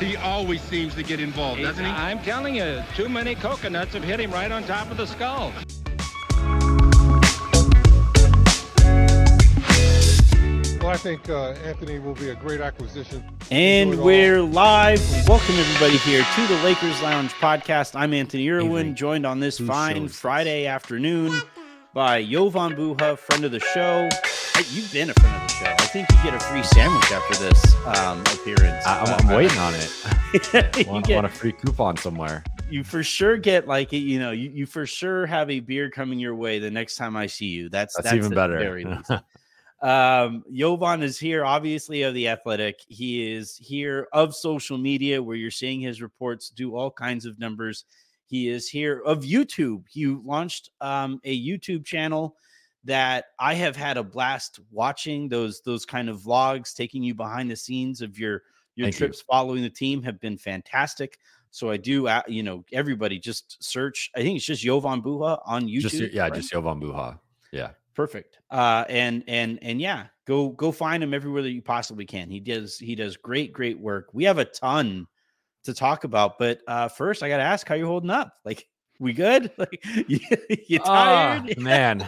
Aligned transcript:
He 0.00 0.16
always 0.16 0.60
seems 0.62 0.94
to 0.94 1.02
get 1.02 1.18
involved, 1.18 1.60
doesn't 1.60 1.84
he? 1.84 1.90
I'm 1.90 2.20
telling 2.22 2.54
you, 2.54 2.82
too 2.94 3.08
many 3.08 3.34
coconuts 3.34 3.94
have 3.94 4.04
hit 4.04 4.20
him 4.20 4.30
right 4.30 4.50
on 4.52 4.62
top 4.62 4.90
of 4.92 4.96
the 4.96 5.06
skull. 5.06 5.52
Well, 10.80 10.90
I 10.94 10.96
think 10.96 11.28
uh, 11.28 11.50
Anthony 11.64 11.98
will 11.98 12.14
be 12.14 12.30
a 12.30 12.36
great 12.36 12.60
acquisition. 12.60 13.24
And 13.50 13.90
Do 13.90 13.96
it 13.96 14.00
all. 14.00 14.06
we're 14.06 14.40
live. 14.42 15.00
Welcome 15.28 15.56
everybody 15.56 15.96
here 15.98 16.24
to 16.34 16.46
the 16.46 16.62
Lakers 16.62 17.02
Lounge 17.02 17.32
podcast. 17.32 17.96
I'm 17.96 18.14
Anthony 18.14 18.48
Irwin, 18.48 18.86
Avery, 18.86 18.94
joined 18.94 19.26
on 19.26 19.40
this 19.40 19.58
whose 19.58 19.66
fine 19.68 19.96
show 19.96 20.02
this? 20.04 20.16
Friday 20.16 20.66
afternoon 20.66 21.40
by 21.92 22.24
Jovan 22.24 22.74
Buha, 22.76 23.18
friend 23.18 23.44
of 23.44 23.50
the 23.50 23.60
show. 23.60 24.08
Hey, 24.54 24.64
you've 24.70 24.92
been 24.92 25.10
a 25.10 25.14
friend 25.14 25.34
of 25.34 25.42
the 25.42 25.48
show. 25.54 25.77
I 25.88 25.90
think 25.90 26.12
you 26.12 26.22
get 26.22 26.34
a 26.34 26.38
free 26.40 26.62
sandwich 26.62 27.10
after 27.12 27.42
this 27.42 27.74
um, 27.86 28.20
appearance. 28.20 28.84
I, 28.86 29.00
I'm, 29.00 29.08
Uh, 29.08 29.16
I'm 29.20 29.28
waiting 29.28 29.56
on 29.56 29.72
it. 29.74 30.76
you, 30.86 30.92
want, 30.92 31.06
get- 31.06 31.14
want 31.14 31.26
a 31.26 31.30
free 31.30 31.52
coupon 31.52 31.96
somewhere. 31.96 32.44
you 32.68 32.84
for 32.84 33.02
sure 33.02 33.38
get 33.38 33.66
like 33.66 33.90
you 33.90 34.18
know 34.18 34.30
you, 34.30 34.50
you 34.50 34.66
for 34.66 34.84
sure 34.84 35.24
have 35.24 35.48
a 35.48 35.60
beer 35.60 35.88
coming 35.88 36.18
your 36.18 36.34
way 36.34 36.58
the 36.58 36.70
next 36.70 36.96
time 36.96 37.16
I 37.16 37.26
see 37.26 37.46
you. 37.46 37.70
That's 37.70 37.96
That's, 37.96 38.04
that's, 38.10 38.16
even 38.18 38.34
better. 38.34 38.58
very 38.58 38.84
least. 39.08 39.10
Um, 39.80 40.44
Jovan 40.52 41.02
is 41.02 41.18
here, 41.18 41.42
obviously, 41.46 42.02
of 42.02 42.12
the 42.12 42.28
Athletic. 42.28 42.80
He 42.88 43.32
is 43.32 43.56
here 43.56 44.08
of 44.12 44.34
social 44.34 44.76
media, 44.76 45.22
where 45.22 45.36
you're 45.36 45.50
seeing 45.50 45.80
his 45.80 46.02
reports 46.02 46.50
do 46.50 46.76
all 46.76 46.90
kinds 46.90 47.24
of 47.24 47.38
numbers. 47.38 47.86
He 48.26 48.50
is 48.50 48.68
here 48.68 49.00
of 49.06 49.20
YouTube. 49.20 49.84
He 49.88 50.04
launched 50.06 50.68
um, 50.82 51.18
a 51.24 51.42
YouTube 51.42 51.86
channel 51.86 52.36
that 52.84 53.26
I 53.38 53.54
have 53.54 53.76
had 53.76 53.96
a 53.96 54.02
blast 54.02 54.60
watching. 54.70 55.28
Those 55.28 55.60
those 55.62 55.84
kind 55.84 56.08
of 56.08 56.20
vlogs, 56.20 56.74
taking 56.74 57.02
you 57.02 57.14
behind 57.14 57.50
the 57.50 57.56
scenes 57.56 58.00
of 58.02 58.18
your 58.18 58.42
your 58.76 58.86
Thank 58.86 58.94
you. 58.94 58.98
trips 59.06 59.20
following 59.22 59.62
the 59.62 59.70
team, 59.70 60.02
have 60.02 60.20
been 60.20 60.38
fantastic. 60.38 61.18
So 61.50 61.70
I 61.70 61.76
do, 61.78 62.06
uh, 62.08 62.22
you 62.28 62.42
know, 62.42 62.64
everybody 62.72 63.18
just 63.18 63.62
search. 63.64 64.10
I 64.14 64.20
think 64.22 64.36
it's 64.36 64.44
just 64.44 64.62
Jovan 64.62 65.02
Buha 65.02 65.40
on 65.46 65.66
YouTube. 65.66 65.80
just 65.80 65.94
yeah, 66.12 66.22
right? 66.24 66.34
just 66.34 66.50
Jovan 66.50 66.80
Buha. 66.80 67.18
Yeah. 67.52 67.70
perfect 67.94 68.38
uh 68.50 68.84
and 68.88 69.24
and 69.26 69.58
and 69.62 69.80
yeah 69.80 70.06
go 70.26 70.50
go 70.50 70.70
find 70.70 71.02
him 71.02 71.12
everywhere 71.14 71.42
that 71.42 71.50
you 71.50 71.60
possibly 71.62 72.04
can 72.06 72.30
he 72.30 72.38
does 72.38 72.78
he 72.78 72.94
does 72.94 73.16
great 73.16 73.52
great 73.52 73.80
work 73.80 74.10
we 74.12 74.22
have 74.22 74.38
a 74.38 74.44
ton 74.44 75.04
to 75.64 75.74
talk 75.74 76.04
about 76.04 76.38
but 76.38 76.60
uh 76.68 76.86
first 76.86 77.22
i 77.24 77.28
gotta 77.28 77.42
ask 77.42 77.66
how 77.66 77.74
you're 77.74 77.88
holding 77.88 78.10
up 78.10 78.34
like 78.44 78.68
we 79.00 79.12
good 79.12 79.50
like 79.58 79.82
you, 80.06 80.20
you 80.68 80.78
Ah, 80.84 81.42
tired 81.42 81.58
man. 81.58 82.06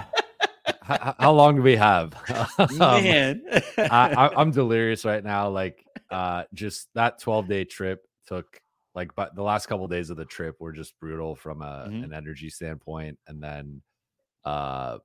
How, 0.91 1.14
how 1.19 1.33
long 1.33 1.56
do 1.56 1.62
we 1.62 1.77
have? 1.77 2.14
Um, 2.58 3.05
man 3.05 3.42
I, 3.78 4.12
I, 4.14 4.40
I'm 4.40 4.51
delirious 4.51 5.05
right 5.05 5.23
now. 5.24 5.48
Like, 5.48 5.84
uh, 6.11 6.45
just 6.55 6.89
that 6.95 7.18
12 7.20 7.48
day 7.48 7.64
trip 7.64 8.06
took 8.27 8.61
like, 8.95 9.14
but 9.14 9.34
the 9.34 9.42
last 9.42 9.67
couple 9.67 9.86
days 9.89 10.11
of 10.11 10.17
the 10.17 10.24
trip 10.24 10.56
were 10.61 10.73
just 10.73 10.98
brutal 11.00 11.34
from 11.36 11.62
a, 11.62 11.86
Mhm. 11.89 12.05
an 12.05 12.12
energy 12.12 12.50
standpoint. 12.50 13.18
And 13.27 13.42
then, 13.42 13.83
uh, 14.45 14.98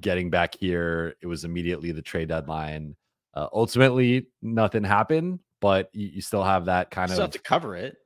getting 0.00 0.30
back 0.30 0.54
here, 0.54 1.14
it 1.22 1.26
was 1.26 1.44
immediately 1.44 1.92
the 1.92 2.02
trade 2.02 2.28
deadline. 2.28 2.96
Uh, 3.34 3.48
ultimately, 3.52 4.26
nothing 4.42 4.84
happened, 4.84 5.40
but 5.60 5.90
you, 5.92 6.06
you 6.06 6.20
still 6.20 6.44
have 6.44 6.66
that 6.66 6.90
kind 6.90 7.10
still 7.10 7.24
of 7.24 7.32
have 7.32 7.42
to 7.42 7.48
cover 7.48 7.76
it 7.76 7.96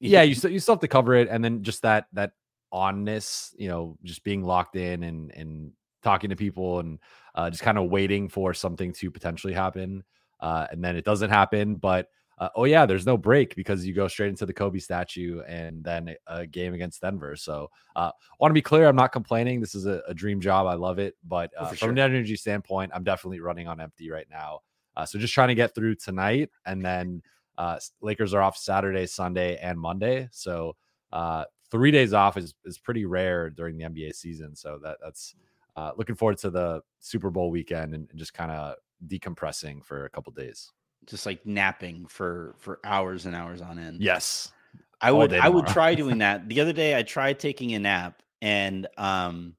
yeah 0.00 0.22
you 0.28 0.34
still 0.34 0.50
you 0.50 0.58
still 0.58 0.74
have 0.74 0.80
to 0.80 0.88
cover 0.88 1.14
it 1.14 1.28
and 1.30 1.44
then 1.44 1.62
just 1.62 1.82
that 1.82 2.06
that 2.12 2.32
onness 2.72 3.54
you 3.56 3.68
know 3.68 3.96
just 4.02 4.24
being 4.24 4.42
locked 4.42 4.76
in 4.76 5.04
and 5.04 5.30
and 5.32 5.70
talking 6.04 6.30
to 6.30 6.36
people 6.36 6.78
and 6.80 6.98
uh, 7.34 7.50
just 7.50 7.62
kind 7.62 7.78
of 7.78 7.90
waiting 7.90 8.28
for 8.28 8.54
something 8.54 8.92
to 8.92 9.10
potentially 9.10 9.52
happen 9.52 10.04
uh, 10.40 10.66
and 10.70 10.84
then 10.84 10.96
it 10.96 11.04
doesn't 11.04 11.30
happen 11.30 11.74
but 11.74 12.08
uh, 12.38 12.48
oh 12.56 12.64
yeah 12.64 12.84
there's 12.86 13.06
no 13.06 13.16
break 13.16 13.54
because 13.56 13.86
you 13.86 13.92
go 13.92 14.06
straight 14.06 14.28
into 14.28 14.46
the 14.46 14.52
kobe 14.52 14.78
statue 14.78 15.40
and 15.42 15.82
then 15.82 16.14
a- 16.28 16.46
game 16.46 16.74
against 16.74 17.00
denver 17.00 17.34
so 17.34 17.70
uh, 17.96 18.10
want 18.38 18.50
to 18.50 18.54
be 18.54 18.62
clear 18.62 18.86
i'm 18.86 18.96
not 18.96 19.12
complaining 19.12 19.60
this 19.60 19.74
is 19.74 19.86
a, 19.86 20.02
a 20.06 20.14
dream 20.14 20.40
job 20.40 20.66
i 20.66 20.74
love 20.74 20.98
it 20.98 21.16
but 21.24 21.50
Oh, 21.58 21.64
uh, 21.64 21.72
from 21.72 21.90
an 21.90 21.98
energy 21.98 22.36
standpoint 22.36 22.92
i'm 22.94 23.04
definitely 23.04 23.40
running 23.40 23.66
on 23.66 23.80
empty 23.80 24.10
right 24.10 24.26
now 24.30 24.60
uh, 24.96 25.04
so 25.04 25.18
just 25.18 25.34
trying 25.34 25.48
to 25.48 25.54
get 25.56 25.74
through 25.74 25.94
tonight 25.96 26.50
and 26.66 26.84
then 26.84 27.22
uh, 27.56 27.78
Lakers 28.00 28.34
are 28.34 28.42
off 28.42 28.56
Saturday, 28.56 29.06
Sunday, 29.06 29.56
and 29.58 29.78
Monday. 29.78 30.28
So 30.32 30.76
uh, 31.12 31.44
three 31.70 31.90
days 31.90 32.12
off 32.12 32.36
is 32.36 32.54
is 32.64 32.78
pretty 32.78 33.04
rare 33.04 33.50
during 33.50 33.76
the 33.76 33.84
NBA 33.84 34.14
season. 34.14 34.54
So 34.56 34.78
that 34.82 34.98
that's 35.02 35.34
uh, 35.76 35.92
looking 35.96 36.14
forward 36.14 36.38
to 36.38 36.50
the 36.50 36.82
Super 37.00 37.30
Bowl 37.30 37.50
weekend 37.50 37.94
and, 37.94 38.08
and 38.10 38.18
just 38.18 38.34
kind 38.34 38.50
of 38.50 38.76
decompressing 39.06 39.84
for 39.84 40.04
a 40.04 40.10
couple 40.10 40.32
days. 40.32 40.70
just 41.06 41.26
like 41.26 41.44
napping 41.44 42.06
for 42.06 42.54
for 42.58 42.80
hours 42.84 43.26
and 43.26 43.34
hours 43.36 43.60
on 43.60 43.78
end 43.78 44.00
Yes, 44.00 44.52
I 45.00 45.10
all 45.10 45.18
would 45.18 45.34
I 45.34 45.48
would 45.48 45.66
try 45.66 45.94
doing 45.94 46.18
that. 46.24 46.48
The 46.48 46.60
other 46.60 46.72
day 46.72 46.96
I 46.96 47.02
tried 47.02 47.38
taking 47.38 47.74
a 47.74 47.78
nap 47.78 48.22
and 48.40 48.86
um 48.96 49.54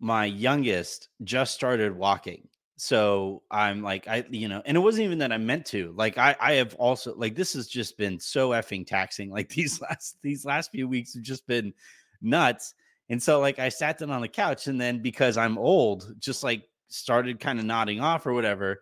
my 0.00 0.24
youngest 0.24 1.08
just 1.22 1.54
started 1.54 1.96
walking. 1.96 2.48
So 2.76 3.42
I'm 3.50 3.82
like 3.82 4.08
I 4.08 4.24
you 4.30 4.48
know, 4.48 4.62
and 4.64 4.76
it 4.76 4.80
wasn't 4.80 5.04
even 5.04 5.18
that 5.18 5.32
I 5.32 5.38
meant 5.38 5.66
to. 5.66 5.92
Like 5.96 6.18
I 6.18 6.36
I 6.40 6.52
have 6.54 6.74
also 6.76 7.14
like 7.16 7.34
this 7.34 7.54
has 7.54 7.68
just 7.68 7.96
been 7.96 8.20
so 8.20 8.50
effing 8.50 8.86
taxing. 8.86 9.30
Like 9.30 9.48
these 9.56 9.80
last 9.80 10.18
these 10.22 10.44
last 10.44 10.70
few 10.70 10.88
weeks 10.88 11.14
have 11.14 11.22
just 11.22 11.46
been 11.46 11.72
nuts. 12.20 12.74
And 13.08 13.22
so 13.22 13.40
like 13.40 13.58
I 13.58 13.68
sat 13.68 13.98
down 13.98 14.10
on 14.10 14.22
the 14.22 14.28
couch 14.28 14.66
and 14.66 14.80
then 14.80 15.00
because 15.00 15.36
I'm 15.36 15.58
old, 15.58 16.14
just 16.18 16.42
like 16.42 16.64
started 16.88 17.40
kind 17.40 17.58
of 17.58 17.64
nodding 17.64 18.00
off 18.00 18.26
or 18.26 18.32
whatever. 18.32 18.80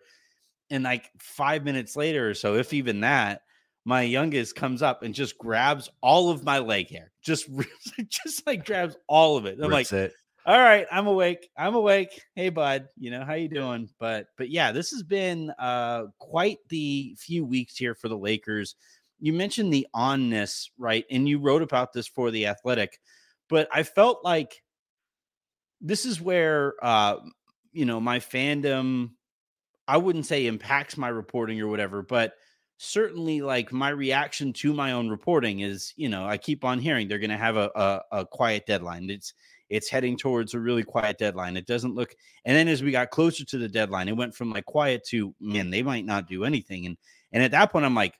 And 0.69 0.83
like 0.83 1.09
5 1.19 1.65
minutes 1.65 1.95
later 1.95 2.29
or 2.29 2.33
so, 2.33 2.55
if 2.55 2.73
even 2.73 3.01
that, 3.01 3.41
my 3.85 4.01
youngest 4.03 4.55
comes 4.55 4.81
up 4.81 5.03
and 5.03 5.13
just 5.13 5.37
grabs 5.37 5.89
all 6.01 6.29
of 6.29 6.43
my 6.43 6.59
leg 6.59 6.89
hair. 6.89 7.11
Just 7.21 7.49
just 8.09 8.45
like 8.45 8.65
grabs 8.65 8.95
all 9.07 9.37
of 9.37 9.45
it. 9.45 9.57
I'm 9.61 9.71
like, 9.71 9.91
it. 9.91 10.13
all 10.45 10.59
right, 10.59 10.85
I'm 10.91 11.07
awake. 11.07 11.49
I'm 11.57 11.75
awake. 11.75 12.21
Hey 12.35 12.49
bud, 12.49 12.87
you 12.97 13.11
know, 13.11 13.25
how 13.25 13.33
you 13.33 13.47
doing? 13.47 13.89
But 13.99 14.27
but 14.37 14.49
yeah, 14.49 14.71
this 14.71 14.91
has 14.91 15.03
been 15.03 15.51
uh 15.57 16.05
quite 16.19 16.57
the 16.69 17.15
few 17.19 17.43
weeks 17.43 17.75
here 17.75 17.95
for 17.95 18.07
the 18.07 18.17
Lakers. 18.17 18.75
You 19.19 19.33
mentioned 19.33 19.73
the 19.73 19.87
onness, 19.95 20.69
right? 20.77 21.05
And 21.11 21.27
you 21.27 21.39
wrote 21.39 21.61
about 21.61 21.93
this 21.93 22.07
for 22.07 22.31
the 22.31 22.47
Athletic, 22.47 22.99
but 23.51 23.67
I 23.71 23.83
felt 23.83 24.23
like 24.23 24.63
this 25.81 26.05
is 26.05 26.19
where 26.19 26.73
uh 26.81 27.17
you 27.73 27.85
know, 27.85 27.99
my 27.99 28.19
fandom 28.19 29.11
I 29.87 29.97
wouldn't 29.97 30.25
say 30.25 30.47
impacts 30.47 30.97
my 30.97 31.09
reporting 31.09 31.59
or 31.61 31.67
whatever, 31.67 32.01
but 32.01 32.33
certainly 32.77 33.41
like 33.41 33.71
my 33.71 33.89
reaction 33.89 34.53
to 34.53 34.73
my 34.73 34.93
own 34.93 35.09
reporting 35.09 35.59
is, 35.59 35.93
you 35.97 36.09
know, 36.09 36.25
I 36.25 36.37
keep 36.37 36.63
on 36.63 36.79
hearing 36.79 37.07
they're 37.07 37.19
going 37.19 37.29
to 37.29 37.37
have 37.37 37.57
a, 37.57 37.69
a 37.75 38.19
a 38.21 38.25
quiet 38.25 38.65
deadline. 38.65 39.09
It's 39.11 39.33
it's 39.69 39.89
heading 39.89 40.17
towards 40.17 40.53
a 40.53 40.59
really 40.59 40.83
quiet 40.83 41.17
deadline. 41.17 41.55
It 41.57 41.67
doesn't 41.67 41.95
look, 41.95 42.15
and 42.45 42.57
then 42.57 42.67
as 42.67 42.83
we 42.83 42.91
got 42.91 43.11
closer 43.11 43.45
to 43.45 43.57
the 43.57 43.69
deadline, 43.69 44.07
it 44.07 44.17
went 44.17 44.35
from 44.35 44.51
like 44.51 44.65
quiet 44.65 45.03
to 45.09 45.35
man, 45.39 45.69
they 45.69 45.83
might 45.83 46.05
not 46.05 46.27
do 46.27 46.43
anything. 46.43 46.85
And 46.87 46.97
and 47.31 47.43
at 47.43 47.51
that 47.51 47.71
point, 47.71 47.85
I'm 47.85 47.95
like, 47.95 48.15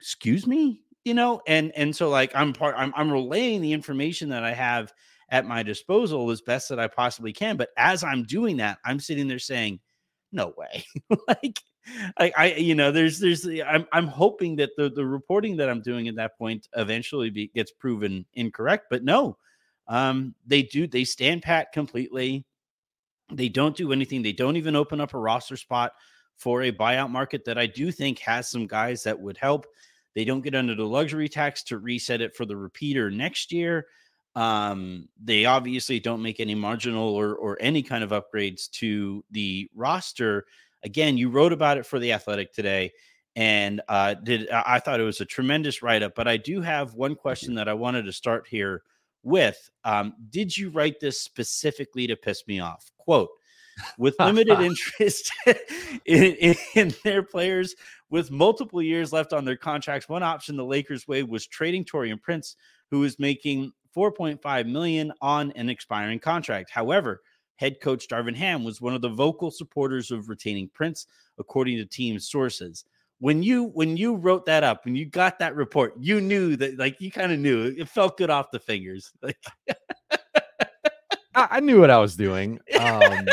excuse 0.00 0.46
me, 0.46 0.82
you 1.04 1.14
know, 1.14 1.40
and 1.46 1.72
and 1.76 1.94
so 1.94 2.08
like 2.08 2.32
I'm 2.34 2.52
part, 2.52 2.74
I'm 2.78 2.92
I'm 2.96 3.10
relaying 3.10 3.60
the 3.60 3.72
information 3.72 4.28
that 4.30 4.44
I 4.44 4.52
have 4.52 4.92
at 5.30 5.46
my 5.46 5.62
disposal 5.62 6.30
as 6.30 6.42
best 6.42 6.68
that 6.68 6.78
I 6.78 6.88
possibly 6.88 7.32
can. 7.32 7.56
But 7.56 7.70
as 7.76 8.04
I'm 8.04 8.24
doing 8.24 8.58
that, 8.58 8.78
I'm 8.84 9.00
sitting 9.00 9.28
there 9.28 9.38
saying, 9.38 9.80
no 10.30 10.54
way, 10.56 10.84
like. 11.28 11.58
I, 12.16 12.32
I, 12.36 12.54
you 12.54 12.76
know, 12.76 12.92
there's, 12.92 13.18
there's, 13.18 13.44
I'm, 13.44 13.86
I'm 13.92 14.06
hoping 14.06 14.54
that 14.54 14.70
the, 14.76 14.88
the 14.88 15.04
reporting 15.04 15.56
that 15.56 15.68
I'm 15.68 15.80
doing 15.80 16.06
at 16.06 16.14
that 16.14 16.38
point 16.38 16.68
eventually 16.76 17.28
be, 17.28 17.48
gets 17.56 17.72
proven 17.72 18.24
incorrect, 18.34 18.86
but 18.88 19.02
no, 19.02 19.36
um, 19.88 20.34
they 20.46 20.62
do, 20.62 20.86
they 20.86 21.04
stand 21.04 21.42
pat 21.42 21.72
completely. 21.72 22.44
They 23.32 23.48
don't 23.48 23.76
do 23.76 23.92
anything. 23.92 24.22
They 24.22 24.32
don't 24.32 24.56
even 24.56 24.76
open 24.76 25.00
up 25.00 25.14
a 25.14 25.18
roster 25.18 25.56
spot 25.56 25.92
for 26.36 26.62
a 26.62 26.72
buyout 26.72 27.10
market 27.10 27.44
that 27.44 27.58
I 27.58 27.66
do 27.66 27.90
think 27.90 28.18
has 28.20 28.48
some 28.48 28.66
guys 28.66 29.02
that 29.02 29.18
would 29.18 29.36
help. 29.36 29.66
They 30.14 30.24
don't 30.24 30.42
get 30.42 30.54
under 30.54 30.74
the 30.74 30.84
luxury 30.86 31.28
tax 31.28 31.62
to 31.64 31.78
reset 31.78 32.20
it 32.20 32.36
for 32.36 32.44
the 32.44 32.56
repeater 32.56 33.10
next 33.10 33.52
year. 33.52 33.86
Um, 34.34 35.08
they 35.22 35.44
obviously 35.44 36.00
don't 36.00 36.22
make 36.22 36.40
any 36.40 36.54
marginal 36.54 37.08
or 37.08 37.34
or 37.34 37.58
any 37.60 37.82
kind 37.82 38.02
of 38.02 38.10
upgrades 38.10 38.70
to 38.72 39.24
the 39.30 39.68
roster. 39.74 40.46
Again, 40.84 41.16
you 41.16 41.28
wrote 41.28 41.52
about 41.52 41.78
it 41.78 41.86
for 41.86 41.98
the 41.98 42.12
Athletic 42.12 42.52
today, 42.52 42.92
and 43.36 43.82
uh, 43.88 44.14
did 44.14 44.48
I 44.50 44.78
thought 44.78 45.00
it 45.00 45.04
was 45.04 45.20
a 45.20 45.26
tremendous 45.26 45.82
write 45.82 46.02
up. 46.02 46.14
But 46.14 46.28
I 46.28 46.38
do 46.38 46.60
have 46.62 46.94
one 46.94 47.14
question 47.14 47.54
that 47.54 47.68
I 47.68 47.74
wanted 47.74 48.04
to 48.04 48.12
start 48.12 48.46
here 48.48 48.82
with. 49.22 49.70
Um, 49.84 50.14
did 50.30 50.56
you 50.56 50.70
write 50.70 50.98
this 50.98 51.20
specifically 51.20 52.06
to 52.06 52.16
piss 52.16 52.42
me 52.46 52.60
off? 52.60 52.90
Quote. 52.98 53.30
With 53.98 54.16
limited 54.20 54.60
interest 54.60 55.32
in, 55.46 56.24
in, 56.34 56.56
in 56.74 56.94
their 57.04 57.22
players 57.22 57.74
with 58.10 58.30
multiple 58.30 58.82
years 58.82 59.12
left 59.12 59.32
on 59.32 59.44
their 59.44 59.56
contracts, 59.56 60.08
one 60.08 60.22
option 60.22 60.56
the 60.56 60.64
Lakers 60.64 61.08
way 61.08 61.22
was 61.22 61.46
trading 61.46 61.84
Taurean 61.84 62.20
Prince, 62.20 62.56
who 62.90 63.04
is 63.04 63.18
making 63.18 63.72
4.5 63.96 64.68
million 64.68 65.12
on 65.20 65.52
an 65.52 65.68
expiring 65.68 66.18
contract. 66.18 66.70
However, 66.70 67.22
head 67.56 67.80
coach 67.80 68.08
Darvin 68.08 68.36
Ham 68.36 68.64
was 68.64 68.80
one 68.80 68.94
of 68.94 69.02
the 69.02 69.08
vocal 69.08 69.50
supporters 69.50 70.10
of 70.10 70.28
retaining 70.28 70.68
Prince, 70.72 71.06
according 71.38 71.76
to 71.78 71.86
team 71.86 72.18
sources. 72.18 72.84
When 73.18 73.42
you 73.42 73.64
when 73.74 73.96
you 73.96 74.16
wrote 74.16 74.46
that 74.46 74.64
up, 74.64 74.84
when 74.84 74.96
you 74.96 75.06
got 75.06 75.38
that 75.38 75.54
report, 75.54 75.94
you 75.98 76.20
knew 76.20 76.56
that 76.56 76.76
like 76.76 77.00
you 77.00 77.10
kind 77.10 77.30
of 77.30 77.38
knew 77.38 77.72
it 77.78 77.88
felt 77.88 78.18
good 78.18 78.30
off 78.30 78.50
the 78.50 78.58
fingers. 78.58 79.12
Like 79.22 79.38
I, 81.34 81.48
I, 81.50 81.60
knew 81.60 81.80
what 81.80 81.90
I 81.90 81.98
was 81.98 82.16
doing. 82.16 82.58
Um, 82.80 83.26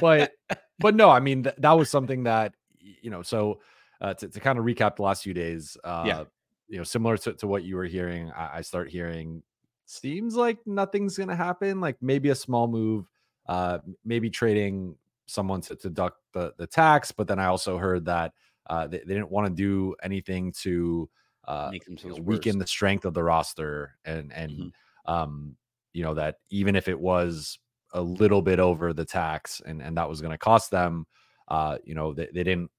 but 0.00 0.32
but 0.78 0.94
no, 0.94 1.10
I 1.10 1.20
mean 1.20 1.44
th- 1.44 1.54
that 1.58 1.72
was 1.72 1.90
something 1.90 2.24
that 2.24 2.54
you 2.78 3.10
know. 3.10 3.22
So 3.22 3.60
uh, 4.00 4.14
to, 4.14 4.28
to 4.28 4.40
kind 4.40 4.58
of 4.58 4.64
recap 4.64 4.96
the 4.96 5.02
last 5.02 5.22
few 5.22 5.34
days, 5.34 5.76
uh, 5.84 6.04
yeah. 6.06 6.24
you 6.68 6.78
know, 6.78 6.84
similar 6.84 7.16
to, 7.18 7.32
to 7.34 7.46
what 7.46 7.64
you 7.64 7.76
were 7.76 7.84
hearing, 7.84 8.30
I, 8.32 8.58
I 8.58 8.60
start 8.62 8.90
hearing 8.90 9.42
seems 9.86 10.34
like 10.34 10.58
nothing's 10.66 11.16
going 11.16 11.28
to 11.28 11.36
happen. 11.36 11.80
Like 11.80 11.96
maybe 12.00 12.30
a 12.30 12.34
small 12.34 12.66
move, 12.66 13.06
uh, 13.46 13.78
maybe 14.04 14.30
trading 14.30 14.96
someone 15.26 15.60
to, 15.62 15.76
to 15.76 15.88
deduct 15.88 16.18
the, 16.32 16.54
the 16.56 16.66
tax. 16.66 17.12
But 17.12 17.28
then 17.28 17.38
I 17.38 17.46
also 17.46 17.78
heard 17.78 18.04
that 18.06 18.32
uh, 18.68 18.86
they, 18.86 18.98
they 18.98 19.14
didn't 19.14 19.30
want 19.30 19.46
to 19.46 19.54
do 19.54 19.94
anything 20.02 20.52
to 20.62 21.08
uh, 21.46 21.70
Make 21.72 21.86
weaken 22.20 22.58
the 22.58 22.66
strength 22.66 23.04
of 23.04 23.14
the 23.14 23.22
roster. 23.22 23.96
And, 24.04 24.32
and, 24.32 24.50
mm-hmm. 24.50 25.12
um, 25.12 25.56
you 25.94 26.02
know, 26.02 26.14
that 26.14 26.36
even 26.50 26.76
if 26.76 26.88
it 26.88 27.00
was 27.00 27.58
a 27.94 28.02
little 28.02 28.42
bit 28.42 28.60
over 28.60 28.92
the 28.92 29.04
tax 29.04 29.62
and, 29.64 29.80
and 29.80 29.96
that 29.96 30.08
was 30.08 30.20
going 30.20 30.32
to 30.32 30.38
cost 30.38 30.70
them, 30.70 31.06
uh, 31.48 31.78
you 31.84 31.94
know, 31.94 32.12
they, 32.12 32.28
they 32.34 32.42
didn't, 32.42 32.70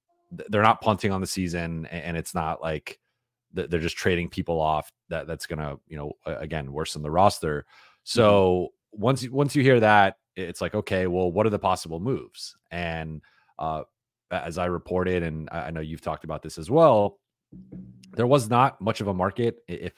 they're 0.49 0.61
not 0.61 0.81
punting 0.81 1.11
on 1.11 1.21
the 1.21 1.27
season 1.27 1.87
and 1.87 2.15
it's 2.15 2.35
not 2.35 2.61
like, 2.61 2.99
they're 3.55 3.79
just 3.79 3.97
trading 3.97 4.29
people 4.29 4.59
off 4.59 4.91
that 5.09 5.27
that's 5.27 5.45
gonna 5.45 5.75
you 5.87 5.97
know 5.97 6.11
again 6.25 6.71
worsen 6.71 7.01
the 7.01 7.11
roster 7.11 7.59
mm-hmm. 7.59 7.99
so 8.03 8.71
mm-hmm. 8.93 9.01
once 9.01 9.29
once 9.29 9.55
you 9.55 9.63
hear 9.63 9.79
that 9.79 10.17
it's 10.35 10.61
like 10.61 10.75
okay 10.75 11.07
well 11.07 11.31
what 11.31 11.45
are 11.45 11.51
the 11.51 11.59
possible 11.59 11.99
moves 11.99 12.55
and 12.71 13.21
uh 13.59 13.81
as 14.31 14.57
i 14.57 14.65
reported 14.65 15.23
and 15.23 15.47
i 15.51 15.71
know 15.71 15.81
you've 15.81 16.01
talked 16.01 16.23
about 16.23 16.41
this 16.41 16.57
as 16.57 16.69
well 16.69 17.19
there 18.13 18.27
was 18.27 18.49
not 18.49 18.79
much 18.81 19.01
of 19.01 19.07
a 19.07 19.13
market 19.13 19.57
if 19.67 19.93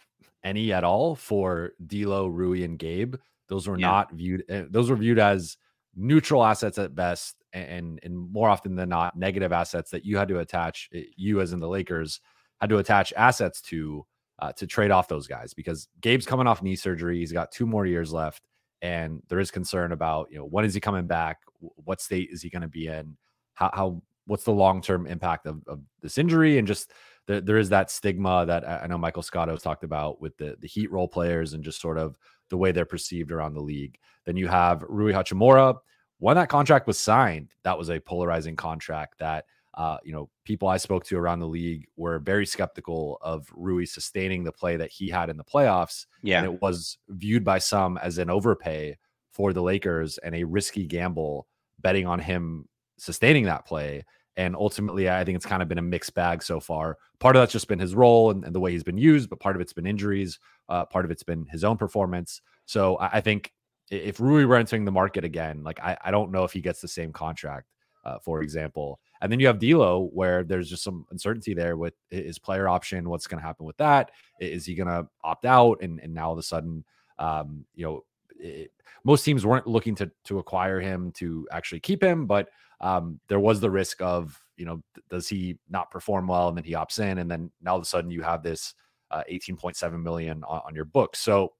any 0.47 0.71
at 0.71 0.83
all 0.83 1.15
for 1.15 1.73
D'Lo, 1.85 2.27
Rui, 2.27 2.63
and 2.63 2.79
Gabe. 2.79 3.15
Those 3.49 3.67
were 3.67 3.77
yeah. 3.77 3.88
not 3.88 4.13
viewed. 4.13 4.44
Eh, 4.49 4.63
those 4.69 4.89
were 4.89 4.95
viewed 4.95 5.19
as 5.19 5.57
neutral 5.95 6.44
assets 6.44 6.77
at 6.77 6.95
best, 6.95 7.35
and 7.53 7.99
and 8.03 8.17
more 8.17 8.49
often 8.49 8.75
than 8.75 8.89
not, 8.89 9.17
negative 9.17 9.51
assets 9.51 9.91
that 9.91 10.05
you 10.05 10.17
had 10.17 10.27
to 10.29 10.39
attach. 10.39 10.89
Eh, 10.94 11.03
you 11.15 11.41
as 11.41 11.53
in 11.53 11.59
the 11.59 11.67
Lakers 11.67 12.21
had 12.61 12.69
to 12.69 12.77
attach 12.77 13.13
assets 13.15 13.61
to 13.61 14.05
uh, 14.39 14.51
to 14.53 14.65
trade 14.65 14.91
off 14.91 15.07
those 15.07 15.27
guys 15.27 15.53
because 15.53 15.88
Gabe's 16.01 16.25
coming 16.25 16.47
off 16.47 16.61
knee 16.61 16.75
surgery. 16.75 17.19
He's 17.19 17.31
got 17.31 17.51
two 17.51 17.65
more 17.65 17.85
years 17.85 18.11
left, 18.13 18.44
and 18.81 19.21
there 19.27 19.39
is 19.39 19.51
concern 19.51 19.91
about 19.91 20.27
you 20.31 20.38
know 20.38 20.45
when 20.45 20.65
is 20.65 20.73
he 20.73 20.79
coming 20.79 21.07
back? 21.07 21.38
What 21.59 22.01
state 22.01 22.29
is 22.31 22.41
he 22.41 22.49
going 22.49 22.61
to 22.61 22.67
be 22.67 22.88
in? 22.88 23.17
How, 23.53 23.71
how 23.73 24.01
what's 24.27 24.44
the 24.44 24.51
long 24.51 24.81
term 24.81 25.07
impact 25.07 25.45
of, 25.45 25.61
of 25.67 25.81
this 26.01 26.17
injury? 26.17 26.57
And 26.57 26.67
just 26.67 26.91
there, 27.27 27.41
there 27.41 27.57
is 27.57 27.69
that 27.69 27.91
stigma 27.91 28.45
that 28.45 28.68
I 28.68 28.88
know 28.88 28.97
Michael 28.97 29.24
Scott 29.24 29.50
has 29.50 29.62
talked 29.62 29.83
about 29.83 30.19
with 30.21 30.38
the 30.38 30.57
the 30.59 30.68
Heat 30.68 30.91
role 30.91 31.07
players 31.07 31.53
and 31.53 31.63
just 31.63 31.81
sort 31.81 31.97
of 31.97 32.18
the 32.50 32.57
way 32.57 32.71
they're 32.71 32.85
perceived 32.85 33.31
around 33.31 33.53
the 33.53 33.62
league. 33.62 33.97
Then 34.25 34.38
you 34.38 34.47
have 34.47 34.83
Rui 34.88 35.13
Hachimura. 35.13 35.77
When 36.19 36.35
that 36.35 36.50
contract 36.50 36.88
was 36.88 36.97
signed, 36.97 37.50
that 37.63 37.77
was 37.77 37.89
a 37.89 38.00
polarizing 38.00 38.56
contract 38.56 39.19
that 39.19 39.45
uh, 39.77 39.97
you 40.03 40.12
know, 40.12 40.27
people 40.44 40.68
I 40.68 40.77
spoke 40.77 41.06
to 41.06 41.18
around 41.18 41.39
the 41.39 41.47
league 41.47 41.88
were 41.95 42.18
very 42.18 42.47
skeptical 42.47 43.19
of 43.21 43.47
Rui 43.53 43.85
sustaining 43.85 44.44
the 44.44 44.51
play 44.51 44.75
that 44.75 44.89
he 44.89 45.07
had 45.07 45.30
in 45.30 45.38
the 45.38 45.44
playoffs. 45.44 46.07
Yeah. 46.23 46.39
And 46.39 46.51
it 46.51 46.62
was 46.63 46.97
viewed 47.09 47.45
by 47.45 47.59
some 47.59 48.00
as 48.00 48.18
an 48.18 48.31
overpay 48.31 48.97
for 49.31 49.53
the 49.53 49.62
Lakers 49.62 50.18
and 50.18 50.33
a 50.33 50.44
risky 50.45 50.88
gamble 50.88 51.47
betting 51.80 52.07
on 52.07 52.18
him 52.18 52.68
sustaining 52.97 53.44
that 53.45 53.68
play. 53.68 54.03
And 54.38 54.56
ultimately, 54.56 55.10
I 55.10 55.24
think 55.25 55.36
it's 55.36 55.48
kind 55.48 55.63
of 55.63 55.68
been 55.68 55.80
a 55.80 55.84
mixed 55.84 56.13
bag 56.13 56.44
so 56.44 56.60
far. 56.60 56.98
Part 57.19 57.36
of 57.36 57.42
that's 57.42 57.51
just 57.51 57.68
been 57.68 57.80
his 57.80 57.95
role 57.95 58.30
and, 58.30 58.45
and 58.45 58.54
the 58.54 58.60
way 58.60 58.72
he's 58.72 58.84
been 58.84 58.98
used, 58.98 59.30
but 59.30 59.39
part 59.39 59.56
of 59.56 59.62
it's 59.62 59.74
been 59.74 59.88
injuries. 59.88 60.39
Uh, 60.69 60.86
part 60.86 61.06
of 61.06 61.12
it's 61.12 61.24
been 61.24 61.45
his 61.48 61.63
own 61.63 61.75
performance. 61.75 62.42
So 62.66 62.98
I, 62.98 63.07
I 63.13 63.22
think 63.22 63.51
if 63.89 64.19
Rui 64.19 64.45
were 64.45 64.56
entering 64.56 64.86
the 64.86 64.92
market 64.92 65.24
again, 65.24 65.63
like 65.63 65.80
I, 65.80 65.98
I 66.06 66.12
don't 66.12 66.31
know 66.31 66.44
if 66.44 66.51
he 66.54 66.62
gets 66.62 66.81
the 66.81 66.88
same 66.88 67.12
contract, 67.12 67.66
uh, 68.06 68.19
for 68.19 68.42
example. 68.42 69.00
And 69.22 69.31
then 69.31 69.39
you 69.39 69.48
have 69.48 69.57
D'Lo, 69.57 70.10
where 70.13 70.44
there's 70.44 70.69
just 70.69 70.83
some 70.83 71.07
uncertainty 71.10 71.56
there 71.56 71.75
with 71.75 71.95
his 72.12 72.38
player 72.38 72.69
option. 72.69 73.10
What's 73.10 73.25
going 73.25 73.42
to 73.42 73.48
happen 73.48 73.66
with 73.66 73.78
that? 73.78 74.12
Is 74.40 74.68
he 74.68 74.75
going 74.75 74.88
to 74.88 75.07
opt 75.24 75.45
out? 75.45 75.81
And 75.81 76.00
and 76.01 76.13
now 76.13 76.28
all 76.28 76.33
of 76.33 76.40
a 76.40 76.44
sudden, 76.44 76.86
um, 77.18 77.66
you 77.74 77.86
know, 77.86 78.04
it, 78.40 78.72
most 79.04 79.24
teams 79.24 79.45
weren't 79.45 79.66
looking 79.66 79.95
to 79.95 80.12
to 80.25 80.38
acquire 80.38 80.80
him 80.80 81.12
to 81.13 81.48
actually 81.51 81.80
keep 81.80 82.04
him, 82.04 82.28
but 82.28 82.50
um, 82.81 83.19
there 83.27 83.39
was 83.39 83.59
the 83.59 83.71
risk 83.71 84.01
of 84.01 84.39
you 84.57 84.65
know, 84.65 84.81
does 85.09 85.27
he 85.27 85.57
not 85.69 85.91
perform 85.91 86.27
well 86.27 86.47
and 86.47 86.57
then 86.57 86.63
he 86.63 86.74
opts 86.74 87.00
in, 87.00 87.19
and 87.19 87.29
then 87.29 87.51
now 87.62 87.71
all 87.71 87.77
of 87.77 87.83
a 87.83 87.85
sudden 87.85 88.09
you 88.09 88.24
have 88.24 88.41
this 88.41 88.74
uh, 89.12 89.21
18.7 89.31 90.01
million 90.01 90.44
on, 90.44 90.62
on 90.65 90.75
your 90.75 90.85
books. 90.85 91.19
So 91.19 91.53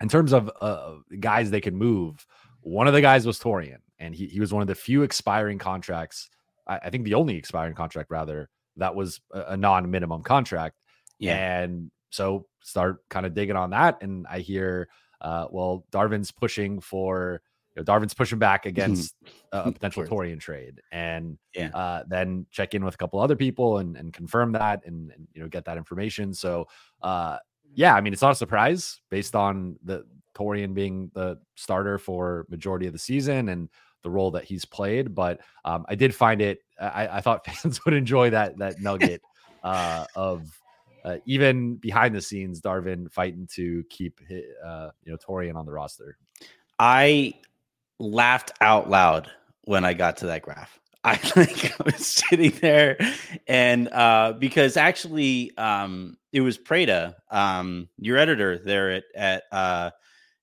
in 0.00 0.08
terms 0.08 0.32
of 0.32 0.50
uh, 0.60 0.94
guys 1.20 1.50
they 1.50 1.60
can 1.60 1.76
move, 1.76 2.26
one 2.62 2.88
of 2.88 2.94
the 2.94 3.00
guys 3.00 3.26
was 3.26 3.38
Taurean 3.38 3.78
and 4.00 4.12
he, 4.14 4.26
he 4.26 4.40
was 4.40 4.52
one 4.52 4.60
of 4.60 4.66
the 4.66 4.74
few 4.74 5.02
expiring 5.02 5.58
contracts 5.58 6.28
I, 6.70 6.78
I 6.84 6.90
think 6.90 7.04
the 7.04 7.14
only 7.14 7.36
expiring 7.36 7.74
contract 7.74 8.10
rather 8.10 8.48
that 8.76 8.94
was 8.94 9.20
a, 9.32 9.40
a 9.48 9.56
non-minimum 9.56 10.22
contract. 10.22 10.76
Yeah. 11.18 11.34
And 11.34 11.90
so 12.10 12.46
start 12.62 13.06
kind 13.10 13.26
of 13.26 13.34
digging 13.34 13.56
on 13.56 13.70
that. 13.70 14.00
And 14.00 14.26
I 14.30 14.38
hear, 14.38 14.88
uh, 15.20 15.46
well, 15.50 15.84
Darvin's 15.90 16.30
pushing 16.30 16.80
for, 16.80 17.42
you 17.74 17.82
know, 17.82 17.84
Darvin's 17.84 18.14
pushing 18.14 18.38
back 18.38 18.66
against 18.66 19.14
a 19.52 19.70
potential 19.72 20.04
Taurean 20.04 20.40
trade. 20.40 20.80
And 20.90 21.38
yeah. 21.54 21.68
uh, 21.68 22.04
then 22.08 22.46
check 22.50 22.74
in 22.74 22.84
with 22.84 22.94
a 22.94 22.96
couple 22.98 23.20
other 23.20 23.36
people 23.36 23.78
and, 23.78 23.96
and 23.96 24.12
confirm 24.12 24.52
that 24.52 24.84
and, 24.86 25.10
and, 25.12 25.28
you 25.32 25.42
know, 25.42 25.48
get 25.48 25.64
that 25.66 25.76
information. 25.76 26.34
So, 26.34 26.66
uh, 27.02 27.38
yeah, 27.74 27.94
I 27.94 28.00
mean, 28.00 28.12
it's 28.12 28.22
not 28.22 28.32
a 28.32 28.36
surprise 28.36 29.00
based 29.10 29.36
on 29.36 29.76
the 29.84 30.04
Taurean 30.34 30.74
being 30.74 31.10
the 31.14 31.38
starter 31.54 31.98
for 31.98 32.46
majority 32.48 32.86
of 32.86 32.92
the 32.92 32.98
season 32.98 33.48
and 33.48 33.68
the 34.02 34.10
role 34.10 34.30
that 34.32 34.44
he's 34.44 34.64
played. 34.64 35.14
But 35.14 35.40
um, 35.64 35.84
I 35.88 35.94
did 35.94 36.14
find 36.14 36.40
it. 36.40 36.60
I, 36.80 37.08
I, 37.08 37.20
thought 37.20 37.46
fans 37.62 37.84
would 37.84 37.94
enjoy 37.94 38.30
that 38.30 38.58
that 38.58 38.80
nugget 38.80 39.22
uh, 39.62 40.06
of 40.16 40.48
uh, 41.04 41.16
even 41.26 41.76
behind 41.76 42.14
the 42.14 42.20
scenes, 42.20 42.60
Darvin 42.60 43.10
fighting 43.10 43.48
to 43.54 43.84
keep 43.90 44.20
uh, 44.64 44.90
you 45.04 45.12
know 45.12 45.18
Taurean 45.18 45.56
on 45.56 45.66
the 45.66 45.72
roster. 45.72 46.16
I 46.78 47.34
laughed 48.00 48.50
out 48.60 48.90
loud 48.90 49.30
when 49.64 49.84
I 49.84 49.94
got 49.94 50.16
to 50.18 50.26
that 50.26 50.42
graph. 50.42 50.80
I 51.04 51.16
think 51.16 51.72
I 51.80 51.82
was 51.84 52.06
sitting 52.06 52.50
there, 52.60 52.98
and 53.46 53.88
uh, 53.88 54.34
because 54.38 54.76
actually, 54.76 55.56
um, 55.56 56.18
it 56.30 56.42
was 56.42 56.58
Prada, 56.58 57.16
um, 57.30 57.88
your 57.96 58.18
editor 58.18 58.58
there 58.58 58.90
at 58.90 59.04
at 59.14 59.42
uh, 59.50 59.90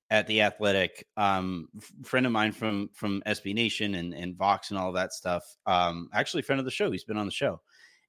at 0.10 0.26
the 0.26 0.42
Athletic, 0.42 1.06
um, 1.16 1.68
friend 2.04 2.26
of 2.26 2.32
mine 2.32 2.54
from 2.54 2.90
from 2.94 3.22
SB 3.28 3.54
Nation 3.54 3.94
and 3.96 4.16
and 4.16 4.36
Vox 4.36 4.72
and 4.72 4.80
all 4.80 4.92
that 4.94 5.14
stuff. 5.14 5.44
Um, 5.68 6.10
actually, 6.12 6.42
friend 6.42 6.60
of 6.60 6.66
the 6.66 6.72
show. 6.72 6.90
He's 6.90 7.04
been 7.04 7.18
on 7.18 7.28
the 7.28 7.32
show, 7.32 7.62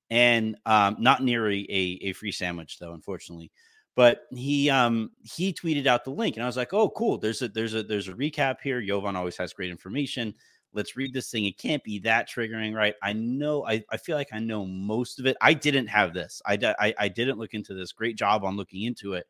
and 0.09 0.57
um, 0.64 0.97
not 0.99 1.23
near 1.23 1.50
a, 1.50 1.67
a, 1.69 1.99
a 2.02 2.12
free 2.14 2.33
sandwich 2.33 2.78
though, 2.78 2.95
unfortunately. 2.95 3.52
But 3.99 4.26
he 4.31 4.71
um 4.71 5.11
he 5.25 5.52
tweeted 5.52 5.87
out 5.88 6.05
the 6.05 6.12
link, 6.12 6.37
and 6.37 6.45
I 6.45 6.47
was 6.47 6.57
like, 6.57 6.73
oh, 6.73 6.88
cool. 6.90 7.19
There's 7.19 7.43
a 7.43 7.49
there's 7.49 7.75
a 7.75 7.83
there's 7.83 8.07
a 8.07 8.12
recap 8.14 8.61
here. 8.62 8.81
Jovan 8.81 9.17
always 9.17 9.37
has 9.38 9.52
great 9.52 9.71
information. 9.73 10.33
Let's 10.73 10.97
read 10.97 11.12
this 11.12 11.33
thing. 11.33 11.47
It 11.47 11.59
can't 11.59 11.83
be 11.83 11.99
that 12.00 12.28
triggering, 12.31 12.76
right? 12.76 12.95
I 13.02 13.12
know. 13.14 13.67
I, 13.67 13.83
I 13.90 13.97
feel 13.97 14.17
like 14.17 14.28
I 14.33 14.38
know 14.38 14.64
most 14.67 15.19
of 15.19 15.26
it. 15.26 15.37
I 15.40 15.52
didn't 15.52 15.88
have 15.88 16.14
this. 16.14 16.40
I, 16.47 16.57
I 16.78 16.95
I 16.97 17.09
didn't 17.09 17.38
look 17.40 17.55
into 17.55 17.75
this. 17.75 17.90
Great 17.90 18.17
job 18.17 18.45
on 18.45 18.57
looking 18.57 18.83
into 18.85 19.14
it 19.14 19.26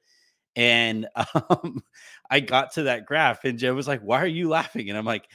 and 0.56 1.06
um, 1.50 1.82
I 2.30 2.40
got 2.40 2.72
to 2.74 2.84
that 2.84 3.06
graph, 3.06 3.44
and 3.44 3.58
Joe 3.58 3.74
was 3.74 3.88
like, 3.88 4.00
Why 4.02 4.20
are 4.20 4.26
you 4.26 4.48
laughing? 4.50 4.90
And 4.90 4.98
I'm 4.98 5.06
like, 5.06 5.28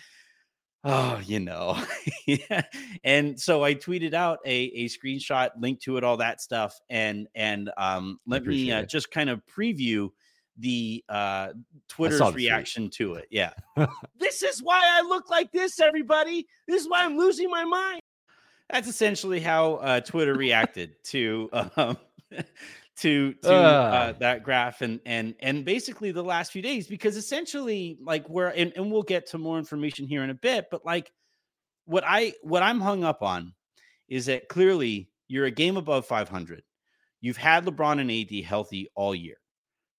Oh, 0.83 1.21
you 1.25 1.39
know. 1.39 1.81
yeah. 2.25 2.63
And 3.03 3.39
so 3.39 3.63
I 3.63 3.73
tweeted 3.73 4.13
out 4.13 4.39
a, 4.45 4.55
a 4.55 4.85
screenshot, 4.89 5.51
link 5.57 5.79
to 5.81 5.97
it, 5.97 6.03
all 6.03 6.17
that 6.17 6.41
stuff. 6.41 6.79
And 6.89 7.27
and 7.35 7.71
um 7.77 8.19
let 8.27 8.45
me 8.45 8.71
uh, 8.71 8.83
just 8.83 9.09
kind 9.09 9.29
of 9.29 9.41
preview 9.45 10.09
the 10.57 11.03
uh 11.07 11.49
Twitter's 11.87 12.33
reaction 12.33 12.89
to 12.91 13.15
it. 13.15 13.27
Yeah. 13.31 13.53
this 14.19 14.43
is 14.43 14.61
why 14.61 14.81
I 14.83 15.01
look 15.01 15.29
like 15.29 15.51
this, 15.51 15.79
everybody. 15.79 16.47
This 16.67 16.81
is 16.81 16.89
why 16.89 17.05
I'm 17.05 17.17
losing 17.17 17.49
my 17.49 17.63
mind. 17.63 18.01
That's 18.69 18.87
essentially 18.87 19.39
how 19.39 19.75
uh 19.75 19.99
Twitter 20.01 20.33
reacted 20.33 20.95
to 21.05 21.49
um 21.77 21.97
to 22.97 23.33
to 23.33 23.53
uh, 23.53 24.11
that 24.19 24.43
graph 24.43 24.81
and 24.81 24.99
and 25.05 25.35
and 25.39 25.65
basically 25.65 26.11
the 26.11 26.23
last 26.23 26.51
few 26.51 26.61
days 26.61 26.87
because 26.87 27.17
essentially 27.17 27.97
like 28.01 28.27
we're 28.29 28.49
and, 28.49 28.71
and 28.75 28.91
we'll 28.91 29.03
get 29.03 29.25
to 29.27 29.37
more 29.37 29.57
information 29.57 30.07
here 30.07 30.23
in 30.23 30.29
a 30.29 30.35
bit 30.35 30.67
but 30.69 30.85
like 30.85 31.11
what 31.85 32.03
i 32.05 32.33
what 32.43 32.61
i'm 32.61 32.79
hung 32.79 33.03
up 33.03 33.23
on 33.23 33.53
is 34.07 34.27
that 34.27 34.47
clearly 34.47 35.09
you're 35.27 35.45
a 35.45 35.51
game 35.51 35.75
above 35.75 36.05
500 36.05 36.61
you've 37.19 37.37
had 37.37 37.65
lebron 37.65 37.99
and 37.99 38.11
ad 38.11 38.45
healthy 38.45 38.89
all 38.95 39.15
year 39.15 39.37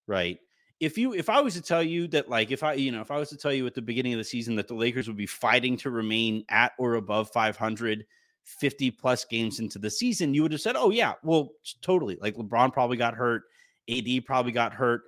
right? 0.06 0.38
If 0.80 0.98
you 0.98 1.14
if 1.14 1.30
i 1.30 1.40
was 1.40 1.54
to 1.54 1.62
tell 1.62 1.82
you 1.82 2.08
that 2.08 2.28
like 2.28 2.50
if 2.50 2.62
i 2.62 2.74
you 2.74 2.90
know 2.90 3.00
if 3.00 3.10
i 3.10 3.16
was 3.16 3.30
to 3.30 3.36
tell 3.36 3.52
you 3.52 3.64
at 3.66 3.74
the 3.74 3.80
beginning 3.80 4.12
of 4.12 4.18
the 4.18 4.24
season 4.24 4.56
that 4.56 4.68
the 4.68 4.74
lakers 4.74 5.06
would 5.06 5.16
be 5.16 5.24
fighting 5.24 5.76
to 5.78 5.90
remain 5.90 6.44
at 6.50 6.72
or 6.78 6.94
above 6.94 7.30
500 7.30 8.04
50 8.44 8.90
plus 8.92 9.24
games 9.24 9.58
into 9.58 9.78
the 9.78 9.90
season, 9.90 10.34
you 10.34 10.42
would 10.42 10.52
have 10.52 10.60
said, 10.60 10.76
oh, 10.76 10.90
yeah, 10.90 11.14
well, 11.22 11.50
totally. 11.82 12.16
Like 12.20 12.36
LeBron 12.36 12.72
probably 12.72 12.96
got 12.96 13.14
hurt. 13.14 13.44
AD 13.90 14.24
probably 14.24 14.52
got 14.52 14.72
hurt. 14.72 15.02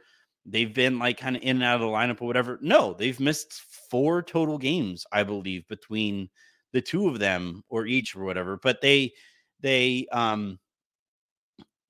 They've 0.44 0.72
been 0.72 0.98
like 0.98 1.18
kind 1.18 1.36
of 1.36 1.42
in 1.42 1.56
and 1.56 1.64
out 1.64 1.76
of 1.76 1.80
the 1.80 1.86
lineup 1.86 2.22
or 2.22 2.26
whatever. 2.26 2.58
No, 2.62 2.94
they've 2.94 3.18
missed 3.18 3.52
four 3.90 4.22
total 4.22 4.58
games, 4.58 5.04
I 5.12 5.22
believe, 5.22 5.66
between 5.68 6.28
the 6.72 6.80
two 6.80 7.08
of 7.08 7.18
them 7.18 7.62
or 7.68 7.86
each 7.86 8.14
or 8.14 8.24
whatever. 8.24 8.58
But 8.62 8.80
they, 8.80 9.12
they, 9.60 10.06
um, 10.12 10.58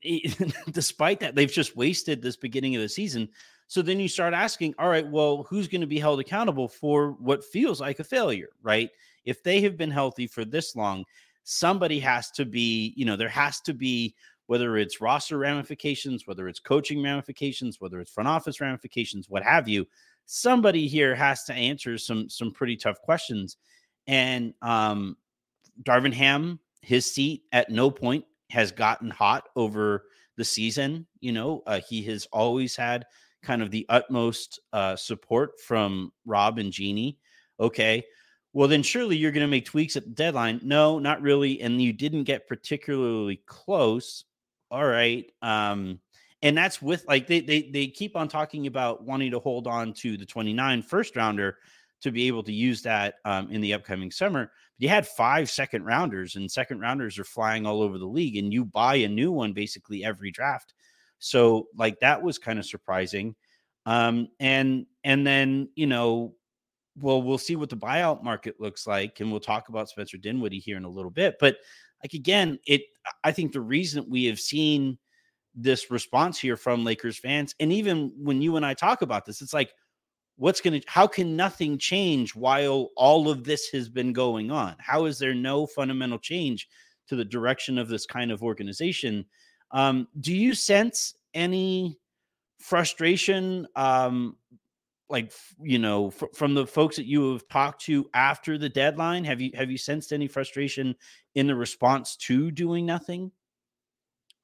despite 0.71 1.21
that, 1.21 1.35
they've 1.35 1.51
just 1.51 1.77
wasted 1.77 2.23
this 2.23 2.37
beginning 2.37 2.77
of 2.77 2.83
the 2.83 2.89
season. 2.89 3.29
So 3.69 3.83
then 3.83 3.99
you 3.99 4.09
start 4.09 4.33
asking, 4.33 4.75
all 4.79 4.89
right, 4.89 5.07
well, 5.07 5.45
who's 5.49 5.69
going 5.69 5.81
to 5.81 5.87
be 5.87 5.99
held 5.99 6.21
accountable 6.21 6.69
for 6.69 7.13
what 7.13 7.45
feels 7.45 7.81
like 7.81 7.99
a 7.99 8.05
failure, 8.05 8.51
right? 8.63 8.91
If 9.25 9.43
they 9.43 9.61
have 9.63 9.77
been 9.77 9.91
healthy 9.91 10.29
for 10.29 10.45
this 10.45 10.77
long, 10.77 11.05
somebody 11.49 12.01
has 12.01 12.29
to 12.33 12.45
be, 12.45 12.93
you 12.97 13.05
know, 13.05 13.15
there 13.15 13.29
has 13.29 13.61
to 13.61 13.73
be 13.73 14.17
whether 14.49 14.77
it's 14.77 15.01
roster 15.01 15.39
ramifications, 15.39 16.27
whether 16.27 16.49
it's 16.49 16.59
coaching 16.59 17.03
ramifications, 17.03 17.81
whether 17.81 18.01
it's 18.01 18.11
front 18.11 18.29
office 18.29 18.61
ramifications, 18.61 19.31
what 19.31 19.45
have 19.45 19.69
you. 19.69 19.87
Somebody 20.27 20.89
here 20.89 21.15
has 21.15 21.45
to 21.45 21.55
answer 21.55 21.99
some 21.99 22.29
some 22.29 22.51
pretty 22.51 22.77
tough 22.77 23.01
questions. 23.01 23.57
And 24.09 24.55
um 24.61 25.17
Darvin 25.85 26.13
Ham, 26.13 26.59
his 26.83 27.07
seat 27.13 27.43
at 27.53 27.71
no 27.71 27.93
point 27.93 28.25
has 28.51 28.73
gotten 28.73 29.09
hot 29.09 29.49
over 29.55 30.07
the 30.37 30.45
season. 30.45 31.07
You 31.21 31.31
know, 31.31 31.63
uh, 31.67 31.81
he 31.89 32.03
has 32.05 32.27
always 32.33 32.75
had 32.75 33.07
kind 33.43 33.63
of 33.63 33.71
the 33.71 33.87
utmost 33.89 34.61
uh, 34.73 34.97
support 34.97 35.61
from 35.61 36.13
Rob 36.25 36.59
and 36.59 36.73
Jeanie. 36.73 37.19
Okay 37.61 38.05
well, 38.57 38.69
then 38.69 38.83
surely 38.83 39.19
you're 39.19 39.33
going 39.33 39.45
to 39.45 39.51
make 39.51 39.67
tweaks 39.67 39.97
at 39.97 40.05
the 40.05 40.11
deadline. 40.13 40.63
No, 40.63 40.99
not 40.99 41.21
really. 41.21 41.61
And 41.61 41.83
you 41.83 41.93
didn't 41.93 42.25
get 42.25 42.49
particularly 42.49 43.43
close. 43.45 44.25
All 44.71 44.87
right. 44.87 45.31
Um, 45.43 46.01
and 46.41 46.57
that's 46.57 46.81
with 46.81 47.05
like 47.07 47.27
they 47.27 47.41
they 47.41 47.69
they 47.71 47.87
keep 47.87 48.17
on 48.17 48.29
talking 48.29 48.67
about 48.67 49.05
wanting 49.05 49.33
to 49.33 49.41
hold 49.41 49.67
on 49.67 49.93
to 49.99 50.17
the 50.17 50.25
29 50.25 50.81
first 50.81 51.17
rounder 51.17 51.59
to 52.01 52.11
be 52.11 52.29
able 52.29 52.43
to 52.45 52.53
use 52.53 52.81
that 52.81 53.17
um, 53.27 53.51
in 53.51 53.61
the 53.61 53.75
upcoming 53.75 54.11
summer. 54.11 54.45
But 54.45 54.83
you 54.83 54.89
had 54.89 55.07
five 55.07 55.51
second 55.51 55.85
rounders, 55.85 56.37
and 56.37 56.51
second 56.51 56.81
rounders 56.81 57.19
are 57.19 57.25
flying 57.25 57.67
all 57.67 57.83
over 57.83 57.99
the 57.99 58.07
league, 58.07 58.39
and 58.39 58.55
you 58.55 58.65
buy 58.65 58.95
a 58.95 59.09
new 59.09 59.33
one 59.33 59.53
basically 59.53 60.03
every 60.03 60.31
draft. 60.31 60.73
So 61.19 61.67
like 61.77 62.01
that 62.01 62.23
was 62.23 62.39
kind 62.39 62.59
of 62.59 62.65
surprising. 62.65 63.37
Um, 63.85 64.29
and 64.41 64.87
and 65.05 65.27
then 65.27 65.69
you 65.75 65.87
know 65.87 66.36
well, 66.99 67.23
we'll 67.23 67.39
see 67.39 67.57
what 67.57 67.69
the 67.69 67.77
buyout 67.77 68.23
market 68.23 68.61
looks 68.61 68.87
like, 68.87 69.21
and 69.21 69.31
we'll 69.31 69.41
talk 69.41 69.69
about 69.69 69.89
Spencer 69.89 70.17
Dinwiddie 70.17 70.59
here 70.59 70.77
in 70.77 70.85
a 70.85 70.91
little 70.91 71.11
bit. 71.11 71.37
But 71.39 71.59
like 72.03 72.15
again, 72.15 72.59
it 72.67 72.83
I 73.25 73.33
think 73.33 73.53
the 73.53 73.61
reason 73.61 74.07
we 74.09 74.25
have 74.27 74.41
seen 74.41 74.99
this 75.55 75.91
response 75.91 76.39
here 76.39 76.57
from 76.57 76.85
Lakers 76.85 77.19
fans, 77.19 77.55
and 77.61 77.73
even 77.73 78.13
when 78.17 78.43
you 78.43 78.57
and 78.57 78.65
I 78.65 78.75
talk 78.75 79.03
about 79.03 79.25
this, 79.25 79.43
it's 79.43 79.55
like, 79.55 79.73
what's 80.37 80.61
gonna 80.61 80.81
how 80.87 81.07
can 81.07 81.37
nothing 81.37 81.79
change 81.79 82.35
while 82.35 82.91
all 82.97 83.29
of 83.29 83.45
this 83.45 83.69
has 83.73 83.89
been 83.89 84.13
going 84.13 84.51
on? 84.51 84.77
How 84.79 85.05
is 85.07 85.19
there 85.19 85.35
no 85.35 85.67
fundamental 85.67 86.19
change 86.19 86.69
to 87.09 87.17
the 87.17 87.25
direction 87.25 87.79
of 87.79 87.89
this 87.89 88.07
kind 88.07 88.31
of 88.31 88.43
organization? 88.43 89.25
Um, 89.73 90.09
do 90.21 90.35
you 90.35 90.55
sense 90.55 91.15
any 91.35 91.99
frustration 92.59 93.67
um, 93.77 94.37
like 95.09 95.33
you 95.61 95.79
know 95.79 96.09
f- 96.09 96.35
from 96.35 96.55
the 96.55 96.67
folks 96.67 96.97
that 96.97 97.07
you 97.07 97.33
have 97.33 97.47
talked 97.49 97.83
to 97.83 98.09
after 98.15 98.59
the 98.59 98.69
deadline 98.69 99.25
have 99.25 99.41
you 99.41 99.51
have 99.55 99.71
you 99.71 99.79
sensed 99.79 100.13
any 100.13 100.27
frustration 100.27 100.95
in 101.35 101.47
the 101.47 101.55
response 101.55 102.17
to 102.17 102.51
doing 102.51 102.85
nothing? 102.85 103.31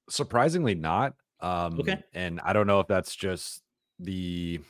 Surprisingly 0.08 0.74
not 0.74 1.14
um 1.40 1.78
okay 1.80 2.00
and 2.14 2.40
i 2.44 2.52
don't 2.52 2.66
know 2.66 2.80
if 2.80 2.86
that's 2.86 3.14
just 3.16 3.62
the 3.98 4.60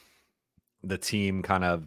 the 0.83 0.99
team 0.99 1.43
kind 1.43 1.65
of 1.65 1.87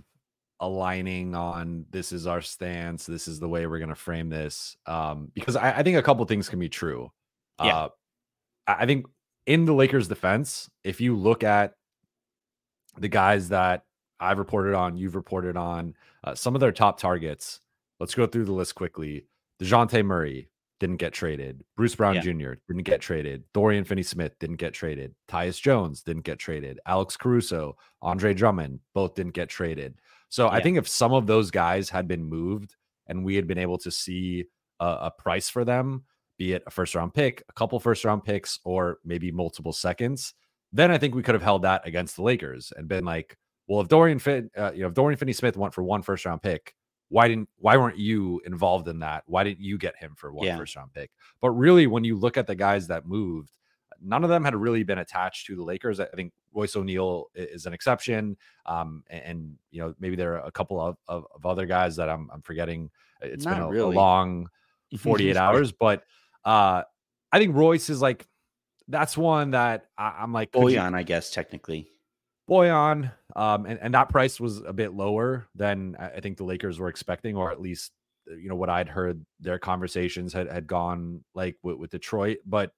aligning 0.62 1.36
on 1.36 1.86
this 1.92 2.12
is 2.12 2.28
our 2.28 2.40
stance 2.40 3.06
this 3.06 3.28
is 3.28 3.40
the 3.40 3.50
way 3.50 3.68
we're 3.68 3.80
going 3.80 3.90
to 3.90 3.96
frame 3.96 4.30
this 4.30 4.78
um 4.86 5.30
because 5.34 5.56
I, 5.58 5.80
I, 5.80 5.84
think 5.84 5.98
a 5.98 6.02
couple 6.02 6.24
things 6.26 6.48
can 6.48 6.60
be 6.60 6.70
true. 6.70 7.12
Yeah. 7.62 7.76
Uh, 7.76 7.90
i 8.68 8.86
think 8.86 9.06
in 9.46 9.66
the 9.66 9.74
lakers 9.74 10.08
defense 10.08 10.70
if 10.84 11.02
you 11.02 11.16
look 11.16 11.44
at 11.44 11.74
the 12.98 13.10
guys 13.10 13.50
that 13.50 13.84
I've 14.20 14.40
reported 14.40 14.76
on, 14.76 14.98
you've 14.98 15.16
reported 15.16 15.58
on 15.58 15.96
uh, 16.24 16.36
some 16.36 16.56
of 16.56 16.62
their 16.62 16.72
top 16.72 17.00
targets. 17.00 17.62
Let's 18.00 18.16
go 18.16 18.26
through 18.26 18.46
the 18.46 18.52
list 18.52 18.76
quickly. 18.76 19.28
DeJounte 19.62 20.06
Murray 20.06 20.50
didn't 20.80 20.98
get 20.98 21.14
traded. 21.14 21.64
Bruce 21.78 21.96
Brown 21.96 22.16
yeah. 22.16 22.22
Jr. 22.22 22.54
didn't 22.68 22.84
get 22.84 23.02
traded. 23.02 23.44
Dorian 23.54 23.86
Finney 23.86 24.04
Smith 24.04 24.38
didn't 24.40 24.58
get 24.58 24.74
traded. 24.74 25.16
Tyus 25.28 25.62
Jones 25.62 26.02
didn't 26.02 26.24
get 26.24 26.40
traded. 26.40 26.80
Alex 26.86 27.16
Caruso, 27.16 27.78
Andre 28.02 28.34
Drummond 28.34 28.80
both 28.94 29.16
didn't 29.16 29.34
get 29.34 29.50
traded. 29.50 29.96
So 30.30 30.46
yeah. 30.46 30.52
I 30.52 30.62
think 30.62 30.78
if 30.78 30.88
some 30.88 31.14
of 31.14 31.28
those 31.28 31.52
guys 31.52 31.90
had 31.90 32.08
been 32.08 32.24
moved 32.24 32.76
and 33.08 33.24
we 33.24 33.36
had 33.36 33.48
been 33.48 33.58
able 33.58 33.78
to 33.80 33.92
see 33.92 34.46
a, 34.80 34.86
a 34.86 35.12
price 35.18 35.50
for 35.50 35.64
them, 35.64 36.04
be 36.38 36.54
it 36.54 36.64
a 36.68 36.72
first 36.72 36.96
round 36.96 37.14
pick, 37.14 37.44
a 37.48 37.54
couple 37.54 37.80
first 37.80 38.04
round 38.04 38.24
picks, 38.24 38.60
or 38.66 39.00
maybe 39.06 39.32
multiple 39.32 39.72
seconds, 39.72 40.34
then 40.74 40.92
I 40.92 40.98
think 40.98 41.16
we 41.16 41.24
could 41.24 41.36
have 41.36 41.42
held 41.42 41.62
that 41.62 41.88
against 41.88 42.18
the 42.18 42.24
Lakers 42.24 42.74
and 42.76 42.90
been 42.90 43.06
like, 43.06 43.38
well, 43.68 43.82
if 43.82 43.88
Dorian 43.88 44.20
Fit, 44.20 44.52
uh, 44.58 44.72
you 44.74 44.82
know, 44.82 44.88
if 44.88 44.94
Dorian 44.94 45.18
Finney 45.18 45.34
Smith 45.34 45.58
went 45.58 45.74
for 45.74 45.84
one 45.84 46.02
first 46.02 46.26
round 46.26 46.42
pick, 46.42 46.76
why 47.10 47.28
didn't 47.28 47.50
why 47.58 47.78
weren't 47.78 47.98
you 47.98 48.42
involved 48.46 48.88
in 48.88 49.00
that? 49.00 49.24
Why 49.28 49.44
didn't 49.44 49.62
you 49.62 49.78
get 49.78 49.96
him 49.96 50.16
for 50.16 50.34
one 50.34 50.46
yeah. 50.46 50.58
first 50.58 50.76
round 50.76 50.94
pick? 50.94 51.12
But 51.42 51.52
really, 51.52 51.88
when 51.88 52.04
you 52.04 52.18
look 52.18 52.38
at 52.38 52.48
the 52.48 52.56
guys 52.56 52.88
that 52.88 53.06
moved, 53.06 53.52
none 54.02 54.24
of 54.24 54.30
them 54.30 54.44
had 54.44 54.56
really 54.56 54.84
been 54.84 55.00
attached 55.00 55.48
to 55.48 55.56
the 55.56 55.64
Lakers. 55.64 56.00
I 56.00 56.06
think 56.16 56.34
Royce 56.54 56.76
O'Neale 56.76 57.26
is 57.36 57.66
an 57.66 57.74
exception, 57.74 58.38
um, 58.66 59.04
and, 59.10 59.24
and, 59.24 59.56
you 59.72 59.82
know 59.82 59.94
maybe 60.00 60.16
there 60.16 60.34
are 60.34 60.46
a 60.46 60.52
couple 60.52 60.80
of, 60.80 60.98
of, 61.08 61.26
of 61.34 61.46
other 61.46 61.66
guys 61.66 61.96
that 61.98 62.10
I'm, 62.10 62.30
I'm 62.32 62.42
forgetting. 62.42 62.90
It's 63.22 63.46
Not 63.46 63.56
been 63.56 63.64
a, 63.64 63.70
really. 63.70 63.96
a 63.96 64.00
long 64.00 64.50
48 64.98 65.38
hours, 65.38 65.72
but 65.72 66.04
uh, 66.44 66.84
I 67.32 67.40
think 67.40 67.56
Royce 67.56 67.90
is 67.90 68.02
like 68.02 68.26
that's 68.88 69.18
one 69.18 69.52
that 69.52 69.88
I, 69.98 70.24
am 70.24 70.32
like 70.32 70.52
Bojan, 70.52 70.94
I 70.94 71.04
guess 71.04 71.32
technically. 71.32 71.90
Bojan, 72.50 73.12
um, 73.36 73.65
and, 73.65 73.80
and 73.82 73.94
that 73.94 74.10
price 74.10 74.39
was 74.39 74.62
a 74.65 74.74
bit 74.74 74.94
lower 74.94 75.48
than 75.56 75.96
I 76.00 76.22
think 76.22 76.38
the 76.38 76.46
Lakers 76.46 76.80
were 76.80 76.88
expecting, 76.88 77.36
or 77.36 77.51
at 77.51 77.60
least 77.60 77.92
uh, 78.32 78.36
you 78.36 78.48
know 78.50 78.56
what 78.56 78.70
I'd 78.70 78.89
heard 78.89 79.25
their 79.39 79.60
conversations 79.60 80.34
had 80.34 80.51
had 80.51 80.68
gone 80.68 81.24
like 81.34 81.58
with, 81.62 81.77
with 81.77 81.92
Detroit. 81.92 82.38
But 82.46 82.72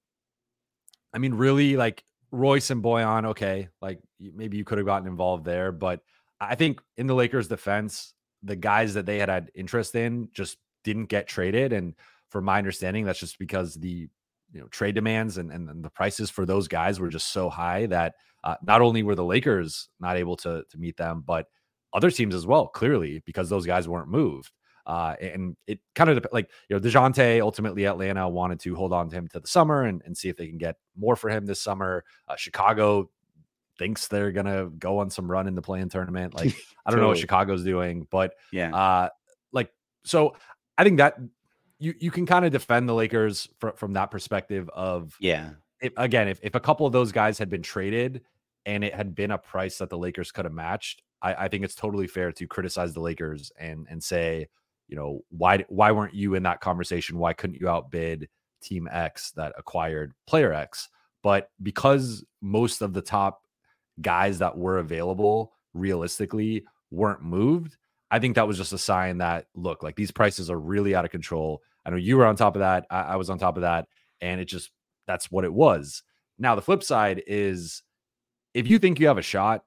I 1.13 1.19
mean, 1.19 1.35
really, 1.35 1.77
like 1.77 2.03
Royce 2.31 2.71
and 2.71 2.83
Bojan, 2.83 3.25
okay, 3.27 3.69
like 3.81 3.99
maybe 4.19 4.57
you 4.57 4.65
could 4.65 4.79
have 4.79 4.87
gotten 4.87 5.07
involved 5.07 5.45
there, 5.45 5.71
but 5.71 6.01
I 6.39 6.55
think 6.55 6.81
in 6.97 7.07
the 7.07 7.15
Lakers' 7.15 7.47
defense, 7.47 8.13
the 8.43 8.55
guys 8.55 8.93
that 8.95 9.05
they 9.05 9.19
had 9.19 9.29
had 9.29 9.51
interest 9.55 9.95
in 9.95 10.29
just 10.33 10.57
didn't 10.83 11.05
get 11.05 11.27
traded, 11.27 11.71
and 11.71 11.93
from 12.29 12.45
my 12.45 12.57
understanding, 12.57 13.05
that's 13.05 13.19
just 13.19 13.39
because 13.39 13.75
the 13.75 14.09
you 14.53 14.61
know 14.61 14.67
trade 14.67 14.95
demands 14.95 15.37
and, 15.37 15.51
and, 15.51 15.83
the 15.83 15.89
prices 15.89 16.29
for 16.29 16.45
those 16.45 16.67
guys 16.67 16.99
were 16.99 17.09
just 17.09 17.31
so 17.33 17.49
high 17.49 17.85
that 17.87 18.15
uh, 18.43 18.55
not 18.63 18.81
only 18.81 19.03
were 19.03 19.15
the 19.15 19.23
Lakers 19.23 19.89
not 19.99 20.17
able 20.17 20.37
to 20.37 20.63
to 20.69 20.77
meet 20.77 20.97
them, 20.97 21.23
but 21.25 21.47
other 21.93 22.11
teams 22.11 22.35
as 22.35 22.45
well. 22.45 22.67
Clearly, 22.67 23.21
because 23.25 23.49
those 23.49 23.65
guys 23.65 23.87
weren't 23.87 24.09
moved. 24.09 24.51
Uh, 24.85 25.15
and 25.19 25.57
it 25.67 25.79
kind 25.95 26.09
of 26.09 26.25
like 26.31 26.49
you 26.69 26.75
know 26.75 26.81
Dejounte 26.81 27.41
ultimately 27.41 27.85
Atlanta 27.85 28.27
wanted 28.29 28.59
to 28.61 28.73
hold 28.73 28.93
on 28.93 29.09
to 29.09 29.15
him 29.17 29.27
to 29.27 29.39
the 29.41 29.47
summer 29.47 29.83
and, 29.83 30.01
and 30.05 30.17
see 30.17 30.29
if 30.29 30.37
they 30.37 30.47
can 30.47 30.57
get 30.57 30.77
more 30.95 31.17
for 31.17 31.29
him 31.29 31.45
this 31.45 31.61
summer. 31.61 32.05
Uh, 32.27 32.37
Chicago 32.37 33.09
thinks 33.77 34.07
they're 34.07 34.31
gonna 34.31 34.69
go 34.79 34.99
on 34.99 35.09
some 35.09 35.29
run 35.29 35.45
in 35.47 35.55
the 35.55 35.61
play-in 35.61 35.89
tournament. 35.89 36.33
Like 36.33 36.55
I 36.85 36.91
don't 36.91 37.01
know 37.01 37.09
what 37.09 37.17
Chicago's 37.17 37.65
doing, 37.65 38.07
but 38.09 38.35
yeah, 38.53 38.73
uh, 38.73 39.09
like 39.51 39.71
so 40.05 40.37
I 40.77 40.85
think 40.85 40.99
that 40.99 41.17
you 41.79 41.93
you 41.99 42.11
can 42.11 42.25
kind 42.25 42.45
of 42.45 42.51
defend 42.51 42.87
the 42.89 42.93
Lakers 42.93 43.47
fr- 43.59 43.75
from 43.75 43.93
that 43.93 44.11
perspective 44.11 44.69
of 44.73 45.15
Yeah. 45.19 45.51
if, 45.81 45.93
again 45.97 46.27
if, 46.27 46.39
if 46.41 46.55
a 46.55 46.59
couple 46.59 46.85
of 46.85 46.93
those 46.93 47.11
guys 47.11 47.37
had 47.37 47.49
been 47.49 47.61
traded 47.61 48.21
and 48.65 48.83
it 48.83 48.93
had 48.93 49.15
been 49.15 49.31
a 49.31 49.37
price 49.37 49.77
that 49.77 49.89
the 49.89 49.97
Lakers 49.97 50.31
could 50.31 50.45
have 50.45 50.53
matched, 50.53 51.01
I, 51.21 51.45
I 51.45 51.47
think 51.47 51.63
it's 51.63 51.75
totally 51.75 52.07
fair 52.07 52.31
to 52.33 52.47
criticize 52.47 52.93
the 52.93 52.99
Lakers 53.01 53.51
and 53.59 53.87
and 53.89 54.03
say, 54.03 54.47
you 54.87 54.95
know, 54.95 55.21
why 55.29 55.65
why 55.69 55.91
weren't 55.91 56.13
you 56.15 56.35
in 56.35 56.43
that 56.43 56.61
conversation? 56.61 57.17
Why 57.17 57.33
couldn't 57.33 57.59
you 57.61 57.69
outbid 57.69 58.27
Team 58.61 58.87
X 58.91 59.31
that 59.31 59.53
acquired 59.57 60.13
Player 60.25 60.53
X? 60.53 60.89
But 61.23 61.49
because 61.61 62.23
most 62.41 62.81
of 62.81 62.93
the 62.93 63.01
top 63.01 63.41
guys 64.01 64.39
that 64.39 64.57
were 64.57 64.77
available 64.79 65.53
realistically 65.73 66.63
weren't 66.91 67.21
moved, 67.21 67.77
I 68.09 68.19
think 68.19 68.35
that 68.35 68.47
was 68.47 68.57
just 68.57 68.73
a 68.73 68.77
sign 68.77 69.17
that 69.19 69.47
look, 69.55 69.83
like 69.83 69.95
these 69.95 70.11
prices 70.11 70.49
are 70.49 70.59
really 70.59 70.95
out 70.95 71.05
of 71.05 71.11
control. 71.11 71.61
I 71.85 71.89
know 71.89 71.97
you 71.97 72.17
were 72.17 72.25
on 72.25 72.35
top 72.35 72.55
of 72.55 72.59
that. 72.61 72.85
I, 72.89 73.01
I 73.01 73.15
was 73.15 73.29
on 73.29 73.37
top 73.37 73.57
of 73.57 73.61
that, 73.61 73.87
and 74.21 74.39
it 74.41 74.45
just 74.45 74.71
that's 75.07 75.31
what 75.31 75.45
it 75.45 75.53
was. 75.53 76.03
Now 76.37 76.55
the 76.55 76.61
flip 76.61 76.83
side 76.83 77.23
is 77.27 77.83
if 78.53 78.67
you 78.67 78.79
think 78.79 78.99
you 78.99 79.07
have 79.07 79.17
a 79.17 79.21
shot, 79.23 79.63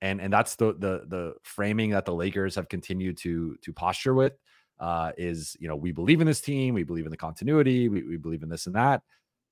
and 0.00 0.20
and 0.20 0.32
that's 0.32 0.56
the 0.56 0.72
the 0.74 1.04
the 1.06 1.34
framing 1.42 1.90
that 1.90 2.04
the 2.04 2.14
Lakers 2.14 2.54
have 2.54 2.68
continued 2.68 3.16
to 3.18 3.56
to 3.62 3.72
posture 3.72 4.14
with, 4.14 4.32
uh, 4.80 5.12
is 5.16 5.56
you 5.60 5.68
know 5.68 5.76
we 5.76 5.92
believe 5.92 6.20
in 6.20 6.26
this 6.26 6.40
team, 6.40 6.74
we 6.74 6.82
believe 6.84 7.04
in 7.04 7.10
the 7.10 7.16
continuity, 7.16 7.88
we, 7.88 8.02
we 8.02 8.16
believe 8.16 8.42
in 8.42 8.48
this 8.48 8.66
and 8.66 8.74
that, 8.74 9.02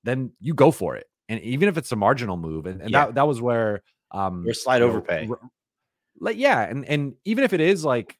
then 0.03 0.31
you 0.39 0.53
go 0.53 0.71
for 0.71 0.95
it, 0.95 1.07
and 1.29 1.39
even 1.41 1.69
if 1.69 1.77
it's 1.77 1.91
a 1.91 1.95
marginal 1.95 2.37
move, 2.37 2.65
and, 2.65 2.81
and 2.81 2.91
Yeah. 2.91 3.05
that 3.05 3.15
that 3.15 3.27
was 3.27 3.41
where 3.41 3.81
um 4.11 4.45
Or 4.47 4.53
slide 4.53 4.81
you 4.81 4.87
know, 4.87 4.93
overpay. 4.93 5.29
like 6.19 6.37
yeah, 6.37 6.61
and 6.61 6.85
and 6.85 7.13
even 7.25 7.43
if 7.43 7.53
it 7.53 7.61
is 7.61 7.85
like 7.85 8.17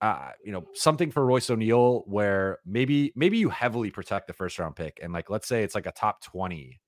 uh, 0.00 0.30
you 0.44 0.52
know, 0.52 0.64
something 0.74 1.10
for 1.10 1.24
Royce 1.24 1.48
O'Neale 1.50 2.04
where 2.06 2.58
maybe 2.66 3.12
maybe 3.16 3.38
you 3.38 3.48
heavily 3.48 3.90
protect 3.90 4.26
the 4.26 4.32
first 4.32 4.58
round 4.58 4.76
pick, 4.76 4.98
and 5.02 5.12
like 5.12 5.30
let's 5.30 5.48
say 5.48 5.62
it's 5.62 5.74
like 5.74 5.86
a 5.86 5.92
top 5.92 6.22
twenty, 6.22 6.80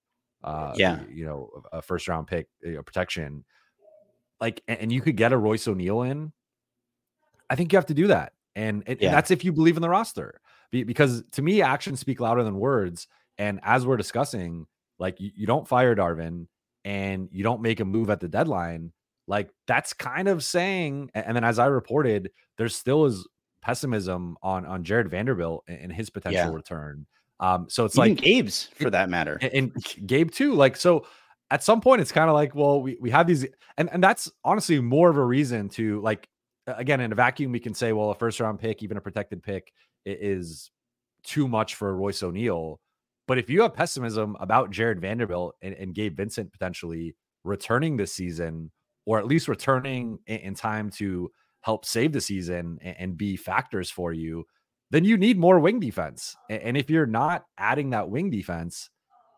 uh, 0.44 0.72
Yeah. 0.76 1.00
you 1.10 1.24
know, 1.24 1.50
a 1.72 1.80
first 1.82 2.06
round 2.08 2.26
pick 2.26 2.48
you 2.62 2.74
know, 2.74 2.82
protection, 2.82 3.44
like, 4.40 4.62
and, 4.68 4.78
and 4.80 4.92
you 4.92 5.00
could 5.00 5.16
get 5.16 5.32
a 5.32 5.38
Royce 5.38 5.66
O'Neale 5.66 6.02
in. 6.02 6.32
I 7.50 7.54
think 7.56 7.72
you 7.72 7.78
have 7.78 7.86
to 7.86 7.94
do 7.94 8.08
that, 8.08 8.32
and 8.54 8.82
and, 8.86 9.00
Yeah. 9.00 9.08
and 9.08 9.16
that's 9.16 9.30
if 9.30 9.44
you 9.44 9.52
believe 9.52 9.76
in 9.76 9.82
the 9.82 9.88
roster, 9.88 10.40
Be- 10.70 10.84
because 10.84 11.24
to 11.32 11.42
me, 11.42 11.62
actions 11.62 12.00
speak 12.00 12.20
louder 12.20 12.44
than 12.44 12.58
words. 12.58 13.08
And 13.38 13.60
as 13.62 13.86
we're 13.86 13.96
discussing, 13.96 14.66
like 14.98 15.20
you, 15.20 15.30
you 15.34 15.46
don't 15.46 15.66
fire 15.66 15.94
Darvin, 15.94 16.46
and 16.84 17.28
you 17.32 17.42
don't 17.44 17.62
make 17.62 17.80
a 17.80 17.84
move 17.84 18.10
at 18.10 18.20
the 18.20 18.28
deadline. 18.28 18.92
Like 19.28 19.50
that's 19.68 19.92
kind 19.92 20.26
of 20.26 20.42
saying, 20.42 21.10
and 21.14 21.36
then 21.36 21.44
as 21.44 21.58
I 21.60 21.66
reported, 21.66 22.30
there 22.56 22.68
still 22.68 23.04
is 23.04 23.28
pessimism 23.62 24.36
on 24.42 24.66
on 24.66 24.82
Jarred 24.82 25.10
Vanderbilt 25.10 25.64
and, 25.68 25.92
his 25.92 26.10
potential 26.10 26.48
Yeah. 26.50 26.54
return. 26.54 27.06
Um, 27.38 27.66
so 27.68 27.84
it's 27.84 27.96
Even 27.96 28.14
like 28.14 28.20
Gabe's 28.24 28.64
for 28.74 28.90
that 28.90 29.08
matter. 29.10 29.38
and, 29.40 29.52
and 29.52 29.72
Gabe 30.06 30.30
too. 30.32 30.54
Like 30.54 30.76
so, 30.76 31.06
at 31.50 31.62
some 31.62 31.80
point, 31.80 32.00
it's 32.00 32.10
kind 32.10 32.28
of 32.28 32.34
like, 32.34 32.54
well, 32.54 32.82
we 32.82 32.96
we 33.00 33.10
have 33.10 33.26
these, 33.26 33.46
and 33.76 33.88
and 33.92 34.02
that's 34.02 34.32
honestly 34.44 34.80
more 34.80 35.08
of 35.10 35.16
a 35.16 35.24
reason 35.24 35.68
to 35.70 36.00
like. 36.00 36.26
Again, 36.66 37.00
in 37.00 37.12
a 37.12 37.14
vacuum, 37.14 37.50
we 37.52 37.60
can 37.60 37.72
say, 37.72 37.94
well, 37.94 38.10
a 38.10 38.14
first 38.14 38.40
round 38.40 38.58
pick, 38.58 38.82
even 38.82 38.98
a 38.98 39.00
protected 39.00 39.42
pick, 39.42 39.72
is 40.04 40.70
too 41.22 41.48
much 41.48 41.76
for 41.76 41.96
Royce 41.96 42.22
O'Neale. 42.22 42.78
But 43.26 43.38
if 43.38 43.48
you 43.48 43.62
have 43.62 43.72
pessimism 43.72 44.36
about 44.38 44.70
Jarred 44.70 45.00
Vanderbilt 45.00 45.54
and, 45.62 45.72
and 45.74 45.94
Gabe 45.94 46.14
Vincent 46.14 46.52
potentially 46.52 47.14
returning 47.42 47.96
this 47.96 48.12
season, 48.12 48.70
or 49.08 49.18
at 49.18 49.26
least 49.26 49.48
returning 49.48 50.18
in, 50.26 50.36
in 50.40 50.54
time 50.54 50.90
to 50.90 51.30
help 51.62 51.86
save 51.86 52.12
the 52.12 52.20
season 52.20 52.78
and, 52.82 53.16
be 53.16 53.36
factors 53.36 53.90
for 53.90 54.12
you, 54.12 54.44
then 54.90 55.02
you 55.02 55.16
need 55.16 55.38
more 55.38 55.58
wing 55.58 55.80
defense. 55.80 56.36
And 56.50 56.76
if 56.76 56.90
you're 56.90 57.06
not 57.06 57.46
adding 57.56 57.90
that 57.90 58.10
wing 58.10 58.28
defense, 58.28 58.90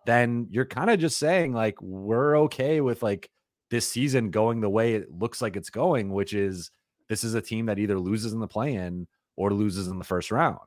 then 0.07 0.49
you're 0.51 0.65
kind 0.65 0.91
of 0.91 0.99
just 0.99 1.21
saying 1.21 1.53
like 1.53 1.81
we're 1.81 2.37
okay 2.41 2.81
with 2.81 3.01
like 3.01 3.31
this 3.71 3.87
season 3.87 4.31
going 4.31 4.61
the 4.61 4.69
way 4.69 4.95
it 4.95 5.09
looks 5.09 5.41
like 5.41 5.55
it's 5.55 5.71
going, 5.71 6.11
which 6.13 6.35
is 6.35 6.73
this 7.09 7.23
is 7.23 7.35
a 7.35 7.41
team 7.41 7.67
that 7.67 7.79
either 7.79 7.99
loses 7.99 8.33
in 8.33 8.41
the 8.41 8.49
play-in 8.49 9.07
or 9.37 9.53
loses 9.53 9.87
in 9.87 9.99
the 9.99 10.05
first 10.05 10.33
round. 10.33 10.59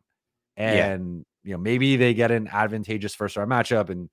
Yeah. 0.57 0.93
And 0.93 1.25
you 1.43 1.51
know, 1.51 1.59
maybe 1.59 1.97
they 1.97 2.13
get 2.13 2.31
an 2.31 2.47
advantageous 2.47 3.13
first 3.13 3.35
round 3.35 3.51
matchup 3.51 3.89
and 3.89 4.09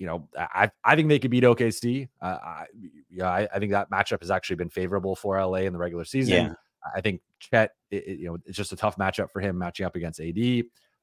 you 0.00 0.06
know, 0.06 0.26
I 0.36 0.70
I 0.82 0.96
think 0.96 1.08
they 1.10 1.18
could 1.18 1.30
beat 1.30 1.44
OKC. 1.44 2.08
Uh, 2.22 2.38
I, 2.42 2.64
yeah, 3.10 3.28
I, 3.28 3.46
I 3.54 3.58
think 3.58 3.70
that 3.72 3.90
matchup 3.90 4.20
has 4.22 4.30
actually 4.30 4.56
been 4.56 4.70
favorable 4.70 5.14
for 5.14 5.38
LA 5.38 5.58
in 5.58 5.72
the 5.74 5.78
regular 5.78 6.04
season. 6.06 6.34
Yeah. 6.34 6.54
I 6.96 7.02
think 7.02 7.20
Chet, 7.38 7.72
it, 7.90 8.04
it- 8.08 8.18
you 8.18 8.26
know, 8.28 8.38
it's 8.46 8.56
just 8.56 8.72
a 8.72 8.76
tough 8.76 8.96
matchup 8.96 9.30
for 9.30 9.40
him 9.40 9.58
matching 9.58 9.84
up 9.84 9.94
against 9.96 10.18
AD. 10.18 10.38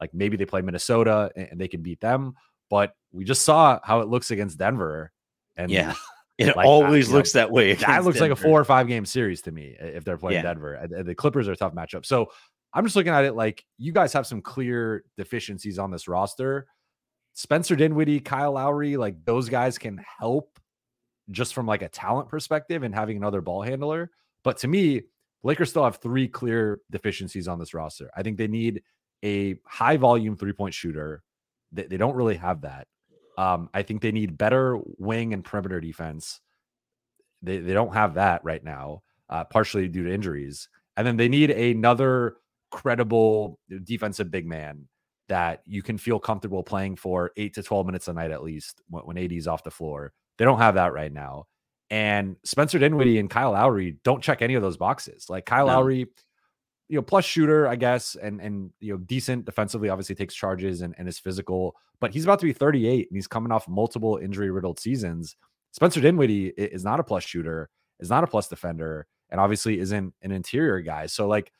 Like 0.02 0.14
maybe 0.14 0.36
they 0.36 0.46
play 0.46 0.62
Minnesota 0.62 1.32
and, 1.36 1.48
and 1.52 1.62
they 1.62 1.68
can 1.68 1.82
beat 1.84 2.02
them, 2.02 2.34
but 2.70 2.96
we 3.12 3.24
just 3.24 3.44
saw 3.44 3.80
how 3.84 4.02
it 4.02 4.08
looks 4.08 4.32
against 4.32 4.58
Denver. 4.58 5.12
And 5.56 5.72
Yeah. 5.72 5.94
It 6.40 6.56
like, 6.56 6.68
always 6.68 7.08
you 7.08 7.14
know, 7.14 7.18
looks 7.18 7.32
that 7.32 7.50
way. 7.50 7.74
that 7.74 8.04
looks 8.04 8.20
like 8.20 8.30
a 8.30 8.36
four 8.36 8.60
or 8.62 8.64
five 8.64 8.88
game 8.88 9.06
series 9.08 9.42
to 9.44 9.52
me 9.52 9.76
if 9.80 10.04
they're 10.04 10.20
playing 10.20 10.36
Yeah. 10.36 10.54
Denver. 10.54 10.88
The 11.04 11.16
Clippers 11.16 11.48
are 11.48 11.54
a 11.54 11.56
tough 11.56 11.74
matchup. 11.74 12.06
So 12.06 12.28
I'm 12.76 12.84
just 12.84 12.96
looking 12.96 13.12
at 13.12 13.26
it 13.26 13.34
like 13.34 13.66
you 13.80 13.92
guys 13.92 14.14
have 14.14 14.28
some 14.28 14.44
clear 14.44 15.04
deficiencies 15.18 15.80
on 15.80 15.90
this 15.90 16.08
roster. 16.08 16.68
Spencer 17.38 17.76
Dinwiddie, 17.76 18.20
Kyle 18.20 18.54
Lowry, 18.54 18.98
like 18.98 19.24
those 19.24 19.48
guys 19.48 19.78
can 19.78 20.04
help 20.20 20.60
just 21.30 21.54
from 21.54 21.68
like 21.68 21.84
a 21.84 21.88
talent 21.88 22.30
perspective 22.30 22.82
and 22.82 22.96
having 22.96 23.16
another 23.16 23.42
ball 23.42 23.62
handler. 23.62 24.10
But 24.44 24.58
to 24.58 24.68
me, 24.68 25.04
Lakers 25.44 25.70
still 25.70 25.84
have 25.84 25.98
three 25.98 26.28
clear 26.28 26.80
deficiencies 26.90 27.48
on 27.48 27.60
this 27.60 27.76
roster. 27.76 28.10
I 28.18 28.24
think 28.24 28.40
they 28.40 28.48
need 28.48 28.82
a 29.24 29.60
high 29.68 29.98
volume 29.98 30.36
three 30.36 30.52
point 30.52 30.74
shooter. 30.74 31.22
They, 31.72 31.84
they 31.84 31.98
don't 31.98 32.16
really 32.16 32.38
have 32.38 32.62
that. 32.62 32.88
Um, 33.38 33.70
I 33.72 33.84
think 33.84 34.02
they 34.02 34.12
need 34.12 34.36
better 34.36 34.80
wing 34.98 35.32
and 35.32 35.46
perimeter 35.46 35.80
defense. 35.80 36.42
They, 37.44 37.60
they 37.60 37.74
don't 37.74 37.94
have 37.94 38.16
that 38.16 38.44
right 38.46 38.64
now, 38.64 39.04
uh, 39.30 39.44
partially 39.44 39.88
due 39.88 40.06
to 40.06 40.12
injuries. 40.12 40.70
And 40.98 41.06
then 41.06 41.18
they 41.18 41.30
need 41.30 41.52
another 41.52 42.38
credible 42.72 43.60
defensive 43.84 44.32
big 44.32 44.48
man 44.48 44.88
that 45.30 45.62
you 45.66 45.82
can 45.82 45.98
feel 45.98 46.20
comfortable 46.20 46.64
playing 46.64 46.96
for 46.96 47.32
eight 47.38 47.54
to 47.56 47.64
12 47.64 47.86
minutes 47.86 48.08
a 48.08 48.14
night 48.14 48.32
at 48.32 48.44
least 48.44 48.82
when, 48.90 49.04
when 49.04 49.18
AD 49.18 49.32
is 49.34 49.48
off 49.48 49.64
the 49.64 49.72
floor. 49.72 50.14
They 50.38 50.46
don't 50.46 50.60
have 50.60 50.76
that 50.76 50.94
right 50.94 51.12
now. 51.12 51.48
And 51.90 52.36
Spencer 52.44 52.80
Dinwiddie 52.80 53.18
and 53.18 53.30
Kyle 53.30 53.52
Lowry 53.52 53.98
don't 54.04 54.24
check 54.24 54.42
any 54.42 54.56
of 54.56 54.62
those 54.62 54.78
boxes. 54.78 55.30
Like 55.30 55.46
Kyle 55.46 55.68
No. 55.68 55.74
Lowry, 55.74 56.08
you 56.90 56.98
know, 56.98 57.02
plus 57.02 57.26
shooter, 57.26 57.68
I 57.68 57.76
guess, 57.76 58.16
and 58.16 58.42
and 58.42 58.72
you 58.80 58.94
know, 58.94 58.98
decent 58.98 59.46
defensively, 59.46 59.90
obviously 59.90 60.16
takes 60.16 60.36
charges 60.36 60.82
and, 60.82 60.96
and 60.98 61.08
is 61.08 61.20
physical, 61.20 61.76
but 62.00 62.14
he's 62.14 62.24
about 62.24 62.40
to 62.40 62.46
be 62.46 62.54
38 62.54 63.10
and 63.10 63.18
he's 63.18 63.28
coming 63.28 63.52
off 63.52 63.68
multiple 63.68 64.18
injury 64.18 64.52
riddled 64.52 64.80
seasons. 64.80 65.36
Spencer 65.72 66.02
Dinwiddie 66.02 66.48
is 66.48 66.84
not 66.84 67.00
a 67.00 67.04
plus 67.04 67.24
shooter, 67.24 67.70
is 68.00 68.10
not 68.10 68.24
a 68.24 68.28
plus 68.28 68.48
defender, 68.48 69.08
and 69.30 69.40
obviously 69.40 69.80
isn't 69.80 70.14
an 70.22 70.32
interior 70.32 70.82
guy. 70.82 71.06
So 71.06 71.28
like 71.28 71.52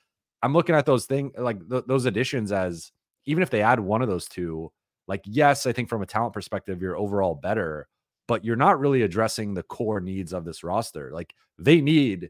I'm 0.44 0.54
looking 0.54 0.76
at 0.76 0.86
those 0.86 1.06
things 1.06 1.34
like 1.38 1.68
th- 1.70 1.86
those 1.88 2.06
additions 2.06 2.52
as 2.52 2.92
even 3.28 3.44
if 3.44 3.50
they 3.52 3.62
add 3.62 3.80
one 3.80 4.02
of 4.02 4.08
those 4.10 4.28
two, 4.28 4.72
like 5.08 5.22
yes, 5.26 5.66
I 5.66 5.72
think 5.74 5.90
from 5.90 6.02
a 6.02 6.08
talent 6.08 6.34
perspective, 6.34 6.82
you're 6.82 6.98
overall 6.98 7.36
better, 7.36 7.88
but 8.28 8.44
you're 8.44 8.56
not 8.56 8.80
really 8.80 9.04
addressing 9.04 9.54
the 9.54 9.64
core 9.64 10.02
needs 10.02 10.34
of 10.34 10.44
this 10.44 10.64
roster. 10.64 11.12
Like 11.14 11.34
they 11.60 11.80
need 11.82 12.30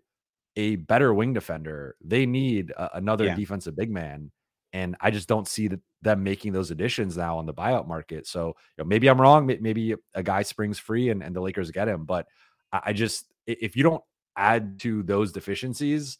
a 0.55 0.75
better 0.75 1.13
wing 1.13 1.33
defender. 1.33 1.95
They 2.03 2.25
need 2.25 2.73
another 2.93 3.25
Yeah. 3.25 3.35
defensive 3.35 3.75
big 3.75 3.91
man. 3.91 4.31
And 4.73 4.95
I 4.99 5.11
just 5.11 5.27
don't 5.27 5.47
see 5.47 5.69
th- 5.69 5.79
them 6.01 6.23
making 6.23 6.51
those 6.51 6.71
additions 6.71 7.15
now 7.15 7.37
on 7.37 7.45
the 7.45 7.53
buyout 7.53 7.87
market. 7.87 8.27
So 8.27 8.47
you 8.47 8.53
know, 8.79 8.85
maybe 8.85 9.07
I'm 9.07 9.21
wrong. 9.21 9.45
Maybe 9.45 9.95
a 10.13 10.23
guy 10.23 10.41
springs 10.41 10.77
free 10.77 11.09
and, 11.09 11.23
and 11.23 11.35
the 11.35 11.41
Lakers 11.41 11.71
get 11.71 11.87
him. 11.87 12.05
But 12.05 12.27
I, 12.71 12.91
just, 12.93 13.31
if 13.45 13.75
you 13.75 13.83
don't 13.83 14.03
add 14.35 14.79
to 14.81 15.03
those 15.03 15.31
deficiencies, 15.31 16.17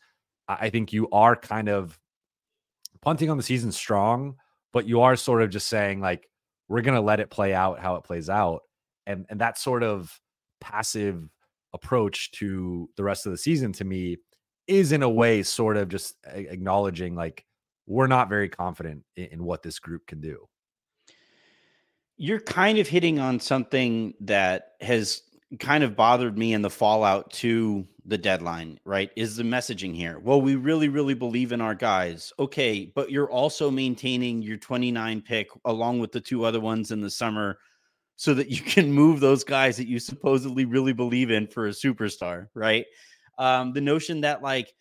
I 0.47 0.69
think 0.69 0.93
you 0.93 1.09
are 1.11 1.35
kind 1.35 1.67
of 1.67 1.99
punting 3.01 3.29
on 3.29 3.37
the 3.37 3.43
season 3.43 3.71
strong, 3.71 4.37
but 4.73 4.88
you 4.88 5.01
are 5.01 5.15
sort 5.15 5.41
of 5.41 5.49
just 5.49 5.67
saying, 5.67 6.01
like, 6.01 6.30
we're 6.67 6.82
going 6.82 6.95
to 6.95 7.01
let 7.01 7.19
it 7.19 7.30
play 7.30 7.53
out 7.53 7.80
how 7.80 7.95
it 7.95 8.03
plays 8.03 8.30
out. 8.30 8.62
And, 9.06 9.25
and 9.30 9.39
that 9.41 9.58
sort 9.58 9.84
of 9.84 10.19
passive 10.60 11.30
approach 11.73 12.32
to 12.32 12.89
the 12.97 13.03
rest 13.03 13.25
of 13.25 13.32
the 13.32 13.38
season 13.38 13.71
to 13.73 13.86
me 13.86 14.17
is 14.67 14.91
in 14.91 15.03
a 15.03 15.10
way 15.10 15.43
sort 15.43 15.77
of 15.77 15.88
just 15.88 16.15
acknowledging 16.25 17.15
like 17.15 17.45
we're 17.86 18.08
not 18.08 18.30
very 18.30 18.49
confident 18.49 19.03
in, 19.15 19.25
in 19.25 19.43
what 19.43 19.63
this 19.63 19.80
group 19.80 20.06
can 20.08 20.19
do. 20.19 20.45
You're 22.17 22.41
kind 22.41 22.80
of 22.80 22.88
hitting 22.88 23.19
on 23.19 23.39
something 23.39 24.13
that 24.21 24.71
has 24.82 25.21
kind 25.60 25.83
of 25.83 25.95
bothered 25.95 26.38
me 26.38 26.53
in 26.53 26.62
the 26.62 26.69
fallout 26.69 27.31
to 27.31 27.88
the 28.05 28.17
deadline, 28.17 28.79
right? 28.86 29.12
Is 29.15 29.36
the 29.36 29.43
messaging 29.43 29.95
here? 29.95 30.19
Well, 30.19 30.41
we 30.41 30.55
really, 30.55 30.89
really 30.89 31.13
believe 31.13 31.51
in 31.51 31.62
our 31.62 31.75
guys. 31.75 32.33
Okay, 32.39 32.91
but 32.93 33.12
you're 33.12 33.31
also 33.31 33.71
maintaining 33.71 34.41
your 34.41 34.57
29 34.57 35.21
pick 35.21 35.49
along 35.65 35.99
with 35.99 36.12
the 36.12 36.21
two 36.21 36.43
other 36.43 36.60
ones 36.60 36.91
in 36.91 37.01
the 37.01 37.10
summer 37.10 37.60
so 38.17 38.33
that 38.33 38.49
you 38.49 38.62
can 38.62 38.91
move 38.91 39.19
those 39.19 39.43
guys 39.43 39.77
that 39.77 39.88
you 39.88 39.99
supposedly 39.99 40.65
really 40.65 40.93
believe 40.93 41.31
in 41.31 41.47
for 41.47 41.67
a 41.67 41.71
superstar, 41.71 42.47
right? 42.53 42.86
Um, 43.38 43.71
the 43.73 43.81
notion 43.81 44.21
that 44.21 44.41
like 44.41 44.73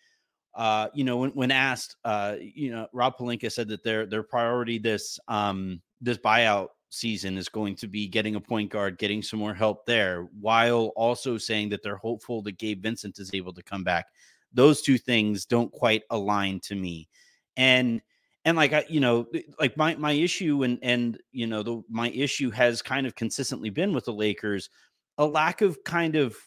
uh, 0.57 0.87
you 0.95 1.03
know, 1.03 1.17
when, 1.17 1.29
when 1.31 1.51
asked, 1.51 1.95
uh, 2.03 2.35
you 2.39 2.71
know, 2.71 2.87
Rob 2.91 3.15
Pelinka 3.15 3.51
said 3.51 3.67
that 3.67 3.83
their 3.83 4.07
their 4.07 4.23
priority 4.23 4.79
this 4.79 5.19
um, 5.27 5.81
this 6.01 6.17
buyout 6.17 6.69
season 6.89 7.37
is 7.37 7.49
going 7.49 7.75
to 7.75 7.87
be 7.87 8.07
getting 8.07 8.35
a 8.35 8.41
point 8.41 8.71
guard, 8.71 8.97
getting 8.97 9.21
some 9.21 9.39
more 9.39 9.53
help 9.53 9.85
there, 9.85 10.27
while 10.39 10.91
also 10.95 11.37
saying 11.37 11.69
that 11.69 11.83
they're 11.83 11.97
hopeful 11.97 12.41
that 12.43 12.57
Gabe 12.57 12.81
Vincent 12.81 13.19
is 13.19 13.31
able 13.33 13.53
to 13.53 13.63
come 13.63 13.83
back. 13.83 14.07
Those 14.53 14.81
two 14.81 14.97
things 14.97 15.45
don't 15.45 15.71
quite 15.71 16.03
align 16.09 16.59
to 16.61 16.75
me, 16.75 17.09
and 17.55 18.01
and 18.45 18.55
like 18.55 18.73
I, 18.73 18.85
you 18.89 18.99
know, 18.99 19.27
like 19.59 19.75
my 19.77 19.95
my 19.95 20.13
issue 20.13 20.63
and 20.63 20.79
and 20.81 21.19
you 21.31 21.47
know 21.47 21.63
the 21.63 21.81
my 21.89 22.09
issue 22.09 22.49
has 22.51 22.81
kind 22.81 23.05
of 23.05 23.15
consistently 23.15 23.69
been 23.69 23.93
with 23.93 24.05
the 24.05 24.13
Lakers 24.13 24.69
a 25.19 25.25
lack 25.25 25.61
of 25.61 25.83
kind 25.83 26.15
of 26.15 26.37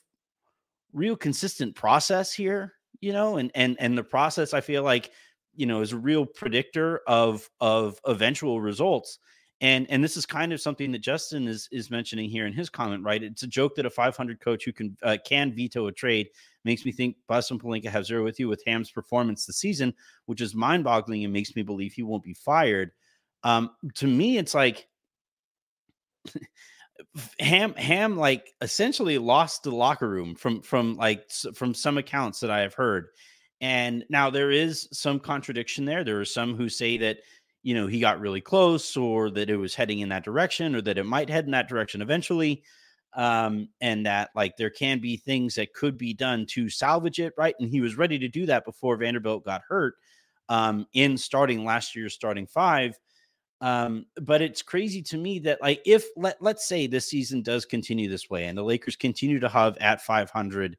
real 0.93 1.17
consistent 1.17 1.75
process 1.75 2.33
here 2.33 2.75
you 3.01 3.13
know, 3.13 3.37
and 3.37 3.51
and 3.55 3.77
and 3.81 3.97
the 3.97 4.05
process 4.05 4.55
I 4.55 4.61
feel 4.61 4.83
like 4.83 5.11
you 5.55 5.67
know 5.67 5.81
is 5.81 5.93
a 5.93 5.99
real 5.99 6.27
predictor 6.27 7.01
of 7.07 7.49
of 7.61 7.99
eventual 8.07 8.61
results. 8.61 9.19
And 9.63 9.87
and 9.91 10.03
this 10.03 10.17
is 10.17 10.25
kind 10.25 10.53
of 10.53 10.61
something 10.61 10.91
that 10.93 11.01
Justin 11.01 11.47
is 11.47 11.69
is 11.71 11.91
mentioning 11.91 12.31
here 12.31 12.47
in 12.47 12.53
his 12.53 12.71
comment, 12.71 13.05
right? 13.05 13.23
It's 13.23 13.43
a 13.43 13.47
joke 13.47 13.75
that 13.77 13.85
a 13.85 13.91
500 13.91 14.41
coach 14.41 14.65
who 14.65 14.73
can 14.73 14.97
uh, 15.03 15.19
can 15.25 15.53
veto 15.53 15.87
a 15.87 15.93
trade 15.93 16.31
makes 16.65 16.85
me 16.85 16.93
think 16.93 17.17
Buss 17.27 17.51
and 17.51 17.61
Pelinka 17.61 17.87
have 17.87 18.07
zero 18.07 18.25
with 18.25 18.41
you 18.41 18.49
with 18.49 18.63
Ham's 18.67 18.91
performance 18.91 19.45
this 19.45 19.59
season, 19.59 19.93
which 20.27 20.41
is 20.41 20.55
mind 20.55 20.85
boggling 20.85 21.25
and 21.25 21.33
makes 21.33 21.55
me 21.55 21.63
believe 21.63 21.93
he 21.93 22.03
won't 22.03 22.23
be 22.23 22.35
fired. 22.35 22.93
Um, 23.43 23.71
to 23.97 24.07
me, 24.07 24.39
it's 24.39 24.55
like 24.55 24.89
Ham 27.41 27.75
Ham 27.75 28.17
like 28.17 28.55
essentially 28.63 29.19
lost 29.19 29.63
the 29.63 29.71
locker 29.71 30.09
room 30.09 30.35
from 30.35 30.63
from 30.63 30.95
like 30.97 31.31
from 31.55 31.75
some 31.75 31.99
accounts 31.99 32.41
that 32.41 32.51
I 32.51 32.61
have 32.61 32.75
heard. 32.75 33.09
And 33.63 34.05
now 34.09 34.31
there 34.31 34.51
is 34.51 34.89
some 34.93 35.21
contradiction 35.21 35.85
there. 35.85 36.03
There 36.03 36.19
are 36.19 36.25
some 36.25 36.55
who 36.55 36.71
say 36.71 36.97
that 36.99 37.19
you 37.63 37.75
know 37.75 37.87
he 37.87 38.01
got 38.01 38.21
really 38.21 38.41
close 38.41 38.97
or 38.97 39.31
that 39.31 39.51
it 39.51 39.57
was 39.57 39.75
heading 39.75 40.01
in 40.01 40.09
that 40.11 40.25
direction 40.25 40.75
or 40.75 40.81
that 40.83 40.99
it 40.99 41.05
might 41.05 41.31
head 41.31 41.45
in 41.45 41.51
that 41.53 41.69
direction 41.69 42.03
eventually. 42.03 42.63
Um, 43.13 43.71
and 43.81 44.07
that 44.07 44.31
like 44.37 44.57
there 44.57 44.71
can 44.71 45.01
be 45.01 45.17
things 45.17 45.57
that 45.57 45.75
could 45.75 45.99
be 45.99 46.15
done 46.15 46.47
to 46.51 46.71
salvage 46.71 47.19
it, 47.19 47.33
right? 47.37 47.57
And 47.59 47.69
he 47.69 47.81
was 47.81 47.99
ready 47.99 48.21
to 48.21 48.29
do 48.29 48.47
that 48.47 48.65
before 48.65 48.97
Vanderbilt 48.97 49.45
got 49.45 49.63
hurt 49.69 49.95
um 50.49 50.87
in 50.95 51.17
starting 51.17 51.65
last 51.65 51.95
year's 51.97 52.15
starting 52.15 52.47
five. 52.47 52.99
Um, 53.61 54.07
but 54.17 54.41
it's 54.41 54.63
crazy 54.63 55.03
to 55.03 55.19
me 55.19 55.39
that 55.41 55.61
like 55.61 55.83
if 55.85 56.07
let 56.17 56.41
let's 56.41 56.67
say 56.67 56.87
this 56.87 57.09
season 57.09 57.43
does 57.43 57.67
continue 57.67 58.09
this 58.09 58.31
way 58.31 58.47
and 58.47 58.57
the 58.57 58.63
Lakers 58.63 58.97
continue 58.97 59.39
to 59.41 59.49
have 59.49 59.77
at 59.79 60.01
500, 60.01 60.77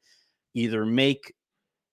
either 0.55 0.85
make 0.85 1.33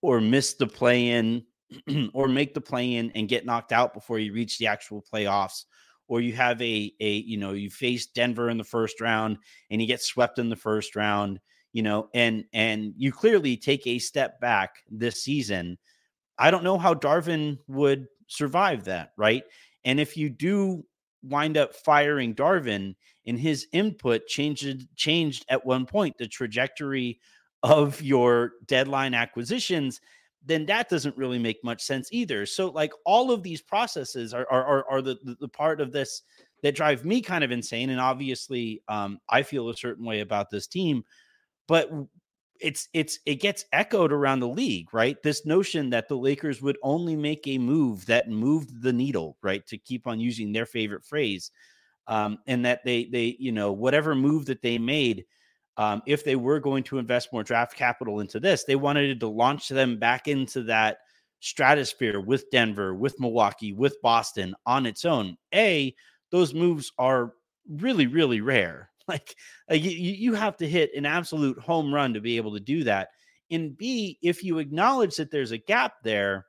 or 0.03 0.21
miss 0.21 0.55
the 0.55 0.67
play 0.67 1.09
in 1.09 1.45
or 2.15 2.29
make 2.29 2.55
the 2.55 2.61
play 2.61 2.95
in 2.95 3.11
and 3.13 3.29
get 3.29 3.47
knocked 3.47 3.73
out 3.73 3.95
before 3.95 4.19
you 4.19 4.33
reach 4.33 4.59
the 4.59 4.67
actual 4.67 5.05
playoffs 5.13 5.65
or 6.09 6.21
you 6.21 6.33
have 6.33 6.61
a 6.63 6.93
a 7.01 7.17
you 7.19 7.37
know 7.37 7.53
you 7.53 7.71
face 7.71 8.07
Denver 8.07 8.49
in 8.51 8.59
the 8.59 8.65
first 8.65 9.01
round 9.01 9.39
and 9.71 9.81
you 9.81 9.87
get 9.87 10.03
swept 10.03 10.39
in 10.39 10.49
the 10.49 10.57
first 10.57 10.97
round 10.97 11.41
you 11.73 11.83
know 11.83 12.09
and 12.15 12.45
and 12.53 12.95
you 12.97 13.13
clearly 13.13 13.57
take 13.57 13.87
a 13.87 13.99
step 13.99 14.41
back 14.41 14.77
this 14.91 15.23
season 15.23 15.79
I 16.39 16.51
don't 16.51 16.65
know 16.65 16.79
how 16.79 16.95
Darvin 16.95 17.59
would 17.67 18.07
survive 18.29 18.85
that 18.85 19.13
right? 19.17 19.45
And 19.85 20.01
if 20.01 20.17
you 20.17 20.31
do 20.31 20.85
wind 21.23 21.57
up 21.57 21.75
firing 21.75 22.35
Darvin 22.35 22.95
and 23.27 23.39
his 23.39 23.67
input 23.73 24.27
changed 24.27 24.87
changed 24.97 25.45
at 25.49 25.67
one 25.67 25.85
point 25.85 26.17
the 26.19 26.27
trajectory 26.27 27.21
of 27.63 28.01
your 28.01 28.53
deadline 28.67 29.15
acquisitions, 29.15 30.01
then 30.45 30.67
that 30.67 30.89
doesn't 30.89 31.17
really 31.17 31.39
make 31.39 31.63
much 31.65 31.83
sense 31.83 32.09
either. 32.13 32.47
So 32.47 32.69
like 32.69 32.93
all 33.05 33.31
of 33.31 33.43
these 33.43 33.61
processes 33.61 34.33
are 34.33 34.47
are 34.51 34.65
are, 34.65 34.91
are 34.91 35.03
the, 35.03 35.37
the 35.41 35.49
part 35.49 35.81
of 35.81 35.93
this 35.93 36.23
that 36.63 36.75
drive 36.75 37.05
me 37.05 37.21
kind 37.21 37.45
of 37.45 37.51
insane. 37.51 37.91
And 37.91 38.01
obviously, 38.01 38.83
um, 38.89 39.19
I 39.29 39.43
feel 39.43 39.69
a 39.69 39.77
certain 39.77 40.05
way 40.05 40.21
about 40.21 40.51
this 40.51 40.67
team, 40.67 41.05
but 41.67 41.91
it's 42.61 42.89
it's 42.93 43.19
it 43.27 43.37
gets 43.37 43.65
echoed 43.73 44.13
around 44.13 44.41
the 44.41 44.49
league, 44.49 44.93
right? 44.93 45.23
This 45.23 45.47
notion 45.47 45.91
that 45.91 46.09
the 46.09 46.17
Lakers 46.17 46.61
would 46.61 46.79
only 46.83 47.17
make 47.17 47.47
a 47.47 47.59
move 47.59 48.07
that 48.07 48.29
moved 48.29 48.83
the 48.83 48.93
needle, 48.93 49.37
right? 49.43 49.67
To 49.67 49.79
keep 49.79 50.07
on 50.07 50.21
using 50.21 50.53
their 50.53 50.67
favorite 50.67 51.05
phrase, 51.05 51.51
um, 52.07 52.39
and 52.47 52.65
that 52.65 52.85
they 52.85 53.05
they 53.05 53.37
you 53.39 53.53
know 53.53 53.73
whatever 53.73 54.15
move 54.15 54.47
that 54.47 54.63
they 54.63 54.79
made, 54.79 55.25
um, 55.79 56.03
if 56.07 56.25
they 56.25 56.37
were 56.37 56.61
going 56.61 56.83
to 56.85 56.99
invest 56.99 57.33
more 57.33 57.45
draft 57.45 57.77
capital 57.77 58.21
into 58.21 58.41
this, 58.41 58.65
they 58.65 58.77
wanted 58.77 59.21
to 59.21 59.29
launch 59.29 59.69
them 59.69 59.99
back 59.99 60.29
into 60.29 60.65
that 60.65 60.99
stratosphere 61.41 62.21
with 62.21 62.51
Denver, 62.51 62.95
with 62.95 63.19
Milwaukee, 63.21 63.73
with 63.73 63.97
Boston 64.03 64.55
on 64.67 64.85
its 64.85 65.05
own. 65.05 65.37
A 65.55 65.95
those 66.31 66.53
moves 66.53 66.93
are 66.99 67.33
really 67.71 68.07
really 68.07 68.41
rare 68.41 68.91
like, 69.09 69.35
like 69.71 69.83
you, 69.83 69.91
you 69.91 70.35
have 70.35 70.57
to 70.59 70.69
hit 70.69 70.91
an 70.95 71.07
absolute 71.07 71.59
home 71.59 71.93
run 71.93 72.13
to 72.13 72.21
be 72.21 72.37
able 72.37 72.53
to 72.53 72.61
do 72.61 72.85
that. 72.85 73.09
And 73.51 73.77
B, 73.77 74.19
if 74.23 74.45
you 74.45 74.59
acknowledge 74.59 75.17
that 75.17 75.31
there's 75.31 75.53
a 75.53 75.59
gap 75.59 75.95
there, 76.05 76.45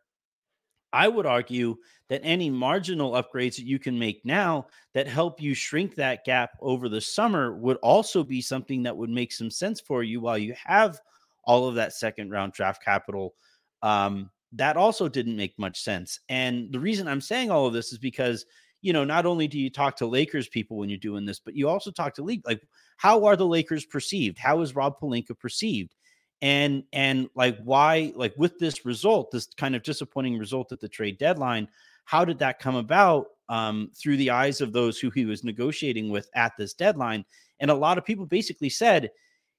I 0.92 1.08
would 1.08 1.26
argue 1.26 1.78
that 2.10 2.22
any 2.24 2.50
marginal 2.50 3.12
upgrades 3.12 3.56
that 3.56 3.66
you 3.66 3.80
can 3.80 3.98
make 3.98 4.26
now 4.26 4.68
that 4.94 5.08
help 5.08 5.42
you 5.42 5.54
shrink 5.54 5.96
that 5.96 6.26
gap 6.26 6.52
over 6.62 6.90
the 6.90 7.02
summer 7.02 7.56
would 7.56 7.78
also 7.78 8.24
be 8.24 8.42
something 8.42 8.84
that 8.84 8.98
would 8.98 9.10
make 9.10 9.32
some 9.32 9.52
sense 9.52 9.80
for 9.80 10.04
you 10.04 10.22
while 10.22 10.38
you 10.38 10.56
have 10.64 11.00
all 11.44 11.68
of 11.68 11.76
that 11.76 11.94
second 11.94 12.32
round 12.32 12.54
draft 12.54 12.84
capital. 12.84 13.36
Um, 13.84 14.30
that 14.54 14.78
also 14.78 15.08
didn't 15.08 15.38
make 15.38 15.58
much 15.60 15.80
sense. 15.82 16.20
And 16.30 16.72
the 16.72 16.80
reason 16.80 17.08
I'm 17.08 17.22
saying 17.22 17.52
all 17.52 17.68
of 17.68 17.74
this 17.74 17.92
is 17.92 18.00
because 18.00 18.46
you 18.82 18.94
know, 18.94 19.04
not 19.04 19.26
only 19.26 19.48
do 19.48 19.60
you 19.60 19.70
talk 19.70 19.98
to 19.98 20.06
Lakers 20.06 20.48
people 20.48 20.78
when 20.78 20.90
you're 20.90 20.98
doing 20.98 21.26
this, 21.26 21.40
but 21.40 21.56
you 21.56 21.68
also 21.68 21.92
talk 21.92 22.14
to 22.16 22.24
league 22.24 22.46
like 22.46 22.62
how 22.98 23.26
are 23.26 23.36
the 23.36 23.46
Lakers 23.46 23.86
perceived? 23.86 24.38
How 24.38 24.62
is 24.62 24.76
Rob 24.76 25.00
Pelinka 25.00 25.38
perceived? 25.38 25.96
And 26.42 26.84
and 26.94 27.30
like 27.36 27.58
why 27.64 28.14
like 28.16 28.34
with 28.38 28.60
this 28.60 28.86
result, 28.86 29.32
this 29.32 29.48
kind 29.58 29.76
of 29.76 29.84
disappointing 29.84 30.38
result 30.38 30.72
at 30.72 30.80
the 30.80 30.88
trade 30.88 31.18
deadline, 31.18 31.68
how 32.06 32.24
did 32.24 32.40
that 32.40 32.60
come 32.60 32.76
about 32.76 33.28
um, 33.50 33.92
through 33.96 34.18
the 34.18 34.30
eyes 34.30 34.62
of 34.62 34.72
those 34.72 35.00
who 35.00 35.10
he 35.10 35.26
was 35.26 35.44
negotiating 35.44 36.10
with 36.10 36.30
at 36.36 36.54
this 36.58 36.74
deadline? 36.74 37.26
And 37.60 37.70
a 37.70 37.76
lot 37.76 37.98
of 37.98 38.06
people 38.06 38.26
basically 38.26 38.70
said 38.70 39.12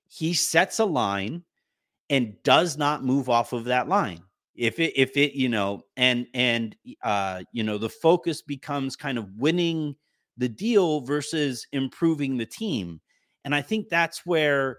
he 0.08 0.32
sets 0.32 0.78
a 0.78 0.84
line 0.84 1.44
and 2.08 2.34
does 2.42 2.78
not 2.78 3.04
move 3.04 3.28
off 3.28 3.52
of 3.52 3.64
that 3.64 3.88
line 3.88 4.22
if 4.60 4.78
it 4.78 4.92
if 4.96 5.16
it 5.16 5.32
you 5.32 5.48
know 5.48 5.82
and 5.96 6.26
and 6.34 6.76
uh 7.02 7.42
you 7.52 7.62
know 7.62 7.78
the 7.78 7.88
focus 7.88 8.42
becomes 8.42 8.96
kind 8.96 9.16
of 9.16 9.26
winning 9.36 9.96
the 10.36 10.48
deal 10.48 11.00
versus 11.00 11.66
improving 11.72 12.36
the 12.36 12.46
team 12.46 13.00
and 13.44 13.54
i 13.54 13.62
think 13.62 13.88
that's 13.88 14.26
where 14.26 14.78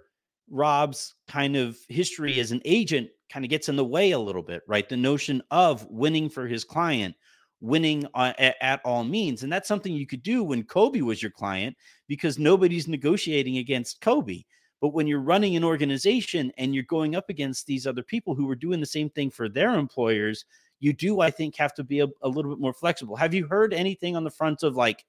rob's 0.52 1.16
kind 1.28 1.56
of 1.56 1.78
history 1.90 2.40
as 2.40 2.52
an 2.52 2.62
agent 2.66 3.10
kind 3.32 3.46
of 3.46 3.50
gets 3.50 3.70
in 3.70 3.76
the 3.76 3.86
way 3.86 4.12
a 4.12 4.20
little 4.20 4.44
bit 4.44 4.62
right 4.68 4.90
the 4.90 4.98
notion 4.98 5.42
of 5.52 5.86
winning 5.90 6.30
for 6.30 6.48
his 6.48 6.64
client 6.64 7.16
winning 7.62 8.06
uh, 8.16 8.34
at, 8.38 8.56
at 8.62 8.82
all 8.84 9.04
means 9.04 9.44
and 9.44 9.52
that's 9.52 9.68
something 9.68 9.94
you 9.94 10.08
could 10.08 10.24
do 10.24 10.44
when 10.44 10.64
kobe 10.64 11.02
was 11.02 11.22
your 11.22 11.32
client 11.32 11.76
because 12.08 12.38
nobody's 12.38 12.88
negotiating 12.88 13.58
against 13.58 14.02
kobe 14.02 14.44
but 14.82 14.90
when 14.96 15.06
you're 15.06 15.22
running 15.22 15.56
an 15.56 15.64
organization 15.64 16.52
and 16.58 16.74
you're 16.74 16.84
going 16.84 17.16
up 17.16 17.30
against 17.30 17.68
these 17.68 17.86
other 17.86 18.02
people 18.02 18.34
who 18.34 18.50
are 18.50 18.56
doing 18.56 18.80
the 18.80 18.86
same 18.86 19.12
thing 19.12 19.30
for 19.30 19.48
their 19.48 19.76
employers, 19.76 20.44
you 20.80 20.92
do, 20.92 21.22
I 21.22 21.30
think, 21.30 21.56
have 21.56 21.76
to 21.76 21.84
be 21.84 22.00
a, 22.00 22.08
a 22.24 22.28
little 22.28 22.52
bit 22.52 22.60
more 22.60 22.74
flexible. 22.74 23.16
Have 23.16 23.36
you 23.36 23.46
heard 23.46 23.76
anything 23.76 24.16
on 24.16 24.24
the 24.24 24.32
front 24.32 24.64
of 24.64 24.76
like 24.76 25.06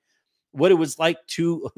what 0.52 0.70
it 0.70 0.74
was 0.74 0.98
like 0.98 1.16
to 1.28 1.70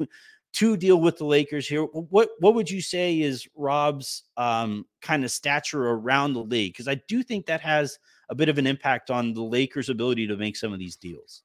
to 0.55 0.77
deal 0.77 0.99
with 0.99 1.17
the 1.17 1.25
Lakers 1.25 1.67
here? 1.67 1.83
What 1.83 2.29
what 2.39 2.55
would 2.55 2.69
you 2.69 2.81
say 2.81 3.21
is 3.21 3.47
Rob's 3.55 4.23
um, 4.37 4.85
kind 5.01 5.23
of 5.23 5.31
stature 5.31 5.89
around 5.89 6.33
the 6.33 6.43
league? 6.43 6.73
Because 6.73 6.87
I 6.87 6.95
do 7.07 7.23
think 7.23 7.45
that 7.45 7.61
has 7.61 7.97
a 8.29 8.35
bit 8.35 8.49
of 8.49 8.57
an 8.57 8.67
impact 8.67 9.11
on 9.11 9.33
the 9.33 9.43
Lakers' 9.43 9.89
ability 9.89 10.27
to 10.27 10.37
make 10.37 10.55
some 10.55 10.73
of 10.73 10.79
these 10.79 10.95
deals. 10.95 11.43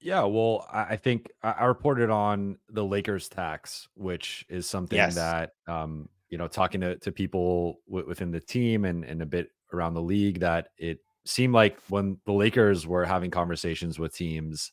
Yeah, 0.00 0.24
well, 0.24 0.68
I 0.70 0.96
think 0.96 1.30
I 1.42 1.64
reported 1.64 2.10
on 2.10 2.58
the 2.68 2.84
Lakers 2.84 3.26
tax, 3.28 3.88
which 3.94 4.44
is 4.50 4.68
something 4.68 4.98
yes. 4.98 5.14
that 5.14 5.52
um, 5.66 6.10
you 6.34 6.38
know, 6.38 6.48
talking 6.48 6.80
to, 6.80 6.96
to 6.96 7.12
people 7.12 7.78
w- 7.88 8.06
within 8.08 8.30
the 8.30 8.40
team 8.40 8.84
and, 8.84 9.04
and 9.04 9.22
a 9.22 9.26
bit 9.26 9.50
around 9.72 9.94
the 9.94 10.02
league, 10.02 10.40
that 10.40 10.68
it 10.76 10.98
seemed 11.24 11.54
like 11.54 11.78
when 11.88 12.18
the 12.26 12.32
Lakers 12.32 12.86
were 12.86 13.04
having 13.04 13.30
conversations 13.30 13.98
with 13.98 14.14
teams, 14.14 14.72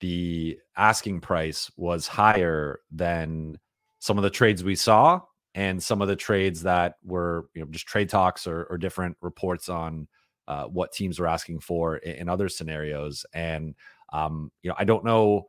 the 0.00 0.58
asking 0.76 1.20
price 1.20 1.70
was 1.76 2.06
higher 2.06 2.80
than 2.90 3.58
some 3.98 4.18
of 4.18 4.24
the 4.24 4.30
trades 4.30 4.62
we 4.62 4.74
saw 4.74 5.20
and 5.54 5.82
some 5.82 6.02
of 6.02 6.08
the 6.08 6.16
trades 6.16 6.62
that 6.62 6.96
were, 7.02 7.48
you 7.54 7.62
know, 7.62 7.70
just 7.70 7.86
trade 7.86 8.08
talks 8.08 8.46
or, 8.46 8.64
or 8.64 8.76
different 8.76 9.16
reports 9.22 9.68
on 9.68 10.06
uh, 10.48 10.64
what 10.64 10.92
teams 10.92 11.18
were 11.18 11.26
asking 11.26 11.60
for 11.60 11.96
in, 11.96 12.16
in 12.16 12.28
other 12.28 12.48
scenarios. 12.48 13.24
And 13.32 13.74
um, 14.12 14.52
you 14.62 14.70
know, 14.70 14.76
I 14.78 14.84
don't 14.84 15.04
know. 15.04 15.48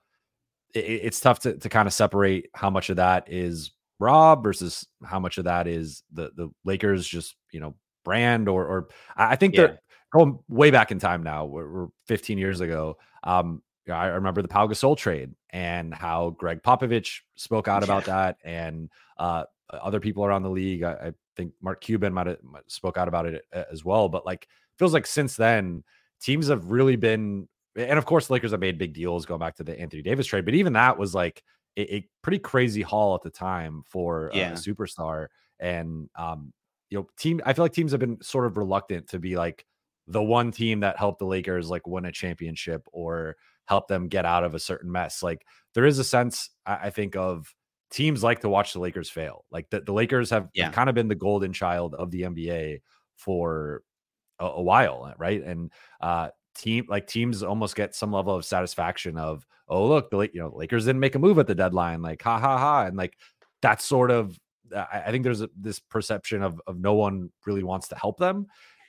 It, 0.73 0.79
it's 0.79 1.19
tough 1.19 1.39
to, 1.41 1.57
to 1.57 1.69
kind 1.69 1.88
of 1.88 1.93
separate 1.93 2.49
how 2.55 2.69
much 2.69 2.89
of 2.89 2.95
that 2.95 3.31
is 3.31 3.71
Rob 3.99 4.43
versus 4.43 4.88
how 5.03 5.19
much 5.19 5.38
of 5.38 5.45
that 5.45 5.67
is 5.67 6.03
the 6.13 6.31
the 6.36 6.49
Lakers 6.63 7.07
just 7.07 7.36
you 7.51 7.60
know 7.60 7.75
brand 8.03 8.47
or 8.47 8.65
or 8.65 8.88
I 9.15 9.36
think 9.36 9.55
yeah. 9.55 9.62
that 9.62 9.79
going 10.12 10.39
way 10.47 10.71
back 10.71 10.91
in 10.91 10.99
time 10.99 11.23
now. 11.23 11.45
We're, 11.45 11.69
we're 11.69 11.88
15 12.07 12.38
years 12.38 12.62
ago. 12.62 12.97
Um, 13.23 13.62
I 13.89 14.08
remember 14.08 14.41
the 14.41 14.47
Pau 14.47 14.67
Gasol 14.67 14.97
trade 14.97 15.32
and 15.52 15.93
how 15.93 16.32
Gregg 16.32 16.62
Popovich 16.63 17.21
spoke 17.36 17.67
out 17.67 17.84
about 17.84 18.06
that, 18.06 18.38
and 18.43 18.89
uh, 19.17 19.43
other 19.69 20.00
people 20.00 20.26
around 20.26 20.43
the 20.43 20.50
league. 20.50 20.84
I, 20.84 20.91
I 20.91 21.12
think 21.36 21.54
Mark 21.62 21.82
Cuban 21.82 22.13
might 22.13 22.28
have 22.28 22.38
spoke 22.67 22.97
out 22.97 23.08
about 23.08 23.26
it 23.26 23.45
uh, 23.54 23.63
as 23.71 23.84
well. 23.84 24.10
But 24.10 24.26
like, 24.26 24.47
feels 24.78 24.93
like 24.93 25.06
since 25.06 25.36
then, 25.36 25.84
teams 26.21 26.47
have 26.47 26.71
really 26.71 26.95
been, 26.95 27.47
and 27.76 27.97
of 27.97 28.06
course, 28.06 28.30
Lakers 28.30 28.52
have 28.52 28.60
made 28.60 28.78
big 28.78 28.93
deals 28.93 29.26
going 29.26 29.39
back 29.39 29.56
to 29.56 29.63
the 29.63 29.80
Anthony 29.80 30.02
Davis 30.02 30.28
trade. 30.28 30.45
But 30.45 30.56
even 30.56 30.73
that 30.73 30.97
was 30.97 31.13
like 31.13 31.43
a, 31.78 31.95
a 31.95 32.08
pretty 32.21 32.39
crazy 32.39 32.82
haul 32.82 33.15
at 33.15 33.21
the 33.21 33.30
time 33.30 33.84
for 33.88 34.32
yeah. 34.34 34.52
a 34.52 34.54
superstar. 34.54 35.28
And 35.60 36.10
um, 36.15 36.54
you 36.89 36.97
know, 36.97 37.08
team. 37.17 37.41
I 37.45 37.54
feel 37.54 37.65
like 37.65 37.73
teams 37.73 37.91
have 37.91 38.00
been 38.00 38.21
sort 38.21 38.45
of 38.45 38.58
reluctant 38.58 39.10
to 39.10 39.19
be 39.19 39.36
like 39.36 39.65
the 40.08 40.23
one 40.23 40.52
team 40.52 40.80
that 40.82 40.97
helped 40.97 41.19
the 41.19 41.26
Lakers 41.26 41.69
like 41.69 41.86
win 41.86 42.06
a 42.06 42.12
championship 42.12 42.88
or 42.93 43.36
help 43.67 43.88
them 43.88 44.08
get 44.08 44.25
out 44.25 44.43
of 44.43 44.56
a 44.56 44.60
certain 44.60 44.91
mess. 44.91 45.21
Like 45.21 45.45
there 45.73 45.86
is 45.86 45.99
a 45.99 46.03
sense 46.03 46.49
I, 46.65 46.75
I 46.75 46.89
think 46.89 47.15
of 47.15 47.53
teams 47.91 48.23
like 48.23 48.39
to 48.41 48.49
watch 48.49 48.73
the 48.73 48.80
Lakers 48.80 49.10
fail. 49.10 49.45
Like 49.51 49.69
the, 49.69 49.82
the 49.82 49.93
Lakers 49.93 50.30
have, 50.30 50.49
yeah. 50.53 50.71
kind 50.71 50.89
of 50.89 50.95
been 50.95 51.08
the 51.08 51.15
golden 51.15 51.53
child 51.53 51.95
of 51.95 52.12
the 52.12 52.23
NBA 52.23 52.82
for 53.15 53.84
a, 54.39 54.45
a 54.45 54.62
while, 54.62 55.13
right? 55.17 55.43
And 55.43 55.71
uh 56.01 56.30
team 56.58 56.86
like 56.89 57.08
teams 57.08 57.43
almost 57.43 57.75
get 57.75 57.95
some 57.95 58.12
level 58.12 58.36
of 58.36 58.43
satisfaction 58.43 59.17
of 59.17 59.45
oh 59.69 59.88
look 59.88 60.10
the 60.10 60.17
you 60.34 60.41
know 60.41 60.51
Lakers 60.56 60.86
didn't 60.86 60.99
make 60.99 61.15
a 61.15 61.19
move 61.19 61.38
at 61.39 61.45
the 61.45 61.56
deadline 61.56 62.01
like 62.01 62.21
ha 62.21 62.39
ha 62.39 62.58
ha 62.58 62.86
and 62.86 62.97
like 62.97 63.15
that's 63.62 63.86
sort 63.86 64.12
of 64.12 64.38
I, 64.75 65.03
I 65.06 65.12
think 65.12 65.23
there's 65.23 65.41
a, 65.41 65.49
this 65.56 65.80
perception 65.80 66.41
of 66.41 66.60
of 66.67 66.80
no 66.80 66.95
one 66.95 67.30
really 67.45 67.63
wants 67.63 67.89
to 67.89 67.95
help 67.95 68.17
them 68.17 68.47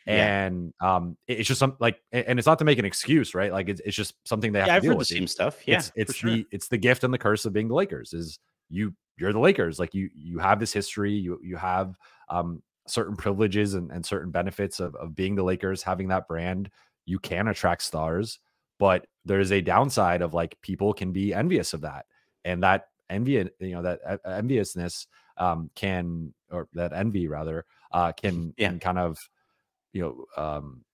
and 0.09 0.75
um 0.81 1.17
it's 1.27 1.47
just 1.47 1.61
some 1.61 1.77
like 1.81 2.01
and 2.13 2.39
it's 2.39 2.47
not 2.47 2.59
to 2.59 2.65
make 2.65 2.79
an 2.79 2.85
excuse 2.85 3.35
right? 3.35 3.53
Like 3.53 3.69
it's, 3.69 3.81
it's 3.85 3.97
just 3.97 4.15
something 4.25 4.53
they 4.53 4.61
have 4.61 4.69
yeah, 4.69 4.73
to 4.75 4.77
I've 4.77 4.83
deal 4.83 4.97
with 4.97 5.09
the 5.09 5.17
same 5.17 5.27
stuff. 5.27 5.61
Yeah 5.67 5.77
it's, 5.77 5.93
it's 5.97 6.15
sure. 6.15 6.31
the 6.31 6.47
it's 6.51 6.69
the 6.69 6.79
gift 6.79 7.05
and 7.05 7.13
the 7.13 7.19
curse 7.19 7.45
of 7.45 7.53
being 7.53 7.69
the 7.69 7.75
lakers 7.75 8.13
is 8.13 8.39
you 8.71 8.95
you're 9.19 9.33
the 9.33 9.41
lakers. 9.41 9.79
Like 9.79 9.95
you 9.95 10.11
you 10.15 10.39
have 10.39 10.61
this 10.61 10.73
history 10.73 11.13
you 11.13 11.39
you 11.43 11.57
have 11.57 11.97
um 12.29 12.63
certain 12.87 13.17
privileges 13.17 13.75
and, 13.75 13.91
and 13.91 14.05
certain 14.05 14.31
benefits 14.31 14.81
of, 14.81 14.95
of 14.95 15.15
being 15.15 15.35
the 15.35 15.43
lakers 15.43 15.83
having 15.83 16.09
that 16.09 16.27
brand. 16.27 16.71
You 17.05 17.19
can 17.19 17.49
attract 17.49 17.83
stars 17.83 18.39
but 18.79 19.07
there's 19.25 19.53
a 19.53 19.61
downside 19.61 20.23
of 20.23 20.35
like 20.35 20.57
people 20.63 20.93
can 20.93 21.13
be 21.13 21.35
envious 21.35 21.75
of 21.75 21.81
that 21.83 22.07
and 22.45 22.63
that 22.63 22.87
envy 23.11 23.33
you 23.33 23.75
know 23.75 23.83
that 23.83 24.01
uh, 24.07 24.17
enviousness 24.27 25.07
um 25.37 25.71
can 25.75 26.33
or 26.51 26.69
that 26.73 26.93
envy 26.93 27.29
rather 27.29 27.65
uh 27.93 28.13
can, 28.13 28.55
yeah. 28.57 28.69
can 28.69 28.79
kind 28.79 28.99
of 28.99 29.19
you 29.93 30.03
know 30.03 30.43
um, 30.43 30.85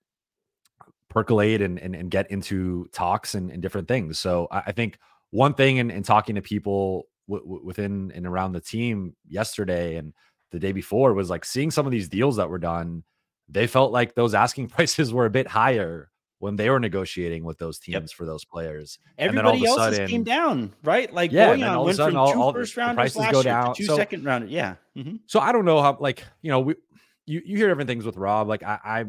percolate 1.14 1.62
and, 1.62 1.78
and, 1.78 1.94
and 1.94 2.10
get 2.10 2.30
into 2.30 2.88
talks 2.92 3.34
and, 3.34 3.50
and 3.50 3.62
different 3.62 3.88
things. 3.88 4.18
So 4.18 4.48
I, 4.50 4.58
I 4.66 4.72
think 4.72 4.98
one 5.30 5.54
thing 5.54 5.78
in, 5.78 5.90
in 5.90 6.02
talking 6.02 6.34
to 6.34 6.42
people 6.42 7.06
w- 7.28 7.44
w- 7.44 7.64
within 7.64 8.12
and 8.14 8.26
around 8.26 8.52
the 8.52 8.60
team 8.60 9.14
yesterday 9.28 9.96
and 9.96 10.12
the 10.50 10.58
day 10.58 10.72
before 10.72 11.14
was 11.14 11.30
like 11.30 11.44
seeing 11.44 11.70
some 11.70 11.86
of 11.86 11.92
these 11.92 12.08
deals 12.08 12.36
that 12.36 12.48
were 12.48 12.58
done. 12.58 13.04
They 13.48 13.66
felt 13.66 13.92
like 13.92 14.14
those 14.14 14.34
asking 14.34 14.68
prices 14.76 15.12
were 15.12 15.26
a 15.26 15.30
bit 15.30 15.46
higher 15.46 16.10
when 16.40 16.56
they 16.56 16.68
were 16.68 16.80
negotiating 16.80 17.44
with 17.44 17.58
those 17.58 17.78
teams 17.78 17.94
yep. 17.94 18.10
for 18.10 18.26
those 18.26 18.44
players. 18.44 18.98
Everybody 19.16 19.64
else 19.64 19.78
sudden, 19.78 20.08
came 20.08 20.24
down, 20.24 20.74
right? 20.82 21.12
Like 21.12 21.32
yeah, 21.32 21.54
Bojan 21.54 21.70
all 21.70 21.84
went 21.84 21.96
sudden, 21.96 22.14
from 22.14 22.32
two 22.32 22.42
all, 22.42 22.52
first 22.52 22.76
rounders 22.76 23.16
last 23.16 23.32
year 23.32 23.42
down. 23.44 23.74
to 23.74 23.78
two 23.78 23.86
so, 23.86 23.96
second 23.96 24.24
rounders. 24.24 24.50
Yeah. 24.50 24.74
Mm-hmm. 24.96 25.16
So 25.26 25.40
I 25.40 25.52
don't 25.52 25.64
know 25.64 25.80
how 25.80 25.96
like 26.00 26.24
you 26.42 26.50
know 26.50 26.60
we 26.60 26.74
you 27.26 27.42
you 27.44 27.56
hear 27.56 27.68
different 27.68 27.88
things 27.88 28.04
with 28.04 28.16
Rob. 28.16 28.48
Like 28.48 28.62
I, 28.62 28.78
I 28.84 29.04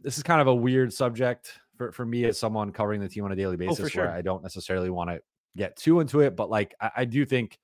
this 0.00 0.16
is 0.16 0.22
kind 0.22 0.40
of 0.40 0.46
a 0.46 0.54
weird 0.54 0.92
subject 0.92 1.52
for, 1.76 1.92
for 1.92 2.04
me 2.04 2.24
as 2.24 2.38
someone 2.38 2.72
covering 2.72 3.00
the 3.00 3.08
team 3.08 3.24
on 3.24 3.32
a 3.32 3.36
daily 3.36 3.56
basis 3.56 3.86
oh, 3.86 3.88
sure. 3.88 4.04
where 4.04 4.12
I 4.12 4.22
don't 4.22 4.42
necessarily 4.42 4.90
want 4.90 5.10
to 5.10 5.20
get 5.56 5.76
too 5.76 6.00
into 6.00 6.20
it, 6.20 6.36
but 6.36 6.50
like 6.50 6.74
I, 6.80 6.90
I 6.98 7.04
do 7.04 7.24
think 7.24 7.58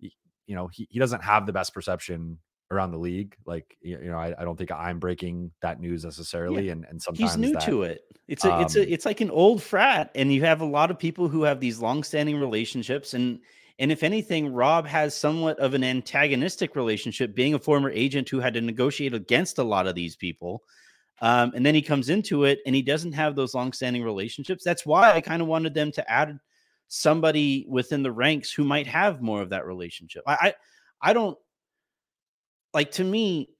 you 0.00 0.54
know 0.54 0.68
he, 0.68 0.86
he 0.90 0.98
doesn't 0.98 1.22
have 1.22 1.46
the 1.46 1.52
best 1.52 1.72
perception 1.72 2.38
around 2.70 2.90
the 2.90 2.98
league. 2.98 3.36
Like 3.46 3.76
you 3.80 3.98
know, 3.98 4.18
I, 4.18 4.34
I 4.38 4.44
don't 4.44 4.56
think 4.56 4.72
I'm 4.72 4.98
breaking 4.98 5.52
that 5.62 5.80
news 5.80 6.04
necessarily. 6.04 6.66
Yeah. 6.66 6.72
And 6.72 6.86
and 6.88 7.02
sometimes 7.02 7.32
he's 7.32 7.38
new 7.38 7.52
that, 7.52 7.62
to 7.62 7.82
it. 7.82 8.02
It's 8.28 8.44
a 8.44 8.52
um, 8.52 8.62
it's 8.62 8.76
a 8.76 8.82
um 8.82 8.86
it's 8.88 9.06
like 9.06 9.20
an 9.20 9.30
old 9.30 9.62
frat, 9.62 10.10
and 10.14 10.32
you 10.32 10.44
have 10.44 10.60
a 10.60 10.66
lot 10.66 10.90
of 10.90 10.98
people 10.98 11.28
who 11.28 11.42
have 11.42 11.60
these 11.60 11.78
long-standing 11.78 12.38
relationships 12.38 13.14
and 13.14 13.40
and 13.78 13.90
if 13.90 14.02
anything, 14.02 14.52
Rob 14.52 14.86
has 14.86 15.16
somewhat 15.16 15.58
of 15.58 15.74
an 15.74 15.82
antagonistic 15.82 16.76
relationship, 16.76 17.34
being 17.34 17.54
a 17.54 17.58
former 17.58 17.90
agent 17.90 18.28
who 18.28 18.40
had 18.40 18.54
to 18.54 18.60
negotiate 18.60 19.14
against 19.14 19.58
a 19.58 19.64
lot 19.64 19.86
of 19.86 19.94
these 19.94 20.14
people. 20.14 20.62
Um, 21.20 21.52
and 21.54 21.64
then 21.64 21.74
he 21.74 21.82
comes 21.82 22.08
into 22.08 22.44
it 22.44 22.60
and 22.66 22.74
he 22.74 22.82
doesn't 22.82 23.12
have 23.12 23.34
those 23.34 23.54
long-standing 23.54 24.02
relationships. 24.02 24.64
That's 24.64 24.86
why 24.86 25.12
I 25.12 25.20
kind 25.20 25.42
of 25.42 25.48
wanted 25.48 25.74
them 25.74 25.90
to 25.92 26.10
add 26.10 26.38
somebody 26.88 27.66
within 27.68 28.02
the 28.02 28.12
ranks 28.12 28.52
who 28.52 28.64
might 28.64 28.86
have 28.86 29.22
more 29.22 29.42
of 29.42 29.50
that 29.50 29.66
relationship. 29.66 30.22
I, 30.26 30.34
I, 30.40 30.54
I 31.10 31.12
don't 31.12 31.38
like 32.72 32.92
to 32.92 33.04
me. 33.04 33.50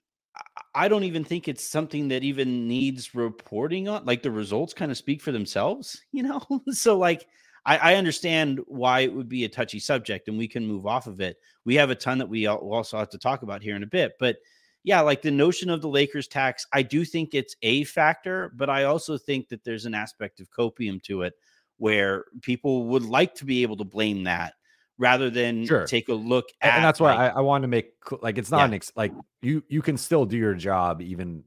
I 0.75 0.89
don't 0.89 1.05
even 1.05 1.25
think 1.25 1.47
it's 1.47 1.69
something 1.69 2.09
that 2.09 2.25
even 2.25 2.69
needs 2.69 3.15
reporting 3.15 3.89
on. 3.89 4.05
Like 4.05 4.23
the 4.23 4.31
results 4.31 4.75
kind 4.75 4.91
of 4.91 4.99
speak 4.99 5.23
for 5.23 5.33
themselves, 5.33 6.03
you 6.13 6.23
know. 6.23 6.43
so 6.71 6.99
like 6.99 7.27
I, 7.67 7.79
I, 7.79 7.95
understand 7.95 8.61
why 8.67 9.01
it 9.01 9.15
would 9.15 9.29
be 9.29 9.45
a 9.45 9.49
touchy 9.49 9.79
subject, 9.79 10.29
and 10.29 10.37
we 10.37 10.49
can 10.49 10.67
move 10.67 10.87
off 10.87 11.07
of 11.07 11.21
it. 11.21 11.39
We 11.65 11.77
have 11.77 11.91
a 11.91 11.95
ton 11.95 12.19
that 12.19 12.29
we 12.29 12.47
also 12.47 12.99
have 12.99 13.11
to 13.11 13.19
talk 13.19 13.43
about 13.43 13.63
here 13.63 13.77
in 13.77 13.83
a 13.83 13.87
bit, 13.87 14.13
but 14.19 14.37
yeah, 14.85 15.01
like 15.01 15.23
the 15.23 15.31
notion 15.31 15.71
of 15.71 15.81
the 15.81 15.89
Lakers 15.89 16.29
tax, 16.29 16.67
I 16.73 16.83
do 16.83 17.07
think 17.07 17.35
it's 17.35 17.57
a 17.63 17.85
factor, 17.85 18.53
but 18.55 18.69
I 18.69 18.85
also 18.85 19.17
think 19.17 19.49
that 19.49 19.65
there's 19.65 19.87
an 19.87 19.95
aspect 19.95 20.41
of 20.41 20.51
copium 20.51 21.03
to 21.05 21.23
it 21.23 21.33
where 21.79 22.27
people 22.43 22.85
would 22.89 23.03
like 23.03 23.35
to 23.37 23.47
be 23.47 23.63
able 23.63 23.79
to 23.79 23.85
blame 23.85 24.25
that 24.25 24.53
rather 24.99 25.31
than 25.31 25.67
sure. 25.67 25.87
take 25.87 26.11
a 26.11 26.15
look 26.15 26.47
at. 26.61 26.75
And 26.75 26.85
that's 26.85 27.01
why 27.01 27.15
like, 27.15 27.35
I, 27.35 27.39
I 27.39 27.41
want 27.41 27.63
to 27.63 27.69
make 27.69 27.93
like 28.21 28.37
it's 28.37 28.51
not 28.51 28.59
yeah. 28.59 28.65
an 28.67 28.75
ex, 28.75 28.93
like 28.95 29.13
you 29.41 29.65
you 29.69 29.81
can 29.81 29.97
still 29.97 30.27
do 30.27 30.37
your 30.37 30.55
job 30.55 31.01
even 31.01 31.45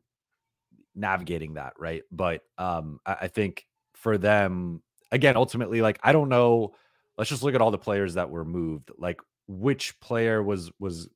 navigating 0.95 1.53
that, 1.53 1.73
right? 1.77 2.01
But 2.11 2.41
um, 2.57 2.99
I, 3.05 3.13
I 3.21 3.27
think 3.27 3.65
for 3.93 4.17
them 4.17 4.81
again, 5.11 5.37
ultimately, 5.37 5.81
like 5.81 5.99
I 6.03 6.11
don't 6.11 6.29
know. 6.29 6.73
Let's 7.17 7.29
just 7.29 7.43
look 7.43 7.55
at 7.55 7.61
all 7.61 7.71
the 7.71 7.77
players 7.77 8.13
that 8.13 8.29
were 8.29 8.45
moved. 8.45 8.91
Like 8.97 9.19
which 9.47 9.99
player 9.99 10.43
was 10.43 10.71
was 10.79 11.09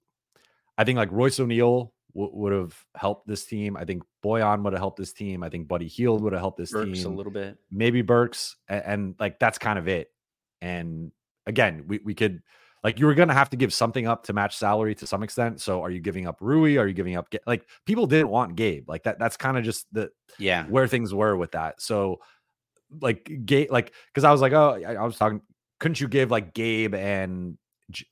I 0.78 0.84
think 0.84 0.98
like 0.98 1.12
Royce 1.12 1.40
O'Neale 1.40 1.94
w- 2.16 2.32
would 2.34 2.54
have 2.54 2.76
helped 2.96 3.28
this 3.28 3.46
team. 3.46 3.78
I 3.78 3.86
think 3.86 4.04
Bojan 4.24 4.64
would 4.64 4.74
have 4.74 4.80
helped 4.80 4.98
this 4.98 5.14
team. 5.14 5.44
I 5.44 5.50
think 5.50 5.68
Buddy 5.68 5.88
Hield 5.88 6.24
would 6.24 6.34
have 6.34 6.42
helped 6.42 6.58
this 6.58 6.72
Burks 6.72 7.04
team 7.04 7.12
a 7.12 7.16
little 7.16 7.32
bit. 7.32 7.58
Maybe 7.70 8.02
Burks, 8.02 8.56
and, 8.68 8.84
and, 8.86 9.16
like 9.20 9.40
that's 9.40 9.58
kind 9.58 9.78
of 9.78 9.88
it. 9.88 10.12
And 10.62 11.12
again, 11.46 11.86
we 11.88 12.00
we 12.04 12.14
could 12.14 12.42
like 12.84 13.00
you 13.00 13.06
were 13.06 13.14
gonna 13.14 13.34
have 13.34 13.50
to 13.52 13.58
give 13.58 13.74
something 13.74 14.08
up 14.08 14.24
to 14.26 14.34
match 14.34 14.58
salary 14.58 14.96
to 14.96 15.08
some 15.08 15.24
extent. 15.24 15.62
So 15.62 15.82
are 15.82 15.92
you 15.92 16.00
giving 16.00 16.28
up 16.28 16.38
Rui? 16.40 16.78
Are 16.78 16.88
you 16.88 16.94
giving 16.94 17.16
up 17.16 17.34
like 17.46 17.68
people 17.86 18.08
didn't 18.08 18.30
want 18.30 18.56
Gabe? 18.56 18.90
Like 18.90 19.04
that. 19.04 19.20
That's 19.20 19.38
kind 19.38 19.58
of 19.58 19.64
just 19.64 19.86
the 19.92 20.12
yeah 20.40 20.66
where 20.66 20.88
things 20.88 21.14
were 21.14 21.36
with 21.36 21.52
that. 21.52 21.82
So 21.82 22.22
like 23.00 23.30
Gabe, 23.46 23.72
like 23.72 23.94
because 24.08 24.24
I 24.24 24.32
was 24.32 24.42
like, 24.42 24.54
oh, 24.54 24.82
I, 24.86 24.96
I, 24.96 25.04
was 25.04 25.18
talking. 25.18 25.42
Couldn't 25.80 26.02
you 26.02 26.08
give 26.08 26.32
like 26.32 26.54
Gabe 26.54 26.94
and 26.94 27.58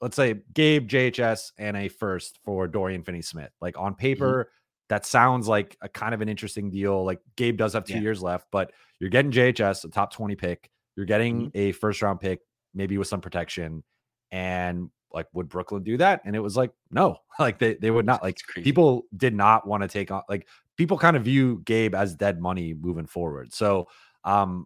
let's 0.02 0.16
say 0.16 0.36
Gabe 0.54 0.88
JHS 0.88 1.52
and 1.58 1.78
a 1.78 1.88
first 1.88 2.40
for 2.44 2.68
Dorian 2.68 3.04
Finney-Smith? 3.04 3.52
Like 3.62 3.78
on 3.78 3.94
mm-hmm. 3.94 4.00
paper, 4.00 4.44
mm-hmm. 4.44 4.50
that 4.90 5.06
sounds 5.06 5.48
like 5.48 5.78
a 5.82 5.90
kind 5.90 6.14
of 6.14 6.22
an 6.22 6.30
interesting 6.30 6.70
deal. 6.70 7.04
Like 7.04 7.20
Gabe 7.36 7.58
does 7.58 7.74
have 7.74 7.86
two 7.86 7.96
yeah. 7.96 8.02
years 8.02 8.22
left, 8.22 8.48
but 8.52 8.72
you're 9.00 9.10
getting 9.10 9.32
JHS, 9.32 9.86
a 9.86 9.90
top 9.90 10.14
twenty 10.14 10.36
pick. 10.36 10.70
You're 10.96 11.06
getting 11.06 11.48
mm-hmm. 11.48 11.58
a 11.58 11.72
first 11.74 12.02
round 12.02 12.20
pick, 12.20 12.42
maybe 12.74 12.98
with 12.98 13.08
some 13.08 13.22
protection, 13.22 13.84
and 14.32 14.90
like 15.12 15.28
would 15.34 15.50
Brooklyn 15.50 15.84
do 15.84 15.98
that? 15.98 16.22
And 16.26 16.36
it 16.36 16.40
was 16.40 16.56
like 16.56 16.72
no, 16.92 17.18
like 17.40 17.60
they 17.60 17.76
they 17.76 17.92
would 17.92 18.06
not. 18.06 18.24
Like 18.24 18.38
people 18.56 19.06
did 19.16 19.34
not 19.34 19.68
want 19.68 19.84
to 19.84 19.88
take 19.88 20.12
on 20.12 20.22
like 20.30 20.48
people 20.78 20.98
kind 20.98 21.18
of 21.18 21.24
view 21.24 21.62
Gabe 21.66 21.96
as 21.96 22.16
dead 22.16 22.40
money 22.40 22.74
moving 22.74 23.06
forward. 23.06 23.54
So 23.54 23.88
um, 24.24 24.66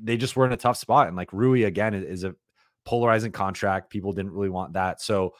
they 0.00 0.16
just 0.16 0.36
were 0.36 0.46
in 0.46 0.52
a 0.52 0.56
tough 0.56 0.76
spot. 0.76 1.08
And 1.08 1.16
like 1.16 1.32
Rui 1.32 1.64
again 1.64 1.94
is 1.94 2.24
a 2.24 2.34
polarizing 2.84 3.32
contract. 3.32 3.90
People 3.90 4.12
didn't 4.12 4.32
really 4.32 4.50
want 4.50 4.74
that. 4.74 5.00
So, 5.00 5.34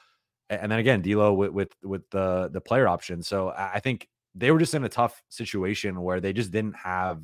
and 0.49 0.71
then 0.71 0.79
again, 0.79 1.03
D'Lo 1.03 1.33
with 1.33 1.51
with 1.51 1.73
with 1.83 2.09
the 2.11 2.51
the 2.53 2.61
player 2.61 2.89
option. 2.89 3.23
So 3.23 3.51
I 3.57 3.81
think 3.81 4.09
they 4.35 4.51
were 4.51 4.59
just 4.59 4.75
in 4.75 4.85
a 4.85 4.89
tough 4.89 5.23
situation 5.29 6.01
where 6.01 6.21
they 6.21 6.33
just 6.33 6.51
didn't 6.51 6.77
have 6.77 7.23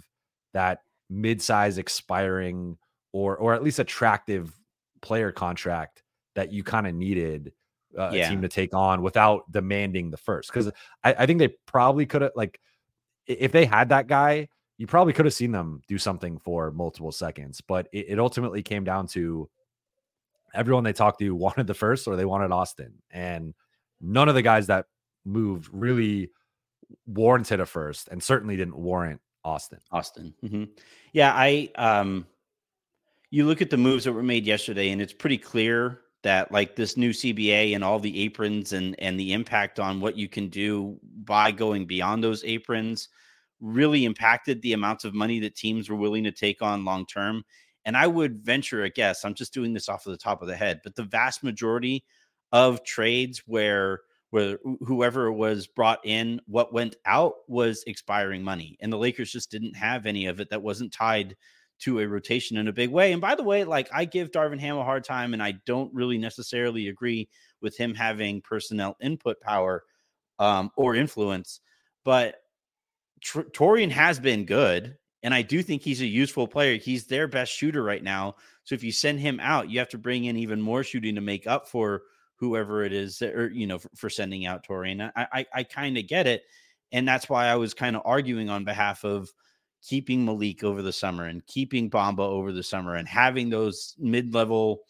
that 0.52 0.80
mid-size 1.10 1.78
expiring 1.78 2.76
or 3.12 3.36
or 3.36 3.54
at 3.54 3.62
least 3.62 3.78
attractive 3.78 4.52
player 5.00 5.32
contract 5.32 6.02
that 6.34 6.52
you 6.52 6.62
kind 6.62 6.86
of 6.86 6.94
needed 6.94 7.52
uh, 7.98 8.10
yeah. 8.12 8.26
a 8.26 8.30
team 8.30 8.42
to 8.42 8.48
take 8.48 8.74
on 8.74 9.02
without 9.02 9.50
demanding 9.50 10.10
the 10.10 10.16
first. 10.16 10.52
Because 10.52 10.70
I, 11.02 11.14
I 11.20 11.26
think 11.26 11.38
they 11.38 11.48
probably 11.66 12.06
could 12.06 12.22
have 12.22 12.32
like 12.36 12.60
if 13.26 13.52
they 13.52 13.64
had 13.64 13.90
that 13.90 14.06
guy 14.06 14.48
you 14.78 14.86
probably 14.86 15.12
could 15.12 15.26
have 15.26 15.34
seen 15.34 15.50
them 15.52 15.82
do 15.88 15.98
something 15.98 16.38
for 16.38 16.70
multiple 16.70 17.12
seconds, 17.12 17.60
but 17.60 17.88
it, 17.92 18.06
it, 18.10 18.18
ultimately 18.18 18.62
came 18.62 18.84
down 18.84 19.08
to 19.08 19.50
everyone 20.54 20.84
they 20.84 20.92
talked 20.92 21.18
to 21.18 21.34
wanted 21.34 21.66
the 21.66 21.74
first 21.74 22.06
or 22.06 22.16
they 22.16 22.24
wanted 22.24 22.52
Austin. 22.52 22.94
And 23.10 23.54
none 24.00 24.28
of 24.28 24.36
the 24.36 24.42
guys 24.42 24.68
that 24.68 24.86
moved 25.24 25.68
really 25.72 26.30
warranted 27.06 27.60
a 27.60 27.66
first 27.66 28.08
and 28.08 28.22
certainly 28.22 28.56
didn't 28.56 28.78
warrant 28.78 29.20
Austin. 29.44 29.80
Austin. 29.90 30.32
Mm-hmm. 30.44 30.64
Yeah, 31.12 31.32
I 31.34 31.70
um 31.74 32.26
you 33.30 33.46
look 33.46 33.60
at 33.60 33.68
the 33.68 33.76
moves 33.76 34.04
that 34.04 34.12
were 34.12 34.22
made 34.22 34.46
yesterday 34.46 34.90
and 34.90 35.02
it's 35.02 35.12
pretty 35.12 35.36
clear 35.36 36.00
that 36.22 36.50
like 36.50 36.76
this 36.76 36.96
new 36.96 37.10
CBA 37.10 37.74
and 37.74 37.84
all 37.84 37.98
the 37.98 38.22
aprons 38.22 38.72
and 38.72 38.94
and 39.00 39.18
the 39.18 39.32
impact 39.32 39.78
on 39.78 40.00
what 40.00 40.16
you 40.16 40.28
can 40.28 40.48
do 40.48 40.98
by 41.24 41.50
going 41.50 41.84
beyond 41.84 42.24
those 42.24 42.42
aprons 42.44 43.08
really 43.60 44.04
impacted 44.04 44.62
the 44.62 44.72
amounts 44.72 45.04
of 45.04 45.14
money 45.14 45.40
that 45.40 45.56
teams 45.56 45.88
were 45.88 45.96
willing 45.96 46.24
to 46.24 46.32
take 46.32 46.62
on 46.62 46.84
long 46.84 47.06
term. 47.06 47.44
And 47.84 47.96
I 47.96 48.06
would 48.06 48.44
venture 48.44 48.82
a 48.84 48.90
guess, 48.90 49.24
I'm 49.24 49.34
just 49.34 49.54
doing 49.54 49.72
this 49.72 49.88
off 49.88 50.06
of 50.06 50.12
the 50.12 50.18
top 50.18 50.42
of 50.42 50.48
the 50.48 50.56
head, 50.56 50.80
but 50.84 50.94
the 50.94 51.04
vast 51.04 51.42
majority 51.42 52.04
of 52.52 52.84
trades 52.84 53.42
where 53.46 54.00
where 54.30 54.58
whoever 54.84 55.32
was 55.32 55.66
brought 55.66 56.04
in, 56.04 56.38
what 56.46 56.72
went 56.72 56.96
out 57.06 57.34
was 57.48 57.82
expiring 57.86 58.42
money. 58.42 58.76
And 58.80 58.92
the 58.92 58.98
Lakers 58.98 59.32
just 59.32 59.50
didn't 59.50 59.74
have 59.74 60.04
any 60.04 60.26
of 60.26 60.38
it 60.38 60.50
that 60.50 60.62
wasn't 60.62 60.92
tied 60.92 61.34
to 61.80 62.00
a 62.00 62.06
rotation 62.06 62.56
in 62.56 62.68
a 62.68 62.72
big 62.72 62.90
way. 62.90 63.12
And 63.12 63.22
by 63.22 63.34
the 63.34 63.42
way, 63.42 63.64
like 63.64 63.88
I 63.92 64.04
give 64.04 64.30
Darvin 64.30 64.60
Ham 64.60 64.76
a 64.76 64.84
hard 64.84 65.04
time, 65.04 65.32
and 65.32 65.42
I 65.42 65.52
don't 65.64 65.94
really 65.94 66.18
necessarily 66.18 66.88
agree 66.88 67.28
with 67.62 67.76
him 67.76 67.94
having 67.94 68.42
personnel 68.42 68.96
input 69.00 69.40
power 69.40 69.84
um, 70.38 70.70
or 70.76 70.94
influence. 70.94 71.60
But 72.04 72.36
Tr- 73.20 73.42
Taurean 73.42 73.90
has 73.90 74.18
been 74.18 74.44
good, 74.44 74.96
and 75.22 75.34
I 75.34 75.42
do 75.42 75.62
think 75.62 75.82
he's 75.82 76.00
a 76.00 76.06
useful 76.06 76.46
player. 76.46 76.76
He's 76.76 77.06
their 77.06 77.28
best 77.28 77.52
shooter 77.52 77.82
right 77.82 78.02
now. 78.02 78.36
So 78.64 78.74
if 78.74 78.82
you 78.82 78.92
send 78.92 79.20
him 79.20 79.40
out, 79.40 79.70
you 79.70 79.78
have 79.78 79.88
to 79.90 79.98
bring 79.98 80.24
in 80.24 80.36
even 80.36 80.60
more 80.60 80.84
shooting 80.84 81.14
to 81.14 81.20
make 81.20 81.46
up 81.46 81.68
for 81.68 82.02
whoever 82.36 82.84
it 82.84 82.92
is, 82.92 83.18
that, 83.18 83.34
or 83.34 83.50
you 83.50 83.66
know, 83.66 83.78
for, 83.78 83.90
for 83.96 84.10
sending 84.10 84.46
out 84.46 84.66
Taurean. 84.66 85.10
I 85.16 85.26
I, 85.32 85.46
I 85.54 85.62
kind 85.64 85.98
of 85.98 86.06
get 86.06 86.26
it, 86.26 86.42
and 86.92 87.06
that's 87.06 87.28
why 87.28 87.46
I 87.46 87.56
was 87.56 87.74
kind 87.74 87.96
of 87.96 88.02
arguing 88.04 88.48
on 88.48 88.64
behalf 88.64 89.04
of 89.04 89.32
keeping 89.82 90.24
Malik 90.24 90.64
over 90.64 90.82
the 90.82 90.92
summer 90.92 91.24
and 91.24 91.46
keeping 91.46 91.88
Bamba 91.90 92.20
over 92.20 92.52
the 92.52 92.62
summer 92.62 92.96
and 92.96 93.06
having 93.06 93.48
those 93.48 93.94
mid-level 93.98 94.80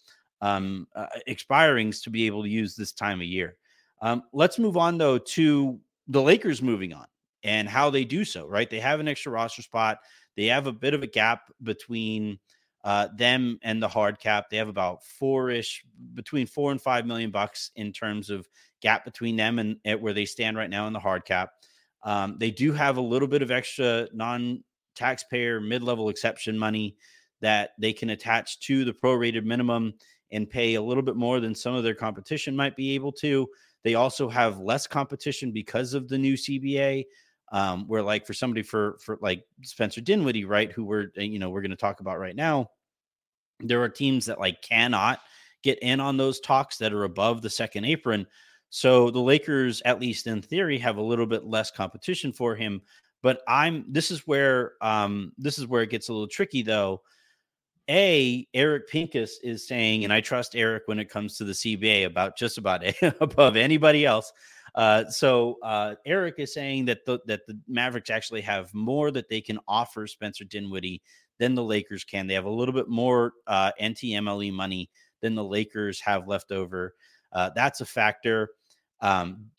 um, 0.41 0.87
uh, 0.95 1.07
expirings 1.29 2.03
to 2.03 2.11
be 2.11 2.27
able 2.27 2.43
to 2.43 2.49
use 2.49 2.75
this 2.75 2.93
time 2.93 3.21
of 3.21 3.27
year. 3.27 3.57
Um, 4.01 4.23
let's 4.33 4.59
move 4.59 4.77
on 4.77 4.97
though 4.97 5.19
to 5.19 5.79
the 6.07 6.23
Lakers 6.23 6.63
moving 6.63 6.93
on 6.95 7.07
and 7.43 7.69
how 7.69 7.91
they 7.91 8.05
do 8.05 8.25
so, 8.25 8.47
right? 8.47 8.69
They 8.69 8.81
have 8.81 9.01
an 9.01 9.09
extra 9.09 9.33
roster 9.33 9.63
spot. 9.63 9.99
They 10.37 10.47
have 10.47 10.67
a 10.67 10.73
bit 10.73 10.95
of 10.95 11.03
a 11.03 11.07
gap 11.07 11.43
between 11.63 12.39
uh, 12.85 13.09
them 13.17 13.59
and 13.63 13.83
the 13.83 13.89
hard 13.89 14.19
cap. 14.19 14.47
They 14.51 14.57
have 14.57 14.69
about 14.69 15.05
four 15.05 15.51
ish, 15.51 15.85
between 16.15 16.47
four 16.47 16.71
and 16.71 16.81
five 16.81 17.07
million 17.07 17.31
bucks 17.31 17.71
in 17.77 17.93
terms 17.93 18.31
of 18.31 18.49
gap 18.81 19.05
between 19.05 19.37
them 19.37 19.59
and, 19.59 19.77
and 19.85 20.01
where 20.01 20.13
they 20.13 20.25
stand 20.25 20.57
right 20.57 20.71
now 20.71 20.87
in 20.87 20.93
the 20.93 21.01
hard 21.01 21.25
cap. 21.25 21.51
Um, 22.05 22.37
they 22.39 22.51
do 22.51 22.73
have 22.73 22.97
a 22.97 23.03
little 23.03 23.29
bit 23.29 23.43
of 23.43 23.51
extra 23.51 24.09
non 24.13 24.63
taxpayer 24.95 25.61
mid 25.61 25.83
level 25.83 26.09
exception 26.09 26.59
money 26.59 26.97
that 27.41 27.71
they 27.79 27.93
can 27.93 28.11
attach 28.11 28.59
to 28.61 28.85
the 28.85 28.93
prorated 28.93 29.45
minimum 29.45 29.95
and 30.31 30.49
pay 30.49 30.75
a 30.75 30.83
little 30.83 31.03
bit 31.03 31.17
more 31.17 31.41
than 31.41 31.55
some 31.55 31.75
of 31.75 31.85
their 31.85 31.95
competition 31.95 32.55
might 32.55 32.77
be 32.77 32.95
able 32.95 33.13
to. 33.13 33.47
They 33.85 33.95
also 33.95 34.29
have 34.29 34.61
less 34.61 34.87
competition 34.87 35.53
because 35.53 35.95
of 35.95 36.09
the 36.09 36.19
new 36.19 36.35
CBA 36.35 37.05
um, 37.53 37.87
where 37.87 38.03
like 38.03 38.27
for 38.27 38.35
somebody 38.35 38.63
for 38.63 38.99
for 39.01 39.19
like 39.21 39.45
Spencer 39.63 40.01
Dinwiddie, 40.01 40.45
right, 40.45 40.71
who 40.71 40.85
we're 40.85 41.11
uh, 41.17 41.23
you 41.23 41.39
know 41.39 41.51
we're 41.51 41.63
going 41.63 41.71
to 41.71 41.77
talk 41.77 42.01
about 42.01 42.19
right 42.19 42.37
now, 42.37 42.71
there 43.61 43.83
are 43.83 43.89
teams 43.89 44.27
that 44.27 44.41
like 44.41 44.63
cannot 44.63 45.21
get 45.63 45.79
in 45.81 46.01
on 46.01 46.17
those 46.17 46.41
talks 46.41 46.79
that 46.79 46.93
are 46.93 47.05
above 47.05 47.43
the 47.43 47.51
second 47.51 47.85
apron. 47.85 48.27
So 48.71 49.11
the 49.11 49.21
Lakers, 49.21 49.81
at 49.85 50.01
least 50.01 50.27
in 50.27 50.43
theory, 50.43 50.79
have 50.79 50.99
a 50.99 51.03
little 51.03 51.27
bit 51.27 51.45
less 51.45 51.71
competition 51.71 52.33
for 52.33 52.55
him. 52.55 52.83
But 53.23 53.43
I'm 53.49 53.85
this 53.89 54.11
is 54.11 54.27
where 54.27 54.75
um 54.81 55.33
this 55.39 55.59
is 55.59 55.67
where 55.67 55.83
it 55.83 55.91
gets 55.91 56.09
a 56.09 56.13
little 56.13 56.29
tricky 56.29 56.63
though. 56.63 57.03
A 57.91 58.47
Eric 58.53 58.89
Pincus 58.89 59.39
is 59.43 59.67
saying, 59.67 60.05
and 60.05 60.13
I 60.13 60.21
trust 60.21 60.55
Eric 60.55 60.83
when 60.87 60.99
it 60.99 61.09
comes 61.09 61.39
to 61.39 61.45
the 61.45 61.53
CBA 61.53 62.05
about 62.05 62.37
just 62.37 62.59
about 62.59 62.85
above 63.21 63.57
anybody 63.57 64.05
else. 64.05 64.33
Uh, 64.75 65.05
so 65.07 65.57
uh, 65.63 65.95
Eric 66.07 66.37
is 66.39 66.53
saying 66.53 66.85
that 66.87 67.05
the, 67.05 67.19
that 67.27 67.47
the 67.47 67.59
Mavericks 67.69 68.11
actually 68.11 68.43
have 68.43 68.73
more 68.75 69.11
that 69.11 69.29
they 69.29 69.41
can 69.41 69.59
offer 69.67 70.07
Spencer 70.07 70.45
Dinwiddie 70.45 71.03
than 71.39 71.55
the 71.55 71.65
Lakers 71.65 72.05
can. 72.05 72.27
They 72.27 72.35
have 72.35 72.45
a 72.45 72.51
little 72.51 72.75
bit 72.75 72.89
more 72.89 73.33
uh, 73.47 73.73
NTMLE 73.81 74.53
money 74.53 74.91
than 75.21 75.35
the 75.35 75.45
Lakers 75.45 76.01
have 76.01 76.29
left 76.29 76.53
over. 76.53 76.95
Uh, 77.33 77.51
that's 77.55 77.81
a 77.81 77.87
factor. 77.87 78.51
Um, 79.01 79.51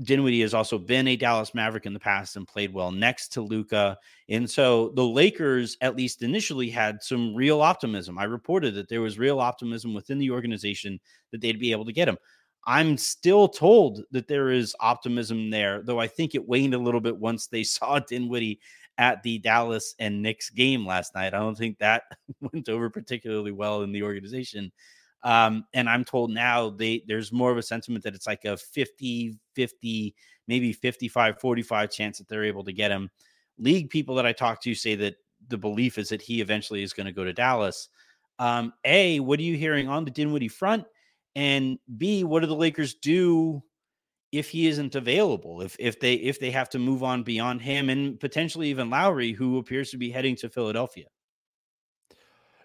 Dinwiddie 0.00 0.42
has 0.42 0.54
also 0.54 0.78
been 0.78 1.08
a 1.08 1.16
Dallas 1.16 1.54
Maverick 1.54 1.84
in 1.84 1.92
the 1.92 1.98
past 1.98 2.36
and 2.36 2.46
played 2.46 2.72
well 2.72 2.92
next 2.92 3.32
to 3.32 3.42
Luka. 3.42 3.98
And 4.28 4.48
so 4.48 4.92
the 4.94 5.04
Lakers, 5.04 5.76
at 5.80 5.96
least 5.96 6.22
initially, 6.22 6.70
had 6.70 7.02
some 7.02 7.34
real 7.34 7.60
optimism. 7.60 8.16
I 8.16 8.24
reported 8.24 8.74
that 8.76 8.88
there 8.88 9.00
was 9.00 9.18
real 9.18 9.40
optimism 9.40 9.94
within 9.94 10.18
the 10.18 10.30
organization 10.30 11.00
that 11.32 11.40
they'd 11.40 11.58
be 11.58 11.72
able 11.72 11.84
to 11.84 11.92
get 11.92 12.08
him. 12.08 12.18
I'm 12.66 12.98
still 12.98 13.48
told 13.48 14.02
that 14.10 14.28
there 14.28 14.50
is 14.50 14.76
optimism 14.80 15.50
there, 15.50 15.82
though 15.82 15.98
I 15.98 16.06
think 16.06 16.34
it 16.34 16.46
waned 16.46 16.74
a 16.74 16.78
little 16.78 17.00
bit 17.00 17.16
once 17.16 17.46
they 17.46 17.62
saw 17.64 17.98
Dinwiddie 17.98 18.60
at 18.98 19.22
the 19.22 19.38
Dallas 19.38 19.94
and 19.98 20.22
Knicks 20.22 20.50
game 20.50 20.84
last 20.84 21.14
night. 21.14 21.32
I 21.34 21.38
don't 21.38 21.56
think 21.56 21.78
that 21.78 22.02
went 22.52 22.68
over 22.68 22.90
particularly 22.90 23.52
well 23.52 23.82
in 23.82 23.92
the 23.92 24.02
organization. 24.02 24.72
Um, 25.24 25.64
and 25.74 25.88
I'm 25.88 26.04
told 26.04 26.30
now 26.30 26.70
they 26.70 27.02
there's 27.06 27.32
more 27.32 27.50
of 27.50 27.58
a 27.58 27.62
sentiment 27.62 28.04
that 28.04 28.14
it's 28.14 28.26
like 28.26 28.44
a 28.44 28.56
50 28.56 29.36
50, 29.54 30.14
maybe 30.46 30.72
55 30.72 31.40
45 31.40 31.90
chance 31.90 32.18
that 32.18 32.28
they're 32.28 32.44
able 32.44 32.64
to 32.64 32.72
get 32.72 32.90
him. 32.90 33.10
League 33.58 33.90
people 33.90 34.14
that 34.14 34.26
I 34.26 34.32
talk 34.32 34.62
to 34.62 34.74
say 34.74 34.94
that 34.96 35.16
the 35.48 35.58
belief 35.58 35.98
is 35.98 36.08
that 36.10 36.22
he 36.22 36.40
eventually 36.40 36.82
is 36.82 36.92
going 36.92 37.06
to 37.06 37.12
go 37.12 37.24
to 37.24 37.32
Dallas. 37.32 37.88
Um, 38.38 38.72
a, 38.84 39.18
what 39.20 39.40
are 39.40 39.44
you 39.44 39.56
hearing 39.56 39.88
on 39.88 40.04
the 40.04 40.10
Dinwiddie 40.10 40.48
front? 40.48 40.84
And 41.34 41.78
B, 41.96 42.24
what 42.24 42.40
do 42.40 42.46
the 42.46 42.56
Lakers 42.56 42.94
do 42.94 43.62
if 44.32 44.50
he 44.50 44.66
isn't 44.68 44.94
available? 44.94 45.62
If 45.62 45.76
if 45.78 46.00
they 46.00 46.14
if 46.14 46.40
they 46.40 46.50
have 46.50 46.68
to 46.70 46.78
move 46.78 47.02
on 47.02 47.22
beyond 47.22 47.62
him 47.62 47.88
and 47.88 48.18
potentially 48.18 48.68
even 48.70 48.90
Lowry, 48.90 49.32
who 49.32 49.58
appears 49.58 49.90
to 49.90 49.96
be 49.96 50.10
heading 50.10 50.36
to 50.36 50.48
Philadelphia? 50.48 51.06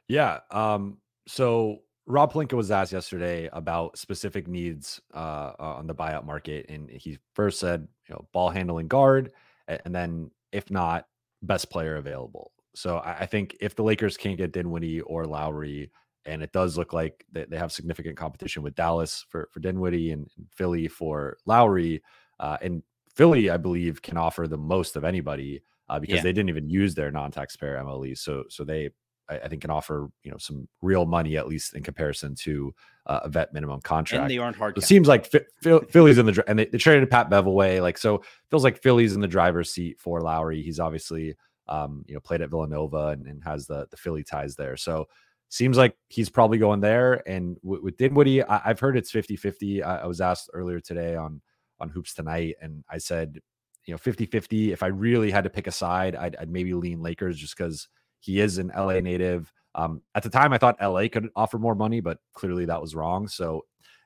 Yeah. 0.08 0.40
Um, 0.52 0.98
so 1.28 1.80
Rob 2.06 2.34
Pelinka 2.34 2.54
was 2.54 2.72
asked 2.72 2.92
yesterday 2.92 3.50
about 3.54 3.98
specific 3.98 4.48
needs 4.48 5.00
uh, 5.14 5.54
on 5.58 5.88
the 5.88 5.96
buyout 5.96 6.26
market, 6.26 6.66
and 6.70 6.90
he 6.90 7.18
first 7.34 7.60
said, 7.60 7.88
you 8.08 8.16
know, 8.16 8.28
ball 8.34 8.50
handling 8.50 8.88
guard, 8.88 9.32
and 9.68 9.96
then 9.96 10.30
if 10.52 10.70
not, 10.70 11.08
best 11.42 11.70
player 11.70 11.96
available. 11.96 12.52
So 12.76 13.02
I 13.04 13.26
think 13.26 13.56
if 13.62 13.76
the 13.76 13.84
Lakers 13.84 14.18
can't 14.18 14.38
get 14.38 14.52
Dinwiddie 14.52 15.02
or 15.02 15.26
Lowry, 15.26 15.92
and 16.26 16.42
it 16.42 16.52
does 16.52 16.78
look 16.78 16.94
like 16.94 17.26
they, 17.32 17.46
they 17.46 17.58
have 17.58 17.72
significant 17.72 18.18
competition 18.18 18.64
with 18.64 18.76
Dallas 18.76 19.26
for 19.30 19.50
for 19.52 19.60
Dinwiddie 19.60 20.12
and, 20.12 20.30
Philly 20.52 20.88
for 20.88 21.38
Lowry. 21.46 22.02
Uh, 22.40 22.58
and 22.62 22.84
Philly, 23.14 23.50
I 23.50 23.58
believe, 23.58 24.02
can 24.02 24.18
offer 24.18 24.48
the 24.48 24.58
most 24.58 24.96
of 24.96 25.04
anybody 25.04 25.62
uh, 25.90 26.00
because 26.00 26.18
yeah. 26.18 26.22
they 26.22 26.34
didn't 26.34 26.50
even 26.50 26.70
use 26.70 26.96
their 26.96 27.12
non-taxpayer 27.12 27.78
MLE. 27.78 28.18
So 28.18 28.44
so 28.50 28.64
they 28.64 28.90
I, 29.30 29.40
I, 29.40 29.48
think 29.48 29.62
can 29.62 29.72
offer 29.72 30.10
you 30.24 30.32
know 30.32 30.38
some 30.38 30.68
real 30.82 31.06
money 31.06 31.38
at 31.38 31.48
least 31.48 31.76
in 31.76 31.84
comparison 31.84 32.36
to 32.36 32.74
uh, 33.06 33.22
a 33.24 33.30
vet 33.30 33.54
minimum 33.54 33.82
contract. 33.82 34.24
And 34.24 34.32
they 34.32 34.38
aren't 34.38 34.58
hard. 34.58 34.78
it 34.78 34.84
seems 34.84 35.08
like 35.08 35.32
Philly's 35.62 36.18
in 36.18 36.26
the 36.26 36.44
and 36.48 36.58
they, 36.58 36.66
they 36.66 36.78
traded 36.78 37.10
Pat 37.10 37.30
Bev 37.30 37.46
away. 37.46 37.82
Like 37.82 37.98
so, 37.98 38.24
feels 38.50 38.64
like 38.64 38.82
Philly's 38.82 39.14
in 39.14 39.22
the 39.22 39.28
driver's 39.28 39.72
seat 39.72 40.00
for 40.00 40.22
Lowry. 40.22 40.62
He's 40.62 40.80
obviously 40.80 41.36
um, 41.68 42.04
you 42.08 42.14
know 42.14 42.20
played 42.20 42.42
at 42.42 42.50
Villanova 42.50 43.08
and, 43.08 43.28
and 43.28 43.44
has 43.44 43.68
the 43.68 43.88
the 43.92 43.98
Philly 43.98 44.24
ties 44.24 44.56
there. 44.56 44.78
So 44.78 45.08
seems 45.54 45.78
like 45.78 45.96
he's 46.10 46.32
probably 46.32 46.58
going 46.58 46.80
there. 46.80 47.22
And 47.30 47.58
with, 47.62 47.82
with 47.82 47.98
Dinwiddie, 47.98 48.44
I, 48.44 48.58
have 48.66 48.80
heard 48.80 48.98
it's 48.98 49.12
50 49.12 49.36
50. 49.36 49.84
I, 49.84 49.98
I, 49.98 50.06
was 50.08 50.20
asked 50.20 50.50
earlier 50.52 50.80
today 50.80 51.16
on, 51.16 51.42
on 51.80 51.90
Hoops 51.90 52.16
Tonight, 52.16 52.56
and 52.60 52.84
I 52.90 52.98
said, 52.98 53.40
you 53.86 53.94
know, 53.94 54.00
50 54.00 54.26
50. 54.26 54.72
If 54.72 54.82
I 54.82 54.88
really 54.88 55.30
had 55.30 55.44
to 55.44 55.52
pick 55.52 55.68
a 55.68 55.72
side, 55.72 56.16
I'd, 56.16 56.36
I'd 56.38 56.50
maybe 56.50 56.74
lean 56.74 57.04
Lakers 57.04 57.38
just 57.38 57.56
because 57.56 57.88
he 58.20 58.40
is 58.40 58.58
an 58.58 58.72
LA 58.76 59.00
native. 59.02 59.54
Um, 59.76 60.02
at 60.16 60.24
the 60.24 60.30
time, 60.30 60.54
I 60.54 60.58
thought 60.58 60.82
LA 60.82 61.08
could 61.08 61.30
offer 61.36 61.60
more 61.60 61.76
money, 61.76 62.00
but 62.00 62.18
clearly 62.34 62.66
that 62.66 62.82
was 62.82 62.96
wrong. 62.96 63.28
So 63.28 63.66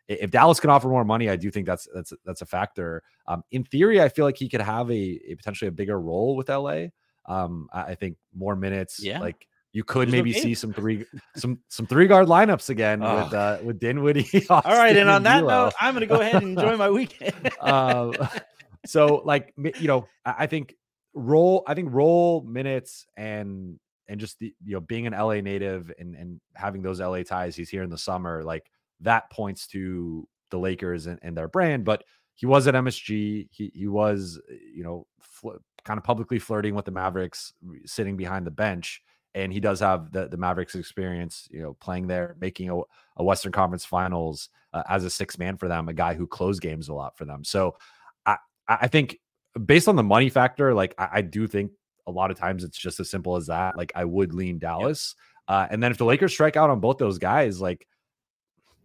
if 0.09 0.29
Dallas 0.31 0.59
can 0.59 0.69
offer 0.69 0.89
more 0.89 1.05
money, 1.05 1.29
I 1.29 1.37
do 1.37 1.49
think 1.49 1.65
that's 1.65 1.87
that's 1.95 2.11
that's 2.25 2.41
a 2.41 2.45
factor. 2.45 3.03
Um, 3.25 3.43
in 3.51 3.63
theory, 3.63 4.01
I 4.01 4.09
feel 4.09 4.25
like 4.25 4.37
he 4.37 4.49
could 4.49 4.61
have 4.61 4.91
a, 4.91 5.19
a 5.29 5.35
potentially 5.35 5.69
a 5.69 5.71
bigger 5.71 6.01
role 6.01 6.35
with 6.35 6.49
LA. 6.49 6.87
Um, 7.25 7.69
I, 7.71 7.83
I 7.83 7.95
think 7.95 8.17
more 8.35 8.57
minutes, 8.57 9.01
yeah. 9.01 9.21
like 9.21 9.47
you 9.77 9.83
could 9.83 10.09
maybe 10.09 10.33
see 10.33 10.55
some 10.55 10.73
three 10.73 11.05
some 11.35 11.59
some 11.67 11.85
three 11.85 12.07
guard 12.07 12.25
lineups 12.27 12.71
again 12.71 13.03
oh. 13.03 13.23
with 13.23 13.33
uh 13.35 13.59
with 13.63 13.79
Dinwiddie. 13.79 14.47
All 14.49 14.61
right, 14.65 14.97
and 14.97 15.07
on 15.07 15.21
that 15.21 15.43
note, 15.43 15.73
I'm 15.79 15.93
going 15.93 16.01
to 16.01 16.07
go 16.07 16.19
ahead 16.19 16.41
and 16.41 16.57
enjoy 16.57 16.75
my 16.77 16.89
weekend. 16.89 17.51
uh, 17.61 18.27
so 18.87 19.21
like 19.23 19.53
you 19.79 19.87
know, 19.87 20.07
I 20.25 20.47
think 20.47 20.73
roll 21.13 21.63
I 21.67 21.75
think 21.75 21.89
roll 21.91 22.41
minutes 22.41 23.05
and 23.15 23.79
and 24.07 24.19
just 24.19 24.39
the, 24.39 24.51
you 24.65 24.73
know 24.73 24.79
being 24.79 25.05
an 25.05 25.13
LA 25.13 25.41
native 25.41 25.91
and 25.99 26.15
and 26.15 26.41
having 26.55 26.81
those 26.81 26.99
LA 26.99 27.21
ties. 27.21 27.55
He's 27.55 27.69
here 27.69 27.83
in 27.83 27.91
the 27.91 27.99
summer, 27.99 28.43
like 28.43 28.71
that 29.01 29.29
points 29.29 29.67
to 29.67 30.27
the 30.49 30.57
Lakers 30.57 31.05
and, 31.05 31.19
and 31.21 31.37
their 31.37 31.47
brand. 31.47 31.85
But 31.85 32.03
he 32.33 32.47
was 32.47 32.65
at 32.65 32.73
MSG. 32.73 33.49
He 33.51 33.71
he 33.75 33.87
was 33.87 34.41
you 34.73 34.83
know 34.83 35.05
fl- 35.21 35.57
kind 35.85 35.99
of 35.99 36.03
publicly 36.03 36.39
flirting 36.39 36.73
with 36.73 36.85
the 36.85 36.91
Mavericks, 36.91 37.53
sitting 37.85 38.17
behind 38.17 38.47
the 38.47 38.51
bench. 38.51 39.03
And 39.37 39.53
he 39.53 39.59
does 39.59 39.79
have 39.81 40.11
the, 40.11 40.27
the 40.27 40.37
Mavericks 40.37 40.73
experience, 40.73 41.47
you 41.51 41.61
know, 41.61 41.75
playing 41.75 42.07
there, 42.07 42.35
making 42.41 42.71
a, 42.71 42.79
a 43.17 43.23
Western 43.23 43.51
Conference 43.51 43.85
Finals 43.85 44.49
uh, 44.73 44.81
as 44.89 45.05
a 45.05 45.11
six 45.11 45.37
man 45.37 45.57
for 45.57 45.67
them, 45.67 45.89
a 45.89 45.93
guy 45.93 46.15
who 46.15 46.25
closed 46.25 46.59
games 46.59 46.89
a 46.89 46.93
lot 46.93 47.15
for 47.15 47.25
them. 47.25 47.43
So 47.43 47.77
I, 48.25 48.37
I 48.67 48.87
think 48.87 49.19
based 49.63 49.87
on 49.87 49.95
the 49.95 50.01
money 50.03 50.29
factor, 50.29 50.73
like 50.73 50.95
I, 50.97 51.09
I 51.11 51.21
do 51.21 51.45
think 51.45 51.71
a 52.07 52.11
lot 52.11 52.31
of 52.31 52.37
times 52.37 52.63
it's 52.63 52.79
just 52.79 52.99
as 52.99 53.11
simple 53.11 53.35
as 53.35 53.45
that. 53.45 53.77
Like 53.77 53.91
I 53.93 54.05
would 54.05 54.33
lean 54.33 54.57
Dallas. 54.57 55.13
Uh, 55.47 55.67
and 55.69 55.83
then 55.83 55.91
if 55.91 55.99
the 55.99 56.05
Lakers 56.05 56.33
strike 56.33 56.57
out 56.57 56.71
on 56.71 56.79
both 56.79 56.97
those 56.97 57.19
guys, 57.19 57.61
like, 57.61 57.87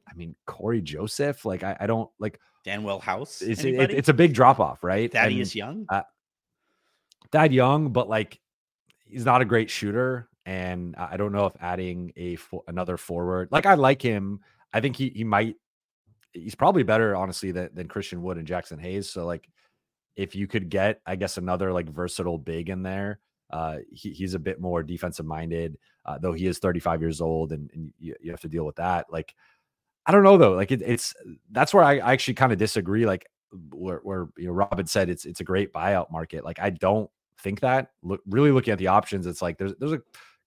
I 0.07 0.15
mean, 0.15 0.37
Cory 0.47 0.83
Joseph, 0.83 1.47
like 1.47 1.65
I, 1.65 1.77
I 1.81 1.87
don't 1.87 2.11
like 2.19 2.39
Danuel 2.67 3.01
House. 3.01 3.41
It's, 3.41 3.65
it, 3.65 3.91
it's 3.91 4.11
a 4.11 4.15
big 4.15 4.35
drop 4.35 4.61
off, 4.61 4.85
right? 4.85 5.11
Thaddeus 5.11 5.49
and, 5.49 5.57
Young. 5.57 5.87
Uh, 5.89 6.03
Thad 7.31 7.55
Young, 7.55 7.93
but 7.93 8.11
like 8.11 8.39
he's 9.07 9.25
not 9.25 9.41
a 9.41 9.47
great 9.47 9.71
shooter, 9.71 10.29
and 10.47 10.97
I 10.97 11.17
don't 11.17 11.33
know 11.33 11.47
if 11.47 11.55
adding 11.61 12.13
a 12.17 12.37
another 12.69 12.97
forward, 12.97 13.49
like 13.51 13.67
I 13.67 13.75
like 13.75 14.03
him. 14.03 14.41
I 14.73 14.81
think 14.81 14.97
he 14.97 15.11
he 15.11 15.25
might. 15.25 15.57
He's 16.33 16.55
probably 16.55 16.83
better, 16.83 17.15
honestly, 17.15 17.53
than, 17.53 17.69
than 17.75 17.89
Christian 17.89 18.23
Wood 18.23 18.39
and 18.39 18.49
Jaxson 18.49 18.81
Hayes. 18.81 19.11
So 19.11 19.27
like, 19.27 19.51
if 20.17 20.35
you 20.35 20.47
could 20.47 20.71
get, 20.71 21.01
I 21.05 21.15
guess, 21.15 21.37
another 21.37 21.75
like 21.75 21.91
versatile 21.91 22.39
big 22.39 22.71
in 22.71 22.83
there, 22.83 23.21
uh, 23.51 23.79
he, 23.93 24.13
he's 24.13 24.33
a 24.33 24.39
bit 24.39 24.59
more 24.59 24.83
defensive 24.83 25.27
minded, 25.27 25.77
uh, 26.07 26.17
though 26.19 26.33
he 26.33 26.47
is 26.47 26.59
35 26.59 27.03
years 27.03 27.21
old, 27.21 27.53
and, 27.53 27.71
and 27.75 27.93
you, 27.99 28.15
you 28.23 28.31
have 28.31 28.41
to 28.41 28.49
deal 28.49 28.65
with 28.65 28.77
that. 28.77 29.13
Like, 29.13 29.35
I 30.07 30.13
don't 30.13 30.25
know 30.25 30.39
though. 30.39 30.53
Like 30.53 30.73
it, 30.73 30.83
it's 30.83 31.15
that's 31.51 31.73
where 31.73 31.85
I, 31.85 31.99
I 31.99 32.13
actually 32.13 32.35
kind 32.35 32.53
of 32.53 32.59
disagree. 32.59 33.07
Like 33.07 33.27
where, 33.71 34.01
where 34.03 34.29
you 34.37 34.47
know 34.47 34.53
Robin 34.53 34.87
said 34.87 35.09
it's 35.09 35.25
it's 35.25 35.41
a 35.41 35.45
great 35.45 35.73
buyout 35.73 36.11
market. 36.11 36.45
Like 36.45 36.59
I 36.61 36.71
don't 36.71 37.11
think 37.39 37.61
that. 37.61 37.91
Look, 38.03 38.21
really 38.27 38.51
looking 38.51 38.73
at 38.73 38.79
the 38.79 38.89
options, 38.89 39.27
it's 39.27 39.43
like 39.43 39.59
there's 39.59 39.75
there's 39.79 39.93
a 39.93 40.01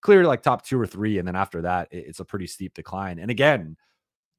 clear 0.06 0.24
like 0.24 0.44
top 0.44 0.64
two 0.64 0.80
or 0.80 0.86
three, 0.86 1.18
and 1.18 1.28
then 1.28 1.36
after 1.36 1.64
that, 1.64 1.88
it, 1.90 2.06
it's 2.08 2.20
a 2.20 2.26
pretty 2.26 2.46
steep 2.46 2.76
decline. 2.76 3.18
And 3.18 3.32
again, 3.32 3.76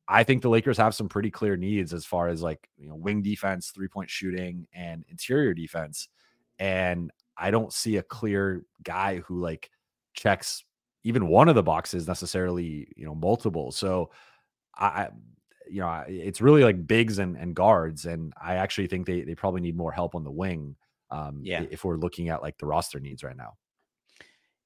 I 0.07 0.23
think 0.23 0.43
the 0.43 0.49
Lakers 0.49 0.79
have 0.79 0.95
some 0.95 1.09
pretty 1.09 1.29
clear 1.29 1.57
needs 1.57 1.93
as 1.93 2.05
far 2.05 2.29
as 2.29 2.41
like 2.41 2.69
you 2.79 2.89
know 2.89 2.95
wing 2.95 3.21
defense, 3.21 3.73
three 3.75 3.89
point 3.89 4.09
shooting, 4.09 4.69
and 4.73 5.05
interior 5.09 5.55
defense. 5.55 6.09
And 6.61 7.11
I 7.37 7.51
don't 7.51 7.73
see 7.73 7.97
a 7.97 8.03
clear 8.05 8.64
guy 8.85 9.19
who 9.19 9.41
like 9.41 9.69
checks 10.14 10.64
even 11.03 11.27
one 11.27 11.49
of 11.49 11.57
the 11.57 11.64
boxes 11.64 12.07
necessarily, 12.07 12.89
you 12.97 13.05
know, 13.05 13.14
multiple. 13.14 13.73
So 13.73 14.11
I, 14.77 15.09
you 15.69 15.81
know, 15.81 16.05
it's 16.07 16.41
really 16.41 16.64
like 16.64 16.87
bigs 16.87 17.19
and, 17.19 17.37
and 17.37 17.55
guards. 17.55 18.07
And 18.07 18.33
I 18.41 18.55
actually 18.55 18.87
think 18.87 19.07
they, 19.07 19.23
they 19.23 19.35
probably 19.35 19.61
need 19.61 19.77
more 19.77 19.93
help 19.93 20.14
on 20.14 20.25
the 20.25 20.31
wing. 20.31 20.77
Um, 21.11 21.41
yeah. 21.43 21.64
If 21.71 21.85
we're 21.85 21.97
looking 21.97 22.29
at 22.29 22.43
like 22.43 22.57
the 22.59 22.67
roster 22.67 22.99
needs 22.99 23.23
right 23.23 23.37
now. 23.37 23.55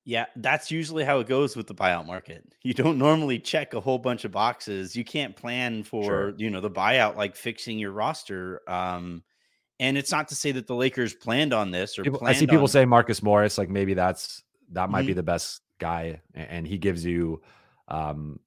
Yeah, 0.04 0.26
that's 0.36 0.70
usually 0.70 1.04
how 1.04 1.20
it 1.20 1.26
goes 1.26 1.56
with 1.56 1.66
the 1.66 1.74
buyout 1.74 2.06
market. 2.06 2.44
You 2.62 2.74
don't 2.74 2.98
normally 2.98 3.38
check 3.38 3.72
a 3.72 3.80
whole 3.80 3.98
bunch 3.98 4.26
of 4.26 4.32
boxes. 4.32 4.94
You 4.94 5.02
can't 5.02 5.34
plan 5.34 5.82
for, 5.82 6.04
sure. 6.04 6.34
you 6.36 6.50
know, 6.50 6.60
the 6.60 6.70
buyout 6.70 7.16
like 7.16 7.34
fixing 7.34 7.78
your 7.78 7.90
roster. 7.90 8.60
Um, 8.68 9.22
and 9.80 9.96
it's 9.96 10.12
not 10.12 10.28
to 10.28 10.34
say 10.34 10.52
that 10.52 10.66
the 10.66 10.74
Lakers 10.74 11.14
planned 11.14 11.54
on 11.54 11.70
this 11.70 11.98
or 11.98 12.02
people, 12.02 12.20
I 12.22 12.34
see 12.34 12.46
people 12.46 12.64
on... 12.64 12.68
say 12.68 12.84
Marcus 12.84 13.22
Morris, 13.22 13.56
like 13.56 13.70
maybe 13.70 13.94
that's 13.94 14.42
that 14.72 14.90
might 14.90 15.00
mm-hmm. 15.00 15.06
be 15.08 15.12
the 15.14 15.22
best 15.22 15.62
guy, 15.78 16.20
and 16.34 16.66
he 16.68 16.76
gives 16.76 17.04
you 17.04 17.40
um 17.88 18.38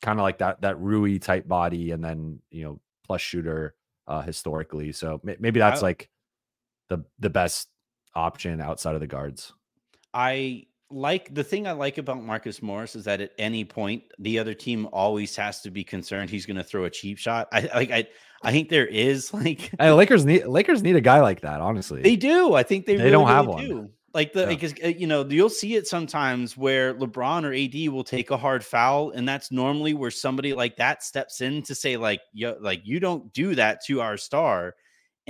kind 0.00 0.18
of 0.18 0.22
like 0.22 0.38
that 0.38 0.62
that 0.62 0.78
Rui 0.78 1.18
type 1.18 1.48
body, 1.48 1.90
and 1.90 2.02
then 2.02 2.38
you 2.50 2.62
know 2.62 2.80
plus 3.04 3.20
shooter 3.20 3.74
uh 4.06 4.22
historically. 4.22 4.92
So 4.92 5.20
maybe 5.24 5.58
that's 5.58 5.82
I, 5.82 5.86
like 5.86 6.08
the 6.88 7.04
the 7.18 7.30
best 7.30 7.68
option 8.14 8.60
outside 8.60 8.94
of 8.94 9.00
the 9.00 9.08
guards. 9.08 9.52
I 10.14 10.66
like 10.90 11.32
the 11.34 11.44
thing 11.44 11.66
I 11.66 11.72
like 11.72 11.98
about 11.98 12.22
Marcus 12.22 12.62
Morris 12.62 12.96
is 12.96 13.04
that 13.04 13.20
at 13.20 13.32
any 13.38 13.64
point 13.64 14.02
the 14.18 14.38
other 14.38 14.54
team 14.54 14.88
always 14.92 15.34
has 15.36 15.60
to 15.62 15.70
be 15.70 15.84
concerned 15.84 16.30
he's 16.30 16.46
going 16.46 16.56
to 16.56 16.64
throw 16.64 16.84
a 16.84 16.90
cheap 16.90 17.18
shot. 17.18 17.48
I 17.52 17.68
like 17.74 17.90
I 17.90 18.06
I 18.42 18.52
think 18.52 18.68
there 18.68 18.86
is 18.86 19.32
like 19.34 19.70
Lakers 19.78 20.24
need 20.24 20.46
Lakers 20.46 20.82
need 20.82 20.96
a 20.96 21.00
guy 21.00 21.20
like 21.20 21.40
that. 21.42 21.60
Honestly, 21.60 22.02
they 22.02 22.16
do. 22.16 22.54
I 22.54 22.62
think 22.62 22.86
they 22.86 22.96
they 22.96 23.04
really, 23.04 23.10
don't 23.10 23.28
have 23.28 23.46
really 23.46 23.72
one. 23.74 23.84
Do. 23.84 23.90
Like 24.12 24.32
the 24.32 24.46
because 24.46 24.76
yeah. 24.76 24.86
Uh, 24.86 24.88
you 24.88 25.06
know 25.06 25.24
you'll 25.24 25.48
see 25.48 25.76
it 25.76 25.86
sometimes 25.86 26.56
where 26.56 26.94
LeBron 26.94 27.44
or 27.44 27.54
AD 27.54 27.92
will 27.92 28.02
take 28.02 28.30
a 28.30 28.36
hard 28.36 28.64
foul, 28.64 29.10
and 29.10 29.28
that's 29.28 29.52
normally 29.52 29.94
where 29.94 30.10
somebody 30.10 30.52
like 30.52 30.76
that 30.76 31.04
steps 31.04 31.40
in 31.40 31.62
to 31.62 31.74
say 31.74 31.96
like 31.96 32.20
yo 32.32 32.56
like 32.60 32.80
you 32.84 32.98
don't 32.98 33.32
do 33.32 33.54
that 33.54 33.84
to 33.84 34.00
our 34.00 34.16
star 34.16 34.74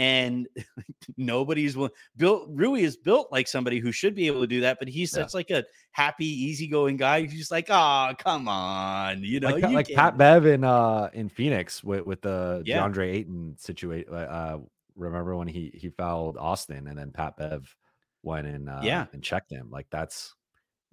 and 0.01 0.49
nobody's 1.19 1.77
will 1.77 1.91
built. 2.17 2.49
Rui 2.49 2.81
is 2.81 2.97
built 2.97 3.31
like 3.31 3.47
somebody 3.47 3.79
who 3.81 3.93
should 3.93 4.15
be 4.15 4.27
able 4.27 4.41
to 4.41 4.47
do 4.47 4.63
that, 4.63 4.79
but 4.79 4.89
he's 4.89 5.15
yeah. 5.15 5.23
such 5.23 5.35
like 5.35 5.51
a 5.51 5.63
happy, 5.93 6.25
easygoing 6.25 6.97
guy. 6.97 7.21
He's 7.21 7.39
just 7.39 7.51
like, 7.51 7.67
oh, 7.69 8.13
come 8.19 8.49
on, 8.49 9.23
you 9.23 9.41
know, 9.41 9.51
like, 9.51 9.63
you 9.63 9.75
like 9.75 9.89
Pat 9.89 10.17
Bev 10.17 10.47
in 10.47 10.65
uh 10.65 11.11
in 11.13 11.29
Phoenix 11.29 11.85
with 11.85 12.07
with 12.07 12.23
the 12.23 12.63
yeah. 12.65 12.83
DeAndre 12.83 13.13
Ayton 13.13 13.57
situation. 13.59 14.13
Uh, 14.13 14.59
remember 14.97 15.37
when 15.37 15.49
he 15.49 15.71
he 15.75 15.91
fouled 15.91 16.39
Austin 16.39 16.87
and 16.89 16.99
then 16.99 17.11
Pat 17.11 17.37
Bev 17.37 17.77
went 18.23 18.47
and 18.47 18.71
uh, 18.71 18.81
yeah 18.83 19.05
and 19.13 19.23
checked 19.23 19.53
him. 19.53 19.69
Like 19.71 19.87
that's 19.91 20.35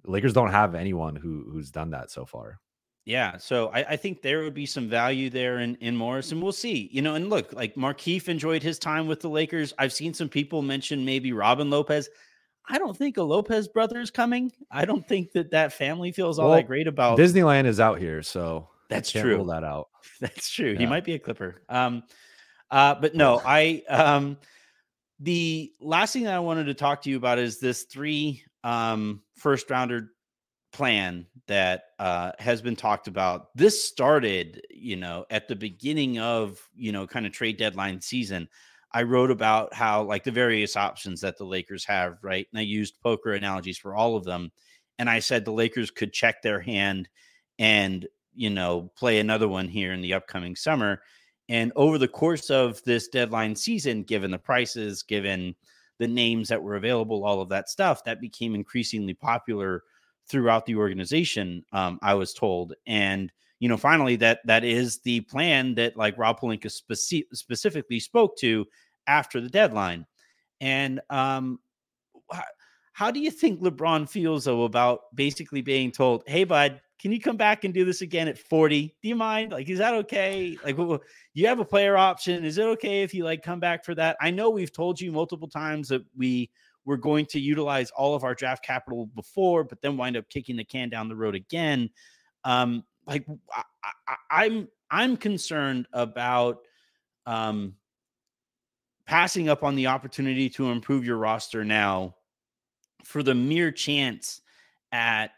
Lakers 0.04 0.34
don't 0.34 0.50
have 0.50 0.74
anyone 0.74 1.16
who 1.16 1.46
who's 1.50 1.70
done 1.70 1.90
that 1.90 2.10
so 2.10 2.26
far. 2.26 2.60
Yeah, 3.08 3.38
so 3.38 3.68
I, 3.68 3.92
I, 3.92 3.96
think 3.96 4.20
there 4.20 4.42
would 4.42 4.52
be 4.52 4.66
some 4.66 4.86
value 4.86 5.30
there 5.30 5.60
in, 5.60 5.76
in 5.76 5.96
Morris, 5.96 6.30
and 6.30 6.42
we'll 6.42 6.52
see. 6.52 6.90
You 6.92 7.00
know, 7.00 7.14
and 7.14 7.30
look, 7.30 7.54
like 7.54 7.74
Markieff 7.74 8.28
enjoyed 8.28 8.62
his 8.62 8.78
time 8.78 9.06
with 9.06 9.20
the 9.20 9.30
Lakers. 9.30 9.72
I've 9.78 9.94
seen 9.94 10.12
some 10.12 10.28
people 10.28 10.60
mention 10.60 11.06
maybe 11.06 11.32
Robin 11.32 11.70
Lopez. 11.70 12.10
I 12.68 12.76
don't 12.76 12.94
think 12.94 13.16
a 13.16 13.22
Lopez 13.22 13.66
brother 13.66 13.98
is 13.98 14.10
coming. 14.10 14.52
I 14.70 14.84
don't 14.84 15.08
think 15.08 15.32
that 15.32 15.52
that 15.52 15.72
family 15.72 16.12
feels 16.12 16.38
all 16.38 16.50
well, 16.50 16.58
that 16.58 16.66
great 16.66 16.86
about 16.86 17.18
Disneyland 17.18 17.64
is 17.64 17.80
out 17.80 17.98
here, 17.98 18.22
so 18.22 18.68
that's 18.90 19.10
true. 19.10 19.36
Rule 19.36 19.46
that 19.46 19.64
out. 19.64 19.88
That's 20.20 20.50
true. 20.50 20.72
Yeah. 20.72 20.80
He 20.80 20.84
might 20.84 21.04
be 21.04 21.14
a 21.14 21.18
Clipper. 21.18 21.62
Um, 21.70 22.02
uh, 22.70 22.96
but 22.96 23.14
no, 23.14 23.40
I 23.42 23.84
um, 23.88 24.36
the 25.18 25.72
last 25.80 26.12
thing 26.12 26.24
that 26.24 26.34
I 26.34 26.40
wanted 26.40 26.64
to 26.64 26.74
talk 26.74 27.00
to 27.04 27.10
you 27.10 27.16
about 27.16 27.38
is 27.38 27.58
this 27.58 27.84
three 27.84 28.44
um 28.64 29.22
first 29.34 29.70
rounder 29.70 30.10
plan 30.72 31.26
that 31.46 31.84
uh, 31.98 32.32
has 32.38 32.60
been 32.60 32.76
talked 32.76 33.08
about. 33.08 33.48
This 33.54 33.82
started, 33.82 34.62
you 34.70 34.96
know, 34.96 35.24
at 35.30 35.48
the 35.48 35.56
beginning 35.56 36.18
of, 36.18 36.60
you 36.76 36.92
know, 36.92 37.06
kind 37.06 37.26
of 37.26 37.32
trade 37.32 37.56
deadline 37.56 38.00
season. 38.00 38.48
I 38.92 39.02
wrote 39.02 39.30
about 39.30 39.74
how, 39.74 40.02
like, 40.02 40.24
the 40.24 40.30
various 40.30 40.76
options 40.76 41.20
that 41.20 41.36
the 41.36 41.44
Lakers 41.44 41.84
have, 41.84 42.18
right? 42.22 42.46
And 42.52 42.58
I 42.58 42.62
used 42.62 43.00
poker 43.02 43.32
analogies 43.32 43.78
for 43.78 43.94
all 43.94 44.16
of 44.16 44.24
them. 44.24 44.50
And 44.98 45.08
I 45.10 45.18
said 45.18 45.44
the 45.44 45.52
Lakers 45.52 45.90
could 45.90 46.12
check 46.12 46.42
their 46.42 46.60
hand 46.60 47.08
and, 47.58 48.06
you 48.34 48.50
know, 48.50 48.90
play 48.96 49.18
another 49.18 49.48
one 49.48 49.68
here 49.68 49.92
in 49.92 50.00
the 50.00 50.14
upcoming 50.14 50.56
summer. 50.56 51.02
And 51.48 51.72
over 51.76 51.98
the 51.98 52.08
course 52.08 52.50
of 52.50 52.82
this 52.84 53.08
deadline 53.08 53.56
season, 53.56 54.02
given 54.02 54.30
the 54.30 54.38
prices, 54.38 55.02
given 55.02 55.54
the 55.98 56.08
names 56.08 56.48
that 56.48 56.62
were 56.62 56.76
available, 56.76 57.24
all 57.24 57.40
of 57.40 57.48
that 57.50 57.68
stuff, 57.68 58.04
that 58.04 58.20
became 58.20 58.54
increasingly 58.54 59.14
popular 59.14 59.82
throughout 60.28 60.66
the 60.66 60.76
organization. 60.76 61.64
Um, 61.72 61.98
I 62.02 62.14
was 62.14 62.32
told, 62.32 62.74
and 62.86 63.32
you 63.60 63.68
know, 63.68 63.76
finally, 63.76 64.16
that 64.16 64.40
that 64.46 64.64
is 64.64 65.00
the 65.00 65.20
plan 65.22 65.74
that 65.76 65.96
like 65.96 66.18
Rob 66.18 66.40
Pelinka 66.40 66.66
speci- 66.66 67.26
specifically 67.32 68.00
spoke 68.00 68.36
to 68.38 68.66
after 69.06 69.40
the 69.40 69.48
deadline. 69.48 70.06
And 70.60 71.00
um, 71.10 71.58
how, 72.30 72.44
how 72.92 73.10
do 73.10 73.20
you 73.20 73.30
think 73.30 73.60
LeBron 73.60 74.08
feels 74.08 74.44
though 74.44 74.64
about 74.64 75.00
basically 75.14 75.62
being 75.62 75.90
told, 75.90 76.22
"Hey, 76.26 76.44
bud, 76.44 76.80
can 77.00 77.12
you 77.12 77.20
come 77.20 77.36
back 77.36 77.64
and 77.64 77.72
do 77.72 77.84
this 77.84 78.02
again 78.02 78.26
at 78.26 78.38
40? 78.38 78.94
Do 79.00 79.08
you 79.08 79.14
mind? 79.14 79.52
Like, 79.52 79.68
is 79.68 79.78
that 79.78 79.94
okay? 79.94 80.58
Like, 80.64 80.76
you 81.32 81.46
have 81.46 81.60
a 81.60 81.64
player 81.64 81.96
option. 81.96 82.44
Is 82.44 82.58
it 82.58 82.64
okay 82.64 83.02
if 83.02 83.14
you 83.14 83.24
like 83.24 83.42
come 83.42 83.60
back 83.60 83.84
for 83.84 83.94
that? 83.94 84.16
I 84.20 84.30
know 84.30 84.50
we've 84.50 84.72
told 84.72 85.00
you 85.00 85.12
multiple 85.12 85.48
times 85.48 85.88
that 85.88 86.04
we 86.16 86.50
we're 86.88 86.96
going 86.96 87.26
to 87.26 87.38
utilize 87.38 87.90
all 87.90 88.14
of 88.14 88.24
our 88.24 88.34
draft 88.34 88.64
capital 88.64 89.04
before, 89.14 89.62
but 89.62 89.78
then 89.82 89.98
wind 89.98 90.16
up 90.16 90.26
kicking 90.30 90.56
the 90.56 90.64
can 90.64 90.88
down 90.88 91.06
the 91.06 91.14
road 91.14 91.34
again. 91.34 91.90
Um, 92.44 92.82
like 93.06 93.26
I, 93.54 93.62
I, 94.08 94.16
I'm 94.30 94.68
I'm 94.90 95.18
concerned 95.18 95.86
about 95.92 96.60
um, 97.26 97.74
passing 99.04 99.50
up 99.50 99.62
on 99.62 99.74
the 99.74 99.88
opportunity 99.88 100.48
to 100.48 100.70
improve 100.70 101.04
your 101.04 101.18
roster 101.18 101.62
now 101.62 102.14
for 103.04 103.22
the 103.22 103.34
mere 103.34 103.70
chance 103.70 104.40
at 104.90 105.32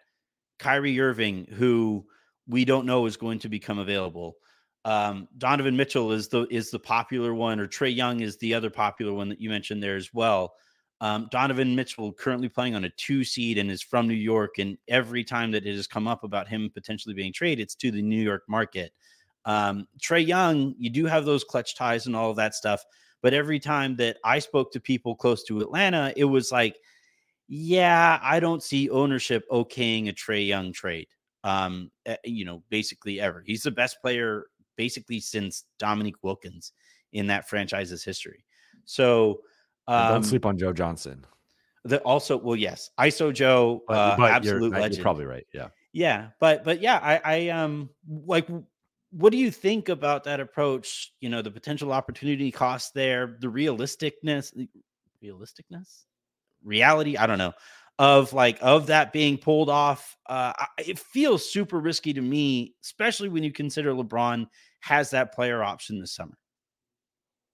Kyrie 0.60 1.00
Irving, 1.00 1.46
who 1.46 2.06
we 2.46 2.64
don't 2.64 2.86
know 2.86 3.06
is 3.06 3.16
going 3.16 3.40
to 3.40 3.48
become 3.48 3.80
available. 3.80 4.36
Um, 4.84 5.26
Donovan 5.36 5.76
Mitchell 5.76 6.12
is 6.12 6.28
the 6.28 6.46
is 6.48 6.70
the 6.70 6.78
popular 6.78 7.34
one, 7.34 7.58
or 7.58 7.66
Trae 7.66 7.92
Young 7.92 8.20
is 8.20 8.36
the 8.36 8.54
other 8.54 8.70
popular 8.70 9.12
one 9.12 9.28
that 9.30 9.40
you 9.40 9.50
mentioned 9.50 9.82
there 9.82 9.96
as 9.96 10.14
well. 10.14 10.52
Um, 11.02 11.28
Donovan 11.30 11.74
Mitchell 11.74 12.12
currently 12.12 12.48
playing 12.48 12.74
on 12.74 12.84
a 12.84 12.90
two 12.90 13.24
seed 13.24 13.56
and 13.56 13.70
is 13.70 13.82
from 13.82 14.06
New 14.06 14.14
York. 14.14 14.58
And 14.58 14.76
every 14.88 15.24
time 15.24 15.50
that 15.52 15.66
it 15.66 15.74
has 15.74 15.86
come 15.86 16.06
up 16.06 16.24
about 16.24 16.46
him 16.46 16.70
potentially 16.74 17.14
being 17.14 17.32
traded, 17.32 17.62
it's 17.62 17.74
to 17.76 17.90
the 17.90 18.02
New 18.02 18.22
York 18.22 18.42
market. 18.48 18.92
Um, 19.46 19.86
Trae 19.98 20.26
Young, 20.26 20.74
you 20.78 20.90
do 20.90 21.06
have 21.06 21.24
those 21.24 21.44
clutch 21.44 21.74
ties 21.74 22.06
and 22.06 22.14
all 22.14 22.30
of 22.30 22.36
that 22.36 22.54
stuff, 22.54 22.84
But 23.22 23.34
every 23.34 23.58
time 23.58 23.96
that 23.96 24.18
I 24.24 24.38
spoke 24.38 24.72
to 24.72 24.80
people 24.80 25.14
close 25.14 25.44
to 25.44 25.60
Atlanta, 25.60 26.12
it 26.16 26.24
was 26.24 26.52
like, 26.52 26.76
yeah, 27.48 28.18
I 28.22 28.40
don't 28.40 28.62
see 28.62 28.90
ownership 28.90 29.44
okaying 29.50 30.08
a 30.08 30.12
Trae 30.12 30.46
Young 30.46 30.72
trade. 30.72 31.08
Um, 31.42 31.90
eh, 32.06 32.16
you 32.24 32.44
know, 32.44 32.62
basically 32.68 33.20
ever. 33.20 33.42
He's 33.46 33.62
the 33.62 33.70
best 33.70 34.00
player 34.02 34.46
basically 34.76 35.20
since 35.20 35.64
Dominique 35.78 36.22
Wilkins 36.22 36.72
in 37.12 37.26
that 37.28 37.48
franchise's 37.48 38.04
history. 38.04 38.44
So 38.84 39.40
um, 39.90 40.08
don't 40.08 40.22
sleep 40.24 40.46
on 40.46 40.58
Joe 40.58 40.72
Johnson. 40.72 41.24
The 41.84 41.98
also, 42.00 42.36
well, 42.36 42.56
yes, 42.56 42.90
ISO 42.98 43.32
Joe, 43.32 43.82
but, 43.88 43.94
uh, 43.94 44.16
but 44.16 44.30
absolute 44.30 44.72
you're, 44.72 44.80
legend. 44.80 44.96
You're 44.96 45.02
probably 45.02 45.24
right. 45.24 45.46
Yeah, 45.52 45.68
yeah, 45.92 46.28
but 46.38 46.64
but 46.64 46.80
yeah, 46.80 46.98
I 47.02 47.20
I 47.24 47.48
um 47.48 47.90
like 48.08 48.46
what 49.12 49.32
do 49.32 49.38
you 49.38 49.50
think 49.50 49.88
about 49.88 50.24
that 50.24 50.40
approach? 50.40 51.12
You 51.20 51.30
know, 51.30 51.42
the 51.42 51.50
potential 51.50 51.92
opportunity 51.92 52.50
cost 52.50 52.94
there, 52.94 53.36
the 53.40 53.48
realisticness, 53.48 54.68
realisticness, 55.24 56.04
reality. 56.62 57.16
I 57.16 57.26
don't 57.26 57.38
know 57.38 57.54
of 58.00 58.32
like 58.32 58.58
of 58.62 58.86
that 58.86 59.12
being 59.12 59.36
pulled 59.36 59.68
off. 59.68 60.16
Uh, 60.26 60.54
it 60.78 60.98
feels 60.98 61.48
super 61.48 61.78
risky 61.78 62.14
to 62.14 62.20
me, 62.22 62.74
especially 62.82 63.28
when 63.28 63.44
you 63.44 63.52
consider 63.52 63.92
LeBron 63.92 64.46
has 64.80 65.10
that 65.10 65.34
player 65.34 65.62
option 65.62 66.00
this 66.00 66.14
summer. 66.14 66.38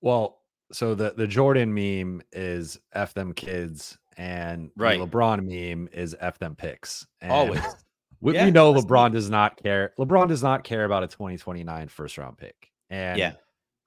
Well, 0.00 0.38
so 0.72 0.94
the 0.94 1.14
the 1.16 1.26
Jordan 1.26 1.72
meme 1.72 2.22
is 2.32 2.78
"f 2.92 3.14
them 3.14 3.32
kids," 3.32 3.98
and 4.16 4.70
right. 4.76 4.98
the 4.98 5.06
LeBron 5.06 5.44
meme 5.44 5.88
is 5.92 6.16
"f 6.20 6.38
them 6.38 6.54
picks." 6.54 7.06
And 7.20 7.32
Always. 7.32 7.60
We, 8.20 8.34
yeah, 8.34 8.46
we 8.46 8.50
know 8.50 8.72
LeBron 8.72 9.12
does 9.12 9.28
not 9.28 9.62
care. 9.62 9.92
LeBron 9.98 10.28
does 10.28 10.42
not 10.42 10.64
care 10.64 10.86
about 10.86 11.04
a 11.04 11.06
2029 11.06 11.88
first 11.88 12.16
round 12.16 12.38
pick. 12.38 12.72
And 12.88 13.18
yeah, 13.18 13.32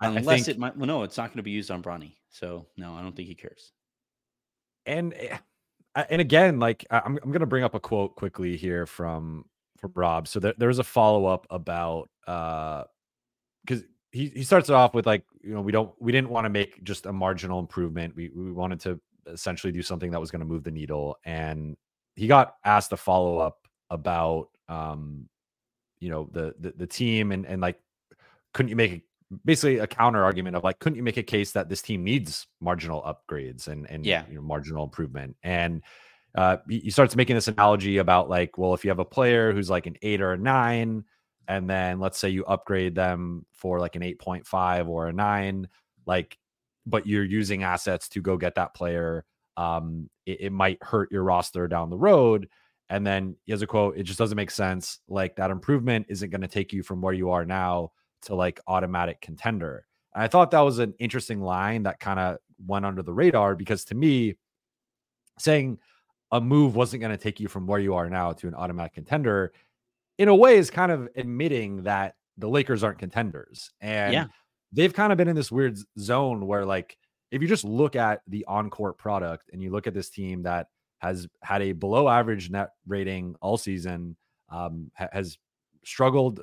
unless 0.01 0.27
I 0.27 0.35
think, 0.35 0.47
it 0.47 0.59
might. 0.59 0.77
Well, 0.77 0.85
no, 0.85 1.03
it's 1.03 1.17
not 1.17 1.29
going 1.29 1.37
to 1.37 1.43
be 1.43 1.51
used 1.51 1.71
on 1.71 1.81
Bronny. 1.81 2.13
So 2.29 2.67
no, 2.77 2.93
I 2.93 3.01
don't 3.01 3.15
think 3.15 3.27
he 3.27 3.35
cares. 3.35 3.71
And 4.85 5.13
eh, 5.15 5.37
and 5.95 6.21
again, 6.21 6.59
like 6.59 6.85
I'm 6.91 7.17
I'm 7.21 7.31
going 7.31 7.41
to 7.41 7.47
bring 7.47 7.63
up 7.63 7.73
a 7.73 7.79
quote 7.79 8.15
quickly 8.15 8.55
here 8.55 8.85
from 8.85 9.45
from 9.77 9.91
Rob. 9.95 10.27
So 10.27 10.39
there, 10.39 10.53
there's 10.57 10.79
a 10.79 10.83
follow 10.83 11.25
up 11.25 11.47
about 11.49 12.09
uh 12.27 12.83
because 13.65 13.83
he 14.11 14.31
he 14.35 14.43
starts 14.43 14.69
it 14.69 14.73
off 14.73 14.93
with 14.93 15.05
like 15.05 15.23
you 15.41 15.53
know 15.53 15.61
we 15.61 15.71
don't 15.71 15.91
we 15.99 16.11
didn't 16.11 16.29
want 16.29 16.45
to 16.45 16.49
make 16.49 16.83
just 16.83 17.05
a 17.05 17.13
marginal 17.13 17.59
improvement. 17.59 18.15
We 18.15 18.29
we 18.29 18.51
wanted 18.51 18.79
to 18.81 18.99
essentially 19.27 19.71
do 19.71 19.81
something 19.81 20.11
that 20.11 20.19
was 20.19 20.31
going 20.31 20.39
to 20.39 20.45
move 20.45 20.63
the 20.63 20.71
needle. 20.71 21.17
And 21.25 21.77
he 22.15 22.27
got 22.27 22.55
asked 22.65 22.91
a 22.91 22.97
follow 22.97 23.37
up 23.37 23.67
about 23.89 24.49
um 24.67 25.27
you 25.99 26.09
know 26.09 26.29
the, 26.31 26.53
the 26.59 26.73
the 26.77 26.87
team 26.87 27.31
and 27.31 27.45
and 27.45 27.61
like 27.61 27.79
couldn't 28.53 28.69
you 28.69 28.75
make 28.75 28.91
a, 28.91 29.01
basically 29.45 29.79
a 29.79 29.87
counter 29.87 30.23
argument 30.23 30.55
of 30.55 30.63
like 30.63 30.79
couldn't 30.79 30.95
you 30.95 31.03
make 31.03 31.17
a 31.17 31.23
case 31.23 31.51
that 31.51 31.69
this 31.69 31.81
team 31.81 32.03
needs 32.03 32.47
marginal 32.61 33.01
upgrades 33.01 33.67
and 33.67 33.89
and 33.89 34.05
yeah 34.05 34.23
you 34.29 34.35
know 34.35 34.41
marginal 34.41 34.83
improvement 34.83 35.35
and 35.43 35.81
uh 36.35 36.57
he 36.69 36.89
starts 36.91 37.15
making 37.15 37.35
this 37.35 37.47
analogy 37.47 37.97
about 37.97 38.29
like 38.29 38.57
well 38.57 38.73
if 38.73 38.83
you 38.83 38.89
have 38.89 38.99
a 38.99 39.05
player 39.05 39.51
who's 39.51 39.69
like 39.69 39.87
an 39.87 39.95
eight 40.03 40.21
or 40.21 40.33
a 40.33 40.37
nine 40.37 41.03
and 41.49 41.69
then 41.69 41.99
let's 41.99 42.17
say 42.17 42.29
you 42.29 42.45
upgrade 42.45 42.95
them 42.95 43.45
for 43.51 43.79
like 43.79 43.97
an 43.97 44.01
8.5 44.01 44.87
or 44.87 45.07
a 45.07 45.13
9 45.13 45.67
like 46.05 46.37
but 46.85 47.05
you're 47.05 47.25
using 47.25 47.63
assets 47.63 48.07
to 48.09 48.21
go 48.21 48.37
get 48.37 48.55
that 48.55 48.73
player 48.73 49.25
um 49.57 50.09
it, 50.25 50.41
it 50.41 50.51
might 50.53 50.81
hurt 50.81 51.11
your 51.11 51.23
roster 51.23 51.67
down 51.67 51.89
the 51.89 51.97
road 51.97 52.47
and 52.89 53.05
then 53.05 53.35
he 53.45 53.51
has 53.51 53.61
a 53.61 53.67
quote, 53.67 53.97
it 53.97 54.03
just 54.03 54.17
doesn't 54.17 54.35
make 54.35 54.51
sense. 54.51 54.99
Like 55.07 55.35
that 55.35 55.51
improvement 55.51 56.07
isn't 56.09 56.31
going 56.31 56.41
to 56.41 56.47
take 56.47 56.73
you 56.73 56.81
from 56.81 57.01
where 57.01 57.13
you 57.13 57.29
are 57.29 57.45
now 57.45 57.91
to 58.23 58.35
like 58.35 58.59
automatic 58.67 59.21
contender. 59.21 59.85
And 60.15 60.23
I 60.23 60.27
thought 60.27 60.51
that 60.51 60.61
was 60.61 60.79
an 60.79 60.95
interesting 60.99 61.41
line 61.41 61.83
that 61.83 61.99
kind 61.99 62.19
of 62.19 62.37
went 62.65 62.85
under 62.85 63.03
the 63.03 63.13
radar 63.13 63.55
because 63.55 63.85
to 63.85 63.95
me, 63.95 64.35
saying 65.37 65.77
a 66.31 66.41
move 66.41 66.75
wasn't 66.75 67.01
going 67.01 67.15
to 67.15 67.23
take 67.23 67.39
you 67.39 67.47
from 67.47 67.67
where 67.67 67.79
you 67.79 67.93
are 67.93 68.09
now 68.09 68.33
to 68.33 68.47
an 68.47 68.55
automatic 68.55 68.93
contender, 68.93 69.53
in 70.19 70.27
a 70.27 70.35
way, 70.35 70.57
is 70.57 70.69
kind 70.69 70.91
of 70.91 71.09
admitting 71.15 71.83
that 71.83 72.13
the 72.37 72.47
Lakers 72.47 72.83
aren't 72.83 72.99
contenders. 72.99 73.71
And 73.81 74.13
yeah. 74.13 74.25
they've 74.71 74.93
kind 74.93 75.11
of 75.11 75.17
been 75.17 75.29
in 75.29 75.35
this 75.35 75.51
weird 75.51 75.79
zone 75.97 76.45
where, 76.45 76.65
like, 76.65 76.95
if 77.31 77.41
you 77.41 77.47
just 77.47 77.63
look 77.63 77.95
at 77.95 78.21
the 78.27 78.45
on 78.45 78.69
court 78.69 78.97
product 78.97 79.49
and 79.53 79.63
you 79.63 79.71
look 79.71 79.87
at 79.87 79.93
this 79.93 80.09
team 80.09 80.43
that 80.43 80.67
has 80.99 81.27
had 81.41 81.61
a 81.61 81.71
below 81.71 82.09
average 82.09 82.51
net 82.51 82.71
rating 82.85 83.35
all 83.41 83.57
season, 83.57 84.17
um, 84.49 84.91
ha- 84.95 85.07
has 85.13 85.37
struggled 85.85 86.41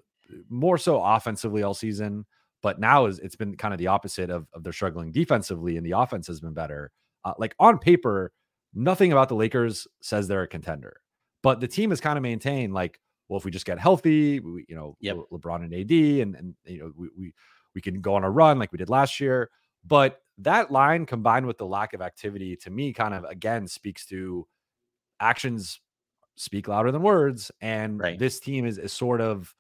more 0.49 0.79
so 0.79 1.03
offensively 1.03 1.63
all 1.63 1.75
season, 1.75 2.25
but 2.63 2.81
now 2.81 3.07
is 3.07 3.19
it's 3.19 3.37
been 3.37 3.57
kind 3.57 3.75
of 3.75 3.79
the 3.79 3.89
opposite 3.89 4.31
of, 4.31 4.47
of 4.55 4.63
their 4.63 4.73
struggling 4.73 5.13
defensively, 5.13 5.77
and 5.77 5.85
the 5.85 5.93
offense 5.93 6.27
has 6.27 6.41
been 6.41 6.55
better. 6.55 6.91
Uh, 7.25 7.35
like 7.37 7.55
on 7.59 7.79
paper, 7.79 8.33
nothing 8.75 9.13
about 9.13 9.29
the 9.29 9.35
Lakers 9.35 9.87
says 10.01 10.29
they're 10.29 10.43
a 10.43 10.49
contender, 10.49 11.01
but 11.43 11.61
the 11.61 11.69
team 11.69 11.91
has 11.91 12.01
kind 12.01 12.17
of 12.17 12.23
maintained 12.23 12.73
like, 12.73 12.99
well, 13.29 13.39
if 13.39 13.45
we 13.45 13.51
just 13.51 13.67
get 13.67 13.79
healthy, 13.79 14.41
we, 14.41 14.65
you 14.69 14.77
know, 14.77 14.97
yep. 15.01 15.17
LeBron 15.33 15.65
and 15.65 15.75
AD, 15.75 15.91
and 15.91 16.37
and 16.37 16.55
you 16.65 16.79
know, 16.79 16.93
we, 16.97 17.09
we 17.19 17.33
we 17.75 17.81
can 17.81 18.01
go 18.01 18.15
on 18.15 18.25
a 18.25 18.31
run 18.31 18.59
like 18.59 18.73
we 18.73 18.79
did 18.79 18.91
last 18.91 19.21
year. 19.21 19.51
But 19.85 20.21
that 20.39 20.71
line 20.71 21.07
combined 21.07 21.47
with 21.47 21.59
the 21.59 21.67
lack 21.67 21.93
of 21.93 22.03
activity 22.03 22.57
to 22.57 22.71
me 22.71 22.93
kind 22.93 23.15
of 23.15 23.25
again 23.25 23.67
speaks 23.67 24.07
to 24.07 24.47
actions 25.21 25.81
speak 26.37 26.69
louder 26.69 26.93
than 26.93 27.03
words. 27.03 27.51
And 27.61 27.99
right. 27.99 28.19
this 28.19 28.39
team 28.39 28.67
is, 28.67 28.79
is 28.79 28.93
sort 28.93 29.21
of 29.21 29.55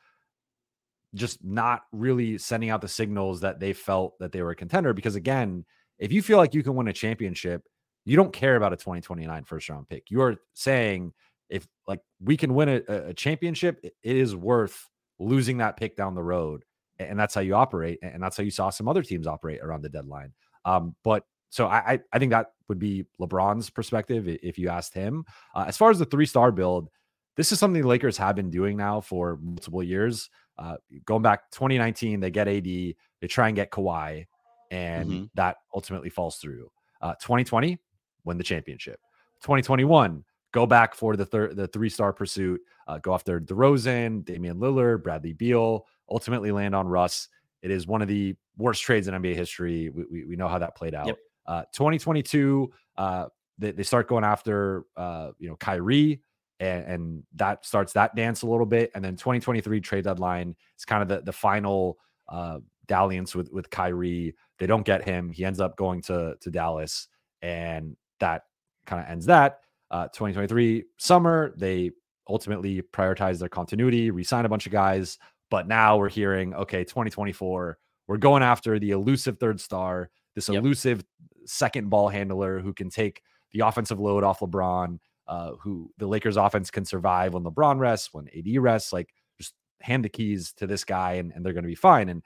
just 1.14 1.42
not 1.42 1.82
really 1.92 2.38
sending 2.38 2.70
out 2.70 2.82
the 2.82 2.88
signals 2.88 3.40
that 3.40 3.58
they 3.58 3.72
felt 3.72 4.18
that 4.18 4.32
they 4.32 4.42
were 4.42 4.50
a 4.50 4.56
contender. 4.56 4.92
Because 4.92 5.16
again, 5.16 5.64
if 5.98 6.12
you 6.12 6.22
feel 6.22 6.36
like 6.36 6.54
you 6.54 6.62
can 6.62 6.74
win 6.74 6.88
a 6.88 6.92
championship, 6.92 7.62
you 8.04 8.16
don't 8.16 8.32
care 8.32 8.56
about 8.56 8.72
a 8.72 8.76
2029 8.76 9.44
first 9.44 9.68
round 9.68 9.88
pick. 9.88 10.10
You're 10.10 10.36
saying 10.54 11.12
if 11.49 11.66
like 11.86 12.01
we 12.20 12.36
can 12.36 12.55
win 12.55 12.68
a, 12.68 12.82
a 13.09 13.14
championship, 13.14 13.80
it 13.82 13.94
is 14.03 14.34
worth 14.34 14.88
losing 15.18 15.59
that 15.59 15.76
pick 15.76 15.97
down 15.97 16.14
the 16.14 16.22
road. 16.22 16.64
And 16.99 17.18
that's 17.18 17.34
how 17.34 17.42
you 17.42 17.55
operate. 17.55 17.99
And 18.03 18.22
that's 18.22 18.36
how 18.36 18.42
you 18.42 18.51
saw 18.51 18.70
some 18.70 18.88
other 18.88 19.03
teams 19.03 19.26
operate 19.26 19.61
around 19.61 19.82
the 19.82 19.88
deadline. 19.88 20.32
Um, 20.64 20.94
but 21.05 21.24
so 21.51 21.66
I, 21.66 22.01
I 22.12 22.18
think 22.18 22.32
that 22.32 22.53
would 22.68 22.78
be 22.78 23.05
LeBron's 23.20 23.70
perspective 23.70 24.28
if 24.28 24.59
you 24.59 24.68
asked 24.68 24.94
him. 24.94 25.24
Uh, 25.55 25.64
as 25.68 25.76
far 25.76 25.90
as 25.90 25.99
the 25.99 26.05
three 26.05 26.26
star 26.26 26.51
build, 26.51 26.88
this 27.36 27.53
is 27.53 27.59
something 27.59 27.82
the 27.82 27.88
Lakers 27.88 28.16
have 28.16 28.34
been 28.34 28.51
doing 28.51 28.76
now 28.76 29.01
for 29.01 29.38
multiple 29.42 29.82
years. 29.82 30.30
Uh, 30.59 30.76
going 31.05 31.22
back 31.22 31.51
2019, 31.53 32.20
they 32.20 32.30
get 32.30 32.49
AD, 32.49 32.64
they 32.64 32.97
try 33.28 33.49
and 33.49 33.57
get 33.57 33.70
Kawhi, 33.70 34.26
and 34.70 35.11
mm-hmm. 35.11 35.24
that 35.34 35.57
ultimately 35.74 36.09
falls 36.09 36.36
through. 36.36 36.70
Uh, 37.03 37.14
2020, 37.20 37.78
win 38.24 38.38
the 38.38 38.44
championship. 38.44 38.99
2021, 39.42 40.24
go 40.57 40.64
back 40.64 40.94
for 40.94 41.16
the 41.16 41.26
third, 41.26 41.54
the 41.54 41.68
three 41.68 41.90
star 41.90 42.14
pursuit, 42.14 42.59
uh, 42.88 42.96
go 42.96 43.12
after 43.12 43.38
DeRozan, 43.38 44.24
Damian 44.24 44.57
Lillard, 44.57 45.02
Bradley 45.02 45.34
Beal, 45.34 45.84
ultimately 46.09 46.50
land 46.50 46.74
on 46.74 46.88
Russ. 46.88 47.28
It 47.61 47.70
is 47.70 47.86
one 47.86 48.00
of 48.00 48.09
the 48.09 48.34
worst 48.57 48.82
trades 48.82 49.07
in 49.07 49.12
NBA 49.12 49.34
history. 49.34 49.90
We, 49.90 50.04
we, 50.11 50.24
we 50.24 50.36
know 50.36 50.48
how 50.48 50.59
that 50.59 50.74
played 50.74 50.94
out. 50.94 51.09
Yep. 51.09 51.18
Uh, 51.44 51.62
2022, 51.74 52.72
uh, 52.96 53.26
they, 53.59 53.72
they 53.72 53.82
start 53.82 54.09
going 54.09 54.24
after, 54.24 54.86
uh, 54.96 55.32
you 55.38 55.50
know, 55.50 55.57
Kyrie, 55.57 56.22
and, 56.59 56.84
and 56.86 57.22
that 57.34 57.66
starts 57.66 57.92
that 57.92 58.16
dance 58.16 58.40
a 58.40 58.46
little 58.46 58.64
bit. 58.64 58.90
And 58.94 59.04
then 59.04 59.14
2023 59.14 59.78
trade 59.82 60.04
deadline 60.04 60.57
is 60.78 60.86
kind 60.86 61.02
of 61.02 61.09
the, 61.09 61.20
the 61.20 61.32
final 61.32 61.98
uh, 62.30 62.61
dalliance 62.86 63.34
with, 63.34 63.52
with 63.52 63.68
Kyrie. 63.68 64.34
They 64.59 64.66
don't 64.66 64.86
get 64.86 65.04
him. 65.04 65.30
He 65.32 65.44
ends 65.44 65.61
up 65.61 65.76
going 65.76 66.00
to, 66.04 66.36
to 66.40 66.50
Dallas, 66.50 67.09
and 67.42 67.94
that 68.20 68.44
kind 68.86 69.04
of 69.04 69.11
ends 69.11 69.26
that. 69.26 69.61
Uh, 69.91 70.05
2023 70.09 70.84
summer, 70.99 71.55
they 71.57 71.91
ultimately 72.28 72.82
prioritize 72.82 73.39
their 73.39 73.49
continuity, 73.49 74.11
resign 74.11 74.45
a 74.45 74.49
bunch 74.49 74.66
of 74.66 74.72
guys. 74.72 75.18
But 75.51 75.68
now 75.68 75.97
we're 75.97 76.09
hearing, 76.09 76.55
okay, 76.55 76.82
2024, 76.82 77.78
we're 78.09 78.16
going 78.16 78.43
after 78.43 78.78
the 78.78 78.91
elusive 78.91 79.39
third 79.39 79.61
star, 79.61 80.11
this 80.34 80.49
yep. 80.49 80.59
elusive 80.59 81.05
second 81.45 81.89
ball 81.89 82.09
handler 82.09 82.59
who 82.61 82.72
can 82.72 82.91
take 82.91 83.22
the 83.53 83.61
offensive 83.61 84.01
load 84.01 84.24
off 84.24 84.41
LeBron, 84.41 84.99
uh, 85.28 85.53
who 85.61 85.91
the 85.99 86.07
Lakers 86.07 86.37
offense 86.37 86.70
can 86.70 86.84
survive 86.84 87.34
when 87.34 87.45
LeBron 87.45 87.78
rests, 87.78 88.12
when 88.12 88.28
AD 88.37 88.59
rests. 88.59 88.93
Like 88.93 89.12
just 89.39 89.55
hand 89.80 90.05
the 90.05 90.09
keys 90.09 90.53
to 90.55 90.66
this 90.66 90.84
guy 90.84 91.14
and, 91.14 91.32
and 91.32 91.45
they're 91.45 91.53
going 91.53 91.64
to 91.64 91.68
be 91.68 91.74
fine. 91.74 92.09
And, 92.09 92.22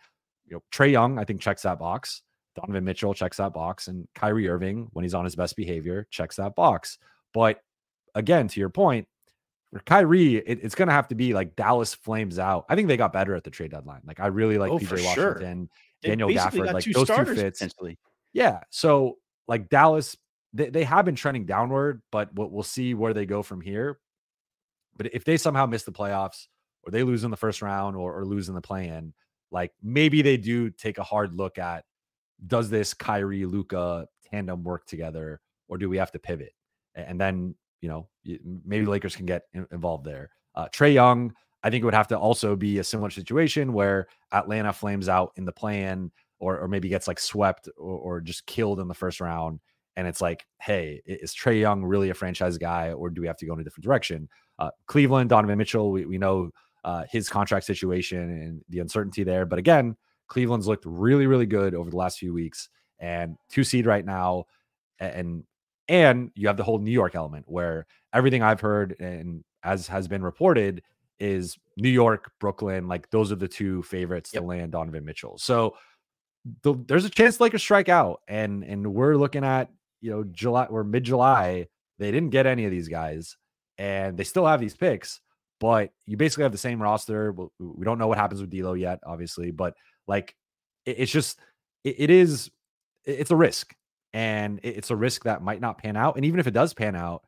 you 0.47 0.55
know, 0.57 0.63
Trae 0.73 0.93
Young, 0.93 1.19
I 1.19 1.25
think, 1.25 1.41
checks 1.41 1.63
that 1.63 1.79
box. 1.79 2.23
Donovan 2.57 2.85
Mitchell 2.85 3.15
checks 3.15 3.37
that 3.37 3.53
box. 3.53 3.89
And 3.89 4.09
Kyrie 4.15 4.49
Irving, 4.49 4.89
when 4.93 5.05
he's 5.05 5.15
on 5.15 5.25
his 5.25 5.37
best 5.37 5.57
behavior, 5.57 6.07
checks 6.11 6.37
that 6.37 6.55
box. 6.55 6.99
But 7.33 7.61
again, 8.15 8.49
to 8.49 8.61
your 8.61 8.71
point, 8.71 9.07
for 9.73 9.81
Kyrie, 9.81 10.37
it, 10.37 10.61
it's 10.63 10.75
going 10.75 10.89
to 10.89 10.95
have 10.95 11.09
to 11.09 11.15
be 11.15 11.33
like 11.33 11.55
Dallas 11.55 11.95
flames 11.95 12.39
out. 12.39 12.67
I 12.69 12.75
think 12.75 12.89
they 12.89 12.97
got 12.97 13.13
better 13.13 13.35
at 13.35 13.45
the 13.45 13.51
trade 13.51 13.71
deadline. 13.71 14.03
Like 14.05 14.21
I 14.21 14.27
really 14.27 14.59
like 14.59 14.73
oh, 14.73 14.79
PJ 14.79 15.05
Washington, 15.05 15.69
sure. 16.03 16.11
Daniel 16.11 16.29
Gafford, 16.29 16.73
like 16.73 16.85
those 16.85 17.09
two 17.09 17.35
fits. 17.35 17.63
Yeah. 18.33 18.61
So 18.71 19.19
like 19.47 19.69
Dallas, 19.69 20.17
they, 20.53 20.71
they 20.71 20.85
have 20.85 21.05
been 21.05 21.15
trending 21.15 21.47
downward, 21.47 22.03
but 22.11 22.35
we'll, 22.35 22.51
we'll 22.51 22.63
see 22.63 22.95
where 22.95 23.15
they 23.15 23.27
go 23.27 23.43
from 23.43 23.61
here. 23.61 24.01
But 24.97 25.15
if 25.15 25.25
they 25.25 25.37
somehow 25.37 25.67
miss 25.67 25.85
the 25.85 25.93
playoffs 25.93 26.47
or 26.83 26.91
they 26.91 27.05
lose 27.05 27.25
in 27.25 27.31
the 27.31 27.37
first 27.37 27.63
round 27.63 27.97
or, 27.97 28.19
or 28.19 28.25
lose 28.25 28.49
in 28.49 28.55
the 28.55 28.61
play 28.61 28.89
in, 28.89 29.15
like 29.53 29.73
maybe 29.83 30.23
they 30.23 30.37
do 30.37 30.71
take 30.71 30.99
a 30.99 31.03
hard 31.03 31.35
look 31.35 31.59
at 31.59 31.85
does 32.47 32.71
this 32.71 32.95
Kyrie 32.95 33.45
Luka 33.45 34.07
tandem 34.31 34.65
work 34.65 34.87
together, 34.87 35.41
or 35.69 35.79
do 35.79 35.89
we 35.89 35.99
have 35.99 36.11
to 36.13 36.19
pivot? 36.19 36.55
And 36.95 37.21
then 37.21 37.55
you 37.81 37.89
know 37.89 38.09
maybe 38.65 38.87
Lakers 38.87 39.17
can 39.17 39.27
get 39.27 39.43
involved 39.73 40.05
there. 40.05 40.31
Uh, 40.55 40.69
Trae 40.69 40.93
Young, 40.93 41.33
I 41.63 41.71
think 41.71 41.83
it 41.83 41.85
would 41.85 41.95
have 41.95 42.09
to 42.09 42.19
also 42.19 42.57
be 42.57 42.79
a 42.79 42.85
similar 42.85 43.11
situation 43.11 43.73
where 43.73 44.09
Atlanta 44.33 44.73
flames 44.73 45.09
out 45.09 45.33
in 45.37 45.45
the 45.45 45.53
play-in, 45.53 46.11
or 46.39 46.59
or 46.59 46.69
maybe 46.69 46.89
gets 46.89 47.09
like 47.09 47.21
swept 47.21 47.69
or, 47.77 47.99
or 47.99 48.21
just 48.21 48.47
killed 48.47 48.81
in 48.81 48.89
the 48.89 48.95
first 48.95 49.21
round. 49.21 49.61
And 49.97 50.07
it's 50.07 50.21
like, 50.21 50.47
hey, 50.61 51.03
is 51.05 51.35
Trae 51.35 51.61
Young 51.61 51.85
really 51.85 52.11
a 52.11 52.15
franchise 52.15 52.57
guy, 52.59 52.93
or 52.93 53.11
do 53.11 53.21
we 53.21 53.27
have 53.27 53.37
to 53.39 53.47
go 53.47 53.55
in 53.55 53.61
a 53.61 53.65
different 53.65 53.85
direction? 53.85 54.29
Uh, 54.59 54.71
Cleveland, 54.87 55.31
Donovan 55.31 55.59
Mitchell, 55.59 55.91
we, 55.91 56.07
we 56.07 56.17
know 56.17 56.51
uh, 56.85 57.05
his 57.11 57.29
contract 57.29 57.67
situation 57.67 58.21
and 58.21 58.63
the 58.69 58.79
uncertainty 58.79 59.25
there. 59.25 59.45
But 59.45 59.59
again, 59.59 59.97
Cleveland's 60.29 60.67
looked 60.67 60.85
really, 60.87 61.27
really 61.27 61.47
good 61.47 61.75
over 61.75 61.91
the 61.91 61.97
last 61.97 62.19
few 62.19 62.33
weeks 62.33 62.69
and 62.99 63.37
two 63.51 63.65
seed 63.65 63.87
right 63.87 64.05
now. 64.05 64.45
And 64.99 65.45
and 65.91 66.31
you 66.37 66.47
have 66.47 66.57
the 66.57 66.63
whole 66.63 66.79
New 66.79 66.93
York 66.93 67.17
element 67.17 67.45
where 67.49 67.85
everything 68.15 68.43
I've 68.43 68.61
heard 68.61 68.95
and 69.01 69.45
as 69.65 69.89
has 69.89 70.07
been 70.09 70.23
reported 70.23 70.83
is 71.19 71.59
New 71.77 71.91
York, 71.91 72.31
Brooklyn, 72.39 72.87
like 72.87 73.11
those 73.11 73.33
are 73.33 73.37
the 73.37 73.49
two 73.49 73.83
favorites 73.83 74.31
yep. 74.33 74.43
to 74.43 74.47
land 74.47 74.73
Donovan 74.73 75.05
Mitchell. 75.05 75.37
So 75.37 75.77
the, 76.63 76.75
there's 76.87 77.05
a 77.05 77.11
chance 77.11 77.41
Lakers 77.41 77.61
strike 77.61 77.89
out, 77.89 78.21
and 78.29 78.63
and 78.63 78.95
we're 78.95 79.17
looking 79.17 79.45
at 79.45 79.69
you 80.01 80.11
know 80.11 80.25
July 80.25 80.65
or 80.67 80.85
mid 80.85 81.05
July. 81.05 81.67
They 81.99 82.13
didn't 82.13 82.31
get 82.31 82.47
any 82.47 82.65
of 82.65 82.71
these 82.71 82.89
guys, 82.89 83.37
and 83.77 84.17
they 84.17 84.25
still 84.25 84.47
have 84.47 84.61
these 84.61 84.77
picks, 84.77 85.21
but 85.59 85.91
you 86.07 86.17
basically 86.17 86.45
have 86.45 86.53
the 86.53 86.59
same 86.59 86.81
roster. 86.81 87.33
We 87.59 87.85
don't 87.85 87.99
know 87.99 88.07
what 88.07 88.17
happens 88.17 88.41
with 88.41 88.51
D'Lo 88.51 88.75
yet, 88.75 89.01
obviously, 89.05 89.51
but 89.51 89.75
like 90.07 90.35
it's 90.87 91.11
just 91.11 91.39
it, 91.85 91.97
it 91.99 92.11
is 92.11 92.51
it's 93.05 93.33
a 93.33 93.37
risk, 93.37 93.75
and 94.13 94.61
it's 94.63 94.91
a 94.91 94.97
risk 94.97 95.25
that 95.25 95.43
might 95.43 95.61
not 95.61 95.79
pan 95.79 95.97
out. 95.97 96.17
And 96.17 96.25
even 96.25 96.41
if 96.41 96.47
it 96.47 96.53
does 96.53 96.75
pan 96.75 96.97
out, 96.97 97.23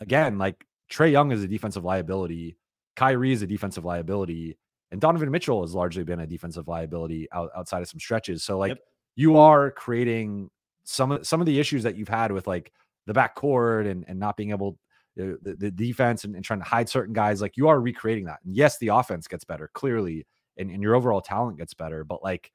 again, 0.00 0.38
like 0.38 0.66
Trae 0.90 1.12
Young 1.12 1.32
is 1.32 1.42
a 1.42 1.48
defensive 1.48 1.84
liability, 1.84 2.56
Kyrie 2.96 3.32
is 3.32 3.42
a 3.42 3.46
defensive 3.46 3.84
liability, 3.84 4.58
and 4.90 5.00
Donovan 5.00 5.30
Mitchell 5.30 5.62
has 5.62 5.74
largely 5.74 6.04
been 6.04 6.20
a 6.20 6.26
defensive 6.26 6.68
liability 6.68 7.28
out, 7.32 7.50
outside 7.56 7.82
of 7.82 7.88
some 7.88 8.00
stretches. 8.00 8.42
So 8.42 8.58
like 8.58 8.70
yep. 8.70 8.78
you 9.14 9.36
are 9.36 9.70
creating 9.70 10.50
some 10.84 11.12
of 11.12 11.26
some 11.26 11.40
of 11.40 11.46
the 11.46 11.58
issues 11.58 11.82
that 11.82 11.96
you've 11.96 12.08
had 12.08 12.32
with 12.32 12.46
like 12.46 12.72
the 13.06 13.12
backcourt 13.12 13.90
and 13.90 14.04
and 14.08 14.18
not 14.18 14.36
being 14.36 14.50
able 14.50 14.78
uh, 15.20 15.36
the, 15.42 15.56
the 15.58 15.70
defense 15.70 16.24
and, 16.24 16.34
and, 16.34 16.44
trying 16.44 16.58
to 16.58 16.64
hide 16.64 16.88
certain 16.88 17.14
guys. 17.14 17.40
Like 17.40 17.56
you 17.56 17.68
are 17.68 17.80
recreating 17.80 18.26
that. 18.26 18.40
And 18.44 18.54
yes, 18.54 18.76
the 18.78 18.88
offense 18.88 19.26
gets 19.26 19.44
better 19.44 19.70
clearly, 19.72 20.26
and, 20.58 20.70
and 20.70 20.82
your 20.82 20.94
overall 20.94 21.22
talent 21.22 21.56
gets 21.56 21.72
better. 21.72 22.04
But 22.04 22.22
like 22.22 22.52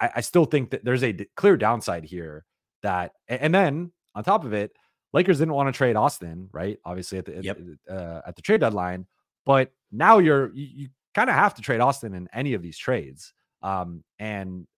I, 0.00 0.10
I 0.16 0.20
still 0.20 0.44
think 0.44 0.70
that 0.70 0.84
there's 0.84 1.02
a 1.02 1.12
d- 1.12 1.26
clear 1.36 1.56
downside 1.56 2.04
here. 2.04 2.44
That 2.86 3.12
and 3.26 3.52
then 3.52 3.90
on 4.14 4.22
top 4.22 4.44
of 4.44 4.52
it, 4.52 4.70
Lakers 5.12 5.38
didn't 5.40 5.54
want 5.54 5.66
to 5.66 5.76
trade 5.76 5.96
Austin, 5.96 6.48
right? 6.52 6.78
Obviously 6.84 7.18
at 7.18 7.24
the 7.24 7.42
yep. 7.42 7.58
uh, 7.90 8.20
at 8.24 8.36
the 8.36 8.42
trade 8.42 8.60
deadline, 8.60 9.06
but 9.44 9.72
now 9.90 10.18
you're 10.18 10.54
you, 10.54 10.68
you 10.72 10.88
kind 11.12 11.28
of 11.28 11.34
have 11.34 11.54
to 11.54 11.62
trade 11.62 11.80
Austin 11.80 12.14
in 12.14 12.28
any 12.32 12.54
of 12.54 12.62
these 12.62 12.78
trades. 12.78 13.32
Um, 13.62 14.04
and 14.20 14.68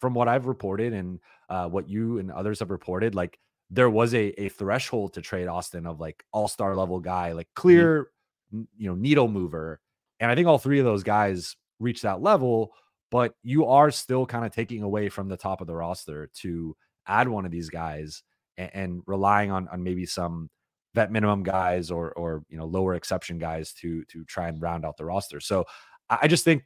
from 0.00 0.14
what 0.14 0.26
I've 0.26 0.46
reported 0.46 0.92
and 0.92 1.20
uh, 1.48 1.68
what 1.68 1.88
you 1.88 2.18
and 2.18 2.32
others 2.32 2.58
have 2.58 2.70
reported, 2.70 3.14
like 3.14 3.38
there 3.70 3.90
was 3.90 4.12
a, 4.14 4.28
a 4.42 4.48
threshold 4.48 5.12
to 5.14 5.20
trade 5.20 5.46
Austin 5.46 5.86
of 5.86 6.00
like 6.00 6.24
all 6.32 6.48
star 6.48 6.74
level 6.74 6.98
guy, 6.98 7.32
like 7.32 7.46
mm-hmm. 7.46 7.60
clear, 7.60 8.08
mm-hmm. 8.52 8.62
you 8.76 8.88
know, 8.88 8.96
needle 8.96 9.28
mover. 9.28 9.80
And 10.18 10.30
I 10.30 10.34
think 10.34 10.48
all 10.48 10.58
three 10.58 10.80
of 10.80 10.84
those 10.84 11.04
guys 11.04 11.54
reached 11.78 12.02
that 12.02 12.20
level, 12.20 12.72
but 13.10 13.34
you 13.42 13.66
are 13.66 13.90
still 13.90 14.26
kind 14.26 14.44
of 14.44 14.52
taking 14.52 14.82
away 14.82 15.08
from 15.08 15.28
the 15.28 15.36
top 15.36 15.60
of 15.60 15.66
the 15.68 15.76
roster 15.76 16.28
to 16.40 16.76
add 17.10 17.28
one 17.28 17.44
of 17.44 17.50
these 17.50 17.68
guys 17.68 18.22
and, 18.56 18.70
and 18.72 19.02
relying 19.06 19.50
on 19.50 19.68
on 19.68 19.82
maybe 19.82 20.06
some 20.06 20.48
vet 20.94 21.12
minimum 21.12 21.42
guys 21.42 21.90
or 21.90 22.12
or 22.12 22.42
you 22.48 22.56
know 22.56 22.66
lower 22.66 22.94
exception 22.94 23.38
guys 23.38 23.72
to 23.72 24.04
to 24.04 24.24
try 24.24 24.48
and 24.48 24.62
round 24.62 24.84
out 24.84 24.96
the 24.96 25.04
roster. 25.04 25.40
So 25.40 25.64
I 26.08 26.26
just 26.28 26.44
think 26.44 26.64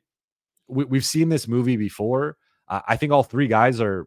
we, 0.68 0.96
have 0.96 1.04
seen 1.04 1.28
this 1.28 1.46
movie 1.46 1.76
before. 1.76 2.36
Uh, 2.66 2.80
I 2.88 2.96
think 2.96 3.12
all 3.12 3.22
three 3.22 3.46
guys 3.46 3.80
are 3.80 4.06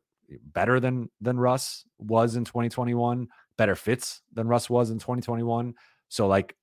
better 0.53 0.79
than 0.79 1.09
than 1.21 1.39
Russ 1.39 1.85
was 1.99 2.35
in 2.35 2.45
2021, 2.45 3.27
better 3.57 3.75
fits 3.75 4.21
than 4.33 4.47
Russ 4.47 4.69
was 4.69 4.89
in 4.89 4.99
2021. 4.99 5.73
So 6.09 6.27
like 6.27 6.55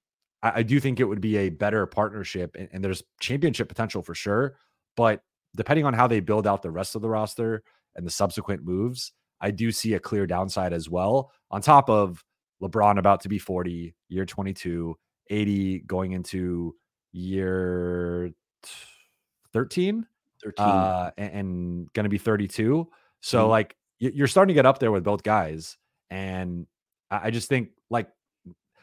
I, 0.43 0.53
I 0.57 0.63
do 0.63 0.81
think 0.81 1.01
it 1.01 1.05
would 1.05 1.21
be 1.21 1.37
a 1.39 1.51
better 1.51 1.87
partnership 1.87 2.57
and, 2.59 2.69
and 2.73 2.85
there's 2.85 3.03
championship 3.21 3.69
potential 3.69 4.03
for 4.03 4.15
sure. 4.15 4.57
But 4.97 5.23
depending 5.57 5.87
on 5.87 5.95
how 5.95 6.07
they 6.07 6.21
build 6.21 6.47
out 6.47 6.63
the 6.63 6.71
rest 6.71 6.95
of 6.97 7.03
the 7.03 7.09
roster 7.09 7.63
and 7.95 8.07
the 8.07 8.11
subsequent 8.11 8.65
moves, 8.65 9.13
I 9.41 9.51
do 9.51 9.73
see 9.73 9.95
a 9.95 10.01
clear 10.01 10.27
downside 10.27 10.73
as 10.73 10.89
well. 10.89 11.33
On 11.51 11.61
top 11.61 11.91
of 11.91 12.25
LeBron 12.63 12.99
about 12.99 13.21
to 13.23 13.29
be 13.29 13.39
40, 13.39 13.95
year 14.09 14.25
22, 14.25 14.97
AD 15.31 15.87
going 15.87 16.13
into 16.13 16.75
year 17.13 18.33
13, 19.53 20.07
13. 20.43 20.65
Uh, 20.65 21.11
and, 21.17 21.33
and 21.33 21.93
going 21.93 22.05
to 22.05 22.11
be 22.11 22.19
32. 22.19 22.89
So, 23.21 23.41
mm-hmm. 23.41 23.51
like, 23.51 23.77
you're 23.99 24.27
starting 24.27 24.49
to 24.49 24.55
get 24.55 24.67
up 24.67 24.79
there 24.79 24.93
with 24.93 25.05
both 25.05 25.23
guys. 25.23 25.79
And 26.11 26.67
I 27.11 27.31
just 27.31 27.49
think, 27.49 27.71
like, 27.91 28.09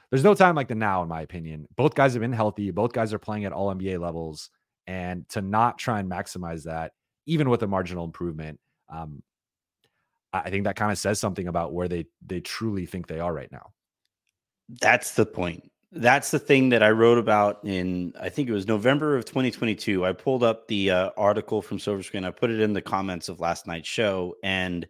there's 0.10 0.24
no 0.24 0.34
time 0.34 0.56
like 0.56 0.68
the 0.68 0.76
now, 0.76 1.04
in 1.04 1.10
my 1.10 1.22
opinion. 1.22 1.68
Both 1.76 1.95
guys 1.95 2.14
have 2.14 2.22
been 2.22 2.34
healthy. 2.34 2.72
Both 2.72 2.91
guys 2.91 3.14
are 3.14 3.20
playing 3.20 3.45
at 3.45 3.52
all 3.52 3.74
NBA 3.74 3.99
levels. 3.99 4.49
And 4.88 5.28
to 5.30 5.41
not 5.41 5.78
try 5.78 5.99
and 5.99 6.10
maximize 6.10 6.64
that, 6.64 6.93
even 7.28 7.49
with 7.49 7.64
a 7.64 7.68
marginal 7.68 8.04
improvement, 8.04 8.60
um, 8.89 9.22
I 10.34 10.49
think 10.49 10.63
that 10.63 10.75
kind 10.75 10.91
of 10.91 10.97
says 10.97 11.19
something 11.19 11.47
about 11.47 11.73
where 11.73 11.88
they 11.88 12.05
they 12.25 12.39
truly 12.39 12.86
think 12.86 13.07
they 13.07 13.19
are 13.19 13.34
right 13.34 13.51
now. 13.51 13.71
That's 14.69 15.13
the 15.15 15.25
point. 15.25 15.69
That's 15.91 16.32
the 16.32 16.39
thing 16.39 16.69
that 16.69 16.82
I 16.82 16.91
wrote 16.91 17.17
about 17.17 17.59
in 17.65 18.13
I 18.19 18.29
think 18.29 18.47
it 18.47 18.53
was 18.53 18.67
November 18.67 19.17
of 19.17 19.25
2022. 19.25 20.05
I 20.05 20.13
pulled 20.13 20.43
up 20.43 20.67
the 20.67 20.91
uh, 20.91 21.09
article 21.17 21.61
from 21.61 21.79
Silver 21.79 22.01
Screen. 22.01 22.23
I 22.23 22.32
put 22.32 22.49
it 22.49 22.61
in 22.61 22.73
the 22.73 22.82
comments 22.82 23.27
of 23.27 23.41
last 23.41 23.67
night's 23.67 23.89
show, 23.89 24.36
and 24.41 24.88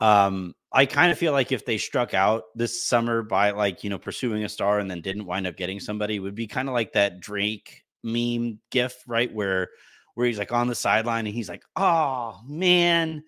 um, 0.00 0.54
I 0.72 0.86
kind 0.86 1.10
of 1.10 1.18
feel 1.18 1.32
like 1.32 1.50
if 1.50 1.64
they 1.64 1.78
struck 1.78 2.14
out 2.14 2.44
this 2.54 2.84
summer 2.84 3.22
by 3.22 3.50
like 3.50 3.82
you 3.82 3.90
know 3.90 3.98
pursuing 3.98 4.44
a 4.44 4.48
star 4.48 4.78
and 4.78 4.88
then 4.88 5.00
didn't 5.00 5.26
wind 5.26 5.48
up 5.48 5.56
getting 5.56 5.80
somebody, 5.80 6.20
would 6.20 6.36
be 6.36 6.46
kind 6.46 6.68
of 6.68 6.74
like 6.74 6.92
that 6.92 7.18
Drake 7.18 7.82
meme 8.04 8.60
gif, 8.70 9.02
right? 9.08 9.32
Where 9.34 9.70
where 10.14 10.26
he's 10.28 10.38
like 10.38 10.52
on 10.52 10.68
the 10.68 10.74
sideline 10.76 11.26
and 11.26 11.34
he's 11.34 11.48
like, 11.48 11.64
"Oh 11.74 12.38
man." 12.46 13.24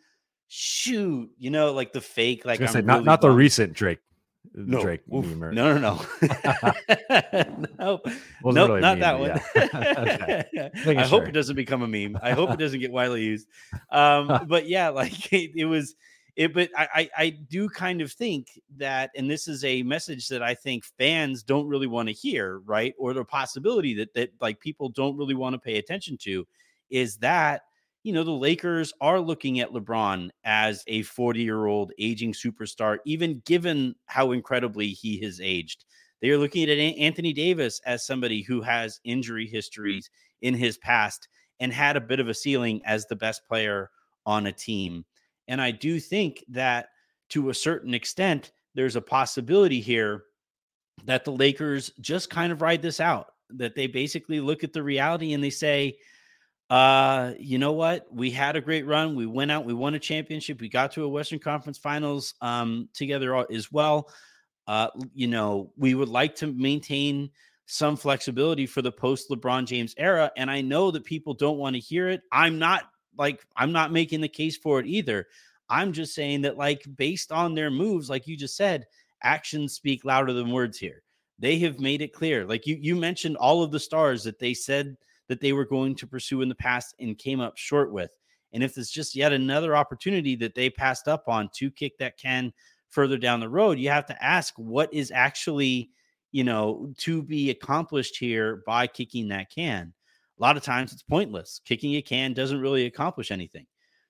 Shoot, 0.53 1.31
you 1.39 1.49
know, 1.49 1.73
like 1.73 1.93
the 1.93 2.01
fake, 2.01 2.45
like 2.45 2.59
say, 2.69 2.83
not 2.83 3.05
not 3.05 3.21
the 3.21 3.31
recent 3.31 3.73
Drake. 3.73 4.01
No, 4.53 4.81
Drake 4.83 5.03
no, 5.07 5.21
no, 5.21 5.51
no, 5.51 5.79
no, 5.79 6.01
nope, 7.79 8.01
nope, 8.03 8.05
really 8.45 8.81
not 8.81 8.99
that 8.99 9.19
one. 9.19 9.41
Yeah. 10.53 10.71
I 11.01 11.07
hope 11.07 11.29
it 11.29 11.33
doesn't 11.33 11.55
become 11.55 11.83
a 11.83 11.87
meme. 11.87 12.19
I 12.21 12.33
hope 12.33 12.51
it 12.51 12.59
doesn't 12.59 12.81
get 12.81 12.91
widely 12.91 13.23
used. 13.23 13.47
Um, 13.93 14.47
but 14.49 14.67
yeah, 14.67 14.89
like 14.89 15.33
it, 15.33 15.53
it 15.55 15.67
was 15.67 15.95
it. 16.35 16.53
But 16.53 16.71
I, 16.77 16.89
I, 16.95 17.11
I 17.17 17.31
do 17.31 17.69
kind 17.69 18.01
of 18.01 18.11
think 18.11 18.61
that, 18.79 19.11
and 19.15 19.31
this 19.31 19.47
is 19.47 19.63
a 19.65 19.83
message 19.85 20.27
that 20.29 20.43
I 20.43 20.55
think 20.55 20.85
fans 20.85 21.45
don't 21.45 21.69
really 21.69 21.87
want 21.87 22.09
to 22.09 22.15
hear, 22.15 22.59
right? 22.61 22.95
Or 22.99 23.13
the 23.13 23.25
possibility 23.25 23.95
that 23.95 24.15
that 24.15 24.31
like 24.41 24.59
people 24.59 24.89
don't 24.89 25.17
really 25.17 25.35
want 25.35 25.53
to 25.53 25.61
pay 25.61 25.77
attention 25.77 26.17
to, 26.23 26.45
is 26.89 27.19
that 27.19 27.63
you 28.03 28.13
know, 28.13 28.25
the 28.25 28.31
Lakers 28.31 28.93
are 29.01 29.21
looking 29.21 29.61
at 29.61 29.73
LeBron 29.73 30.31
as 30.45 30.83
a 30.87 31.03
40 31.03 31.43
year 31.43 31.67
old 31.67 31.93
aging 31.99 32.33
superstar, 32.33 32.99
even 33.05 33.43
given 33.45 33.95
how 34.07 34.33
incredibly 34.33 34.89
he 34.89 35.21
has 35.21 35.41
aged. 35.41 35.85
They 36.23 36.31
are 36.31 36.39
looking 36.39 36.69
at 36.69 36.79
Anthony 36.79 37.33
Davis 37.33 37.81
as 37.87 38.07
somebody 38.07 38.43
who 38.43 38.61
has 38.63 39.01
injury 39.05 39.47
histories 39.47 40.11
in 40.43 40.55
his 40.55 40.79
past 40.79 41.29
and 41.61 41.73
had 41.73 41.97
a 41.97 42.01
bit 42.01 42.21
of 42.21 42.29
a 42.29 42.35
ceiling 42.35 42.81
as 42.85 43.07
the 43.07 43.17
best 43.17 43.47
player 43.47 43.91
on 44.27 44.47
a 44.47 44.53
team. 44.53 45.05
And 45.49 45.61
I 45.61 45.71
do 45.71 45.99
think 45.99 46.45
that 46.49 46.89
to 47.31 47.51
a 47.51 47.55
certain 47.55 47.95
extent, 47.95 48.53
there's 48.75 48.97
a 48.97 49.01
possibility 49.01 49.81
here 49.81 50.25
that 51.05 51.25
the 51.25 51.33
Lakers 51.33 51.91
just 52.01 52.31
kind 52.31 52.53
of 52.53 52.63
ride 52.63 52.83
this 52.83 53.01
out, 53.01 53.27
that 53.51 53.75
they 53.75 53.87
basically 53.87 54.41
look 54.41 54.63
at 54.63 54.73
the 54.73 54.83
reality 54.83 55.33
and 55.33 55.43
they 55.43 55.51
say, 55.51 55.97
uh, 56.71 57.35
you 57.39 57.59
know 57.59 57.73
what? 57.73 58.07
We 58.15 58.31
had 58.31 58.57
a 58.57 58.61
great 58.61 58.87
run. 58.87 59.17
We 59.17 59.27
went 59.27 59.51
out, 59.51 59.65
we 59.65 59.75
won 59.75 59.95
a 59.95 59.99
championship, 59.99 60.61
we 60.61 60.69
got 60.69 60.93
to 60.93 61.05
a 61.05 61.09
Western 61.09 61.41
Conference 61.41 61.79
Finals 61.79 62.35
um, 62.41 62.89
together 62.95 63.45
as 63.53 63.71
well. 63.73 64.09
Uh, 64.67 64.89
you 65.13 65.27
know, 65.27 65.73
we 65.77 65.95
would 65.95 66.09
like 66.09 66.37
to 66.37 66.47
maintain 66.47 67.29
some 67.67 67.97
flexibility 67.97 68.67
for 68.67 68.83
the 68.83 68.93
post 68.93 69.29
LeBron 69.31 69.67
James 69.67 69.95
era. 69.97 70.31
And 70.37 70.51
I 70.51 70.61
know 70.61 70.91
that 70.93 71.05
people 71.05 71.35
don't 71.35 71.59
want 71.59 71.75
to 71.75 71.81
hear 71.81 72.09
it. 72.09 72.23
I'm 72.31 72.59
not 72.59 72.85
like, 73.19 73.45
I'm 73.57 73.73
not 73.73 73.93
making 73.93 74.21
the 74.21 74.29
case 74.29 74.57
for 74.57 74.79
it 74.79 74.87
either. 74.87 75.27
I'm 75.69 75.93
just 75.93 76.15
saying 76.15 76.43
that, 76.43 76.57
like, 76.57 76.85
based 76.97 77.31
on 77.31 77.55
their 77.55 77.71
moves, 77.71 78.11
like 78.11 78.27
you 78.27 78.37
just 78.37 78.57
said, 78.57 78.87
actions 79.23 79.75
speak 79.75 80.05
louder 80.05 80.33
than 80.33 80.51
words 80.51 80.79
here. 80.79 81.03
They 81.39 81.59
have 81.61 81.81
made 81.81 82.03
it 82.03 82.13
clear. 82.13 82.45
Like 82.45 82.67
you, 82.67 82.77
you 82.81 82.95
mentioned 82.95 83.37
all 83.37 83.63
of 83.63 83.73
the 83.73 83.81
stars 83.81 84.23
that 84.25 84.39
they 84.39 84.55
said 84.55 84.97
that 85.31 85.41
they 85.41 85.53
were 85.55 85.65
going 85.65 85.95
to 85.95 86.07
pursue 86.07 86.43
in 86.43 86.49
the 86.49 86.55
past 86.55 86.95
and 87.01 87.17
came 87.17 87.41
up 87.41 87.57
short 87.57 87.93
with. 87.93 88.11
And 88.53 88.65
if 88.65 88.77
it's 88.77 88.91
just 88.91 89.15
yet 89.15 89.33
another 89.33 89.77
opportunity 89.77 90.35
that 90.37 90.57
they 90.57 90.69
passed 90.69 91.07
up 91.07 91.29
on 91.29 91.49
to 91.55 91.71
kick 91.71 91.97
that 91.99 92.19
can 92.19 92.53
further 92.89 93.17
down 93.17 93.39
the 93.39 93.49
road, 93.49 93.79
you 93.79 93.89
have 93.91 94.07
to 94.07 94.23
ask 94.25 94.53
what 94.57 94.93
is 94.93 95.13
actually, 95.13 95.91
you 96.33 96.43
know, 96.43 96.93
to 96.99 97.23
be 97.23 97.51
accomplished 97.51 98.17
here 98.19 98.63
by 98.67 98.89
kicking 98.89 99.29
that 99.29 99.51
can. 99.51 99.95
A 100.39 100.43
lot 100.43 100.57
of 100.57 100.65
times 100.65 100.93
it's 100.93 101.03
pointless. 101.05 101.61
Kicking 101.65 101.95
a 101.95 102.03
can 102.03 102.33
doesn't 102.33 102.61
really 102.61 102.87
accomplish 102.87 103.31
anything. 103.31 103.67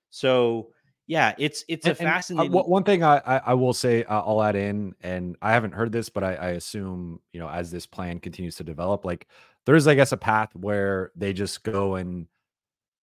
So, 0.09 0.71
yeah, 1.07 1.35
it's 1.37 1.63
it's 1.67 1.85
a 1.85 1.89
And- 1.91 1.99
and, 1.99 2.07
uh, 2.07 2.11
fascinating. 2.13 2.51
one- 2.53 2.65
one 2.69 2.83
thing 2.83 3.03
I, 3.03 3.17
I 3.17 3.37
I 3.47 3.53
will 3.53 3.73
say 3.73 4.03
uh, 4.05 4.21
I'll 4.21 4.41
add 4.41 4.55
in, 4.55 4.95
and 5.01 5.35
I 5.41 5.51
haven't 5.51 5.73
heard 5.73 5.91
this, 5.91 6.09
but 6.09 6.23
I, 6.23 6.35
I 6.35 6.49
assume 6.51 7.19
you 7.33 7.39
know 7.39 7.49
as 7.49 7.69
this 7.69 7.85
plan 7.85 8.19
continues 8.19 8.55
to 8.55 8.63
develop, 8.63 9.03
like 9.03 9.27
there's 9.65 9.87
I 9.87 9.95
guess 9.95 10.11
a 10.11 10.17
path 10.17 10.55
where 10.55 11.11
they 11.15 11.33
just 11.33 11.63
go 11.63 11.95
and 11.95 12.27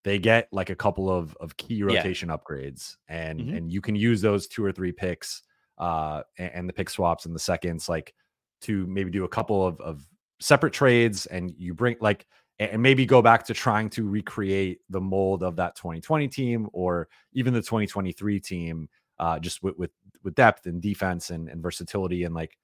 they 0.03 0.19
get 0.19 0.47
like 0.51 0.69
a 0.69 0.75
couple 0.75 1.09
of 1.09 1.35
of 1.41 1.57
key 1.57 1.83
Yeah. 1.83 1.83
rotation 1.83 2.29
upgrades, 2.29 2.97
and 3.07 3.49
Mhm. 3.49 3.57
and 3.57 3.71
you 3.73 3.81
can 3.81 3.95
use 3.95 4.21
those 4.21 4.47
two 4.47 4.63
or 4.63 4.71
three 4.71 4.91
picks, 4.91 5.43
uh, 5.77 6.23
and, 6.37 6.51
and 6.53 6.69
the 6.69 6.73
pick 6.73 6.89
swaps 6.89 7.25
and 7.25 7.35
the 7.35 7.39
seconds, 7.39 7.89
like 7.89 8.13
to 8.61 8.85
maybe 8.87 9.11
do 9.11 9.23
a 9.25 9.29
couple 9.29 9.65
of 9.65 9.79
of 9.81 10.07
separate 10.39 10.73
trades, 10.73 11.25
and 11.27 11.53
you 11.57 11.73
bring 11.73 11.97
like 12.01 12.27
and 12.59 12.81
maybe 12.81 13.05
go 13.05 13.21
back 13.21 13.45
to 13.45 13.53
trying 13.53 13.89
to 13.89 14.07
recreate 14.09 14.81
the 14.89 14.99
mold 15.01 15.43
of 15.43 15.55
that 15.57 15.75
2020 15.75 16.27
team 16.27 16.69
or 16.73 17.07
even 17.33 17.53
the 17.53 17.61
2023 17.61 18.39
team 18.39 18.89
uh, 19.19 19.39
just 19.39 19.63
with, 19.63 19.77
with 19.77 19.91
with 20.23 20.35
depth 20.35 20.65
and 20.65 20.81
defense 20.81 21.29
and, 21.29 21.49
and 21.49 21.61
versatility 21.63 22.23
and 22.25 22.35
like 22.35 22.57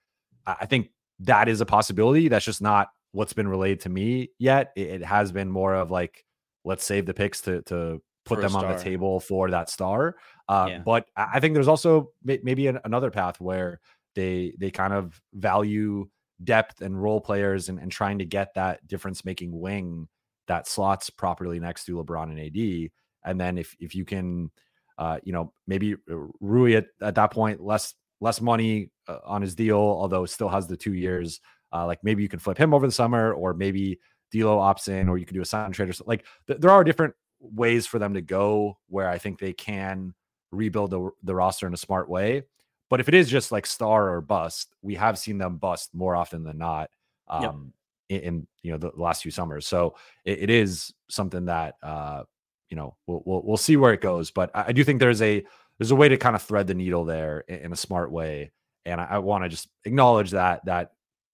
I 0.45 0.65
think 0.65 0.91
that 1.19 1.47
is 1.47 1.61
a 1.61 1.65
possibility 1.65 2.27
that's 2.27 2.45
just 2.45 2.61
not 2.61 2.89
what's 3.15 3.33
been 3.33 3.47
relayed 3.47 3.79
to 3.79 3.89
me 3.89 4.29
yet 4.39 4.71
it, 4.75 4.87
it 5.01 5.03
has 5.03 5.31
been 5.31 5.49
more 5.49 5.73
of 5.73 5.89
like 5.91 6.23
let's 6.63 6.83
save 6.83 7.05
the 7.05 7.13
picks 7.13 7.41
to 7.41 7.61
to 7.63 8.01
put 8.25 8.41
them 8.41 8.55
on 8.55 8.67
the 8.75 8.83
table 8.83 9.19
for 9.19 9.51
that 9.51 9.69
star 9.69 10.15
uh, 10.49 10.67
Yeah. 10.69 10.79
but 10.79 11.05
I 11.15 11.39
think 11.39 11.53
there's 11.53 11.67
also 11.67 12.11
maybe 12.23 12.67
an, 12.67 12.79
another 12.83 13.11
path 13.11 13.39
where 13.39 13.79
they 14.15 14.53
they 14.59 14.71
kind 14.71 14.93
of 14.93 15.21
value 15.33 16.07
depth 16.43 16.81
and 16.81 17.01
role 17.01 17.21
players 17.21 17.69
and, 17.69 17.79
and 17.79 17.91
trying 17.91 18.19
to 18.19 18.25
get 18.25 18.53
that 18.55 18.85
difference 18.87 19.23
making 19.25 19.57
wing 19.59 20.07
that 20.47 20.67
slots 20.67 21.09
properly 21.09 21.59
next 21.59 21.85
to 21.85 21.95
LeBron 21.95 22.31
and 22.31 22.39
AD. 22.39 22.91
And 23.25 23.39
then 23.39 23.57
if 23.57 23.75
if 23.79 23.95
you 23.95 24.05
can, 24.05 24.51
uh, 24.97 25.19
you 25.23 25.33
know, 25.33 25.53
maybe 25.67 25.95
Rui 26.39 26.75
at, 26.75 26.87
at 27.01 27.15
that 27.15 27.31
point 27.31 27.61
less 27.61 27.93
less 28.21 28.41
money 28.41 28.89
uh, 29.07 29.19
on 29.25 29.41
his 29.41 29.55
deal, 29.55 29.77
although 29.77 30.25
still 30.25 30.49
has 30.49 30.67
the 30.67 30.77
two 30.77 30.93
years. 30.93 31.39
Uh, 31.73 31.85
like 31.85 32.03
maybe 32.03 32.23
you 32.23 32.29
can 32.29 32.39
flip 32.39 32.57
him 32.57 32.73
over 32.73 32.85
the 32.85 32.91
summer, 32.91 33.33
or 33.33 33.53
maybe 33.53 33.99
D'Lo 34.31 34.57
opts 34.57 34.87
in, 34.87 35.09
or 35.09 35.17
you 35.17 35.25
can 35.25 35.35
do 35.35 35.41
a 35.41 35.45
sign 35.45 35.71
trade. 35.71 35.89
Or 35.89 35.93
something. 35.93 36.09
Like 36.09 36.25
th- 36.47 36.59
there 36.59 36.71
are 36.71 36.83
different 36.83 37.13
ways 37.39 37.85
for 37.85 37.99
them 37.99 38.13
to 38.13 38.21
go 38.21 38.77
where 38.87 39.09
I 39.09 39.17
think 39.17 39.39
they 39.39 39.53
can 39.53 40.13
rebuild 40.51 40.91
the, 40.91 41.09
the 41.23 41.35
roster 41.35 41.67
in 41.67 41.73
a 41.73 41.77
smart 41.77 42.09
way. 42.09 42.43
But 42.89 42.99
if 42.99 43.07
it 43.07 43.13
is 43.13 43.29
just 43.29 43.51
like 43.51 43.65
star 43.65 44.13
or 44.13 44.21
bust, 44.21 44.75
we 44.81 44.95
have 44.95 45.17
seen 45.17 45.37
them 45.37 45.57
bust 45.57 45.93
more 45.93 46.15
often 46.15 46.43
than 46.43 46.57
not 46.57 46.89
um, 47.27 47.73
Yep. 48.09 48.21
in, 48.21 48.27
in 48.27 48.47
you 48.61 48.71
know 48.71 48.77
the, 48.77 48.91
the 48.91 49.01
last 49.01 49.23
few 49.23 49.31
summers. 49.31 49.67
So 49.67 49.95
it, 50.23 50.43
it 50.43 50.49
is 50.49 50.93
something 51.09 51.45
that 51.45 51.75
uh, 51.81 52.23
you 52.69 52.77
know 52.77 52.95
we'll, 53.07 53.23
we'll 53.25 53.41
we'll 53.43 53.57
see 53.57 53.77
where 53.77 53.93
it 53.93 54.01
goes. 54.01 54.31
But 54.31 54.51
I, 54.53 54.65
I 54.67 54.71
do 54.71 54.83
think 54.83 54.99
there's 54.99 55.21
a 55.21 55.43
there's 55.77 55.91
a 55.91 55.95
way 55.95 56.09
to 56.09 56.17
kind 56.17 56.35
of 56.35 56.41
thread 56.43 56.67
the 56.67 56.73
needle 56.73 57.05
there 57.05 57.43
in, 57.47 57.55
in 57.57 57.73
a 57.73 57.75
smart 57.75 58.11
way, 58.11 58.51
and 58.85 59.01
I, 59.01 59.05
I 59.05 59.17
want 59.17 59.43
to 59.43 59.49
just 59.49 59.67
acknowledge 59.83 60.31
that 60.31 60.63
that 60.65 60.91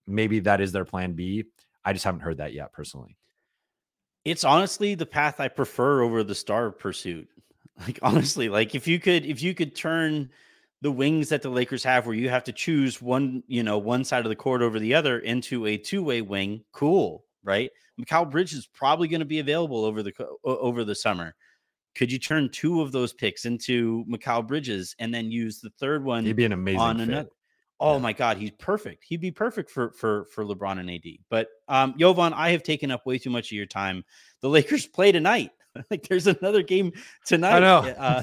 maybe 0.08 0.40
that 0.42 0.62
is 0.62 0.72
their 0.72 0.86
plan 0.86 1.14
B. 1.14 1.46
I 1.84 1.94
just 1.94 2.06
haven't 2.06 2.22
heard 2.22 2.38
that 2.38 2.54
yet 2.54 2.74
personally. 2.74 3.18
it's 4.26 4.44
honestly 4.44 4.94
the 4.96 5.06
path 5.06 5.40
I 5.40 5.48
prefer 5.48 6.02
over 6.02 6.24
the 6.24 6.36
star 6.36 6.72
pursuit. 6.72 7.28
Like 7.88 7.98
honestly, 8.04 8.48
like 8.48 8.76
if 8.76 8.88
you 8.88 9.00
could 9.00 9.26
if 9.26 9.42
you 9.42 9.56
could 9.56 9.76
turn 9.76 10.30
the 10.82 10.92
wings 10.92 11.30
that 11.30 11.42
the 11.42 11.50
Lakers 11.50 11.84
have 11.84 12.06
where 12.06 12.14
you 12.14 12.30
have 12.30 12.44
to 12.44 12.52
choose 12.52 13.02
one, 13.02 13.42
you 13.48 13.64
know, 13.64 13.80
one 13.80 14.04
side 14.04 14.24
of 14.24 14.30
the 14.30 14.36
court 14.36 14.62
over 14.62 14.78
the 14.80 14.94
other 14.94 15.18
into 15.20 15.66
a 15.66 15.78
two-way 15.78 16.22
wing, 16.22 16.64
cool, 16.74 17.26
right? 17.44 17.72
Mikal 18.00 18.30
Bridge 18.30 18.54
is 18.54 18.68
probably 18.68 19.08
going 19.08 19.22
to 19.22 19.26
be 19.26 19.40
available 19.40 19.84
over 19.84 20.04
the 20.04 20.14
over 20.44 20.84
the 20.84 20.94
summer. 20.94 21.34
Could 21.96 22.12
you 22.12 22.20
turn 22.20 22.50
two 22.52 22.82
of 22.82 22.92
those 22.92 23.14
picks 23.14 23.46
into 23.46 24.06
Mikal 24.06 24.46
Bridges 24.48 24.96
and 25.00 25.12
then 25.12 25.32
use 25.32 25.60
the 25.60 25.72
third 25.80 26.04
one 26.04 26.24
He'd 26.24 26.36
be 26.36 26.46
an 26.46 26.52
amazing 26.54 26.80
on 26.82 26.98
fit. 27.00 27.08
another? 27.10 27.30
Oh 27.82 27.98
my 27.98 28.14
God, 28.14 28.38
he's 28.38 28.52
perfect. 28.52 29.04
He'd 29.04 29.22
be 29.22 29.32
perfect 29.32 29.72
for 29.72 29.90
for 29.92 30.26
for 30.26 30.46
LeBron 30.46 30.80
and 30.80 30.90
AD. 30.90 31.04
But 31.30 31.48
um, 31.68 31.96
Jovan, 31.98 32.32
I 32.32 32.52
have 32.52 32.62
taken 32.62 32.92
up 32.92 33.08
way 33.08 33.18
too 33.18 33.32
much 33.32 33.48
of 33.48 33.54
your 33.54 33.66
time. 33.66 34.06
The 34.42 34.50
Lakers 34.56 34.86
play 34.86 35.12
tonight. 35.12 35.50
like 35.90 36.08
there's 36.08 36.28
another 36.28 36.62
game 36.62 36.92
tonight. 37.26 37.56
I 37.56 37.60
know. 37.60 37.80
Uh, 37.98 38.22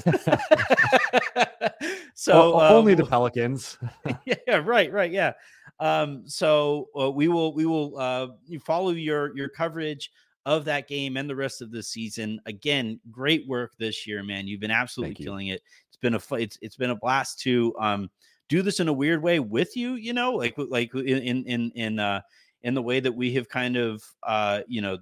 so 2.13 2.53
o- 2.53 2.59
uh, 2.59 2.69
only 2.69 2.93
the 2.95 3.05
Pelicans. 3.05 3.77
yeah, 4.25 4.57
right, 4.63 4.91
right, 4.93 5.11
yeah. 5.11 5.33
Um, 5.79 6.23
so 6.25 6.87
uh, 6.97 7.11
we 7.11 7.27
will 7.27 7.53
we 7.53 7.65
will 7.65 7.97
uh 7.97 8.27
you 8.45 8.59
follow 8.61 8.91
your 8.91 9.35
your 9.35 9.49
coverage 9.49 10.09
of 10.45 10.65
that 10.65 10.87
game 10.87 11.17
and 11.17 11.29
the 11.29 11.35
rest 11.35 11.61
of 11.61 11.71
the 11.71 11.83
season. 11.83 12.39
Again, 12.45 12.99
great 13.11 13.45
work 13.47 13.73
this 13.77 14.07
year, 14.07 14.23
man. 14.23 14.47
You've 14.47 14.61
been 14.61 14.71
absolutely 14.71 15.17
you. 15.19 15.25
killing 15.25 15.47
it. 15.47 15.61
It's 15.89 15.97
been 15.97 16.15
a 16.15 16.21
it's 16.35 16.57
it's 16.61 16.77
been 16.77 16.91
a 16.91 16.95
blast 16.95 17.39
to 17.41 17.75
um 17.77 18.09
do 18.49 18.61
this 18.61 18.79
in 18.79 18.87
a 18.87 18.93
weird 18.93 19.23
way 19.23 19.39
with 19.39 19.77
you, 19.77 19.93
you 19.93 20.13
know, 20.13 20.33
like 20.33 20.55
like 20.57 20.93
in 20.93 21.45
in 21.45 21.71
in 21.71 21.99
uh 21.99 22.21
in 22.63 22.73
the 22.73 22.81
way 22.81 22.99
that 22.99 23.13
we 23.13 23.33
have 23.33 23.47
kind 23.47 23.77
of 23.77 24.03
uh 24.23 24.61
you 24.67 24.81
know 24.81 24.97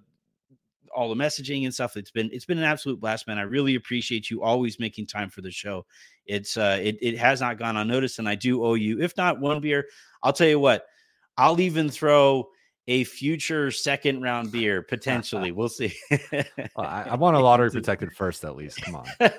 all 0.96 1.10
the 1.10 1.16
messaging 1.16 1.64
and 1.66 1.74
stuff. 1.74 1.98
It's 1.98 2.12
been 2.12 2.30
it's 2.32 2.46
been 2.46 2.58
an 2.58 2.64
absolute 2.64 3.00
blast, 3.00 3.28
man. 3.28 3.38
I 3.38 3.44
really 3.44 3.76
appreciate 3.76 4.30
you 4.30 4.44
always 4.44 4.80
making 4.80 5.08
time 5.08 5.30
for 5.30 5.42
the 5.42 5.52
show. 5.52 5.86
It's 6.26 6.58
uh 6.58 6.80
it 6.82 6.98
it 7.02 7.18
has 7.18 7.42
not 7.42 7.58
gone 7.58 7.78
unnoticed, 7.78 8.20
and 8.20 8.28
I 8.30 8.36
do 8.36 8.64
owe 8.64 8.76
you, 8.76 9.02
if 9.02 9.16
not 9.18 9.40
one 9.40 9.62
beer, 9.62 9.86
I'll 10.24 10.34
tell 10.34 10.48
you 10.48 10.60
what, 10.60 10.86
I'll 11.38 11.60
even 11.62 11.90
throw 11.90 12.50
a 12.90 13.04
future 13.04 13.70
second 13.72 14.22
round 14.22 14.52
beer 14.52 14.82
potentially. 14.82 15.52
We'll 15.52 15.68
see. 15.70 15.94
Well, 16.32 16.44
I, 16.78 17.04
I 17.12 17.16
want 17.16 17.36
a 17.36 17.40
lottery 17.42 17.70
protected 17.70 18.14
first, 18.14 18.46
at 18.46 18.56
least. 18.56 18.82
Come 18.82 18.96
on. 18.96 19.06
All 19.20 19.30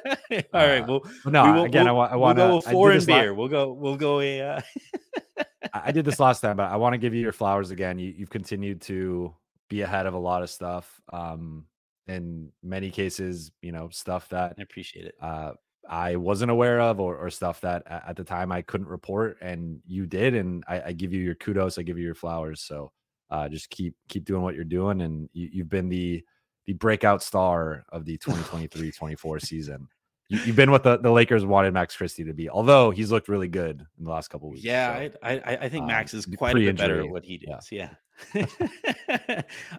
right. 0.52 0.82
Uh, 0.82 0.86
Well, 0.86 1.00
But 1.24 1.32
no, 1.32 1.52
will- 1.52 1.64
again, 1.64 1.84
we'll, 1.86 2.00
I 2.02 2.16
want. 2.16 2.38
I 2.38 2.46
we'll 2.46 2.60
go 2.60 2.90
to. 2.90 2.96
and 2.96 3.06
beer. 3.06 3.34
We'll 3.34 3.48
go. 3.48 3.72
We'll 3.72 3.96
go 3.96 4.20
a. 4.20 4.40
Uh, 4.42 4.60
I 5.74 5.92
did 5.92 6.04
this 6.04 6.20
last 6.20 6.40
time, 6.40 6.56
but 6.56 6.70
I 6.70 6.76
want 6.76 6.94
to 6.94 6.98
give 6.98 7.14
you 7.14 7.20
your 7.20 7.32
flowers 7.32 7.70
again. 7.70 7.98
You, 7.98 8.12
you've 8.16 8.30
continued 8.30 8.80
to 8.82 9.34
be 9.68 9.82
ahead 9.82 10.06
of 10.06 10.14
a 10.14 10.18
lot 10.18 10.42
of 10.42 10.50
stuff. 10.50 11.00
Um, 11.12 11.66
in 12.06 12.50
many 12.62 12.90
cases, 12.90 13.50
you 13.60 13.70
know, 13.72 13.88
stuff 13.90 14.28
that 14.30 14.54
I 14.58 14.62
appreciate 14.62 15.04
it. 15.06 15.14
uh, 15.20 15.52
I 15.90 16.16
wasn't 16.16 16.50
aware 16.50 16.80
of, 16.80 17.00
or, 17.00 17.16
or 17.16 17.28
stuff 17.30 17.60
that 17.62 17.82
at 17.86 18.14
the 18.16 18.24
time 18.24 18.50
I 18.52 18.60
couldn't 18.62 18.88
report, 18.88 19.38
and 19.40 19.80
you 19.86 20.04
did, 20.06 20.34
and 20.34 20.62
I, 20.68 20.82
I 20.86 20.92
give 20.92 21.12
you 21.14 21.20
your 21.22 21.34
kudos. 21.34 21.78
I 21.78 21.82
give 21.82 21.98
you 21.98 22.04
your 22.04 22.14
flowers. 22.14 22.60
So 22.62 22.92
uh, 23.30 23.48
just 23.48 23.70
keep 23.70 23.94
keep 24.08 24.24
doing 24.24 24.42
what 24.42 24.54
you're 24.54 24.64
doing, 24.64 25.02
and 25.02 25.28
you, 25.32 25.48
you've 25.52 25.68
been 25.68 25.88
the 25.88 26.24
the 26.66 26.74
breakout 26.74 27.22
star 27.22 27.86
of 27.88 28.04
the 28.04 28.18
2023-24 28.18 29.40
season. 29.46 29.88
You, 30.28 30.38
you've 30.40 30.56
been 30.56 30.70
what 30.70 30.82
the, 30.82 30.98
the 30.98 31.10
Lakers 31.10 31.46
wanted 31.46 31.72
Max 31.72 31.96
Christie 31.96 32.24
to 32.24 32.34
be, 32.34 32.50
although 32.50 32.90
he's 32.90 33.10
looked 33.10 33.28
really 33.28 33.48
good 33.48 33.80
in 33.98 34.04
the 34.04 34.10
last 34.10 34.28
couple 34.28 34.50
weeks. 34.50 34.62
Yeah, 34.62 35.08
so. 35.08 35.10
I, 35.22 35.32
I 35.38 35.56
I 35.62 35.68
think 35.70 35.82
um, 35.82 35.88
Max 35.88 36.12
is 36.12 36.26
quite 36.26 36.54
a 36.54 36.58
bit 36.58 36.76
better 36.76 37.00
at 37.00 37.08
what 37.08 37.24
he 37.24 37.38
does. 37.38 37.68
Yeah. 37.72 37.90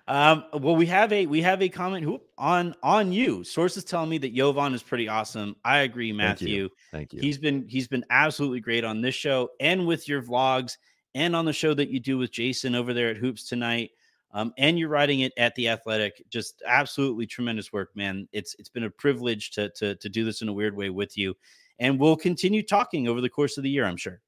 um. 0.08 0.46
Well, 0.54 0.76
we 0.76 0.88
have 0.88 1.14
a 1.14 1.28
we 1.28 1.42
have 1.44 1.62
a 1.62 1.70
comment 1.70 2.08
whoop, 2.08 2.24
on 2.38 2.74
on 2.82 3.12
you. 3.12 3.44
Sources 3.44 3.84
tell 3.84 4.08
me 4.08 4.18
that 4.18 4.34
Jovan 4.34 4.74
is 4.74 4.82
pretty 4.82 5.08
awesome. 5.08 5.56
I 5.64 5.80
agree, 5.80 6.10
Thank 6.10 6.42
you. 6.42 6.48
Matthew. 6.48 6.70
Thank 6.92 7.14
you. 7.14 7.22
He's 7.22 7.38
been 7.38 7.68
he's 7.68 7.88
been 7.88 8.06
absolutely 8.10 8.62
great 8.62 8.84
on 8.84 9.02
this 9.02 9.14
show 9.14 9.50
and 9.60 9.86
with 9.86 10.08
your 10.08 10.24
vlogs 10.24 10.78
and 11.16 11.36
on 11.36 11.46
the 11.46 11.54
show 11.54 11.74
that 11.74 11.90
you 11.90 12.00
do 12.00 12.18
with 12.18 12.32
Jason 12.32 12.76
over 12.76 12.94
there 12.94 13.10
at 13.10 13.18
Hoops 13.18 13.48
tonight. 13.48 13.92
Um, 14.32 14.54
and 14.58 14.78
you're 14.78 14.90
writing 14.90 15.22
it 15.22 15.34
at 15.38 15.56
the 15.56 15.70
Athletic. 15.70 16.24
Just 16.30 16.62
absolutely 16.66 17.26
tremendous 17.26 17.74
work, 17.74 17.90
man. 17.96 18.28
It's 18.32 18.56
it's 18.60 18.70
been 18.70 18.84
a 18.84 18.90
privilege 18.90 19.52
to 19.52 19.70
to 19.72 19.96
to 19.96 20.10
do 20.10 20.24
this 20.24 20.42
in 20.42 20.50
a 20.50 20.54
weird 20.54 20.76
way 20.76 20.92
with 20.92 21.18
you, 21.18 21.36
and 21.80 22.00
we'll 22.00 22.16
continue 22.16 22.62
talking 22.62 23.08
over 23.08 23.22
the 23.22 23.30
course 23.30 23.58
of 23.58 23.64
the 23.64 23.70
year. 23.72 23.86
I'm 23.86 23.98
sure. 23.98 24.22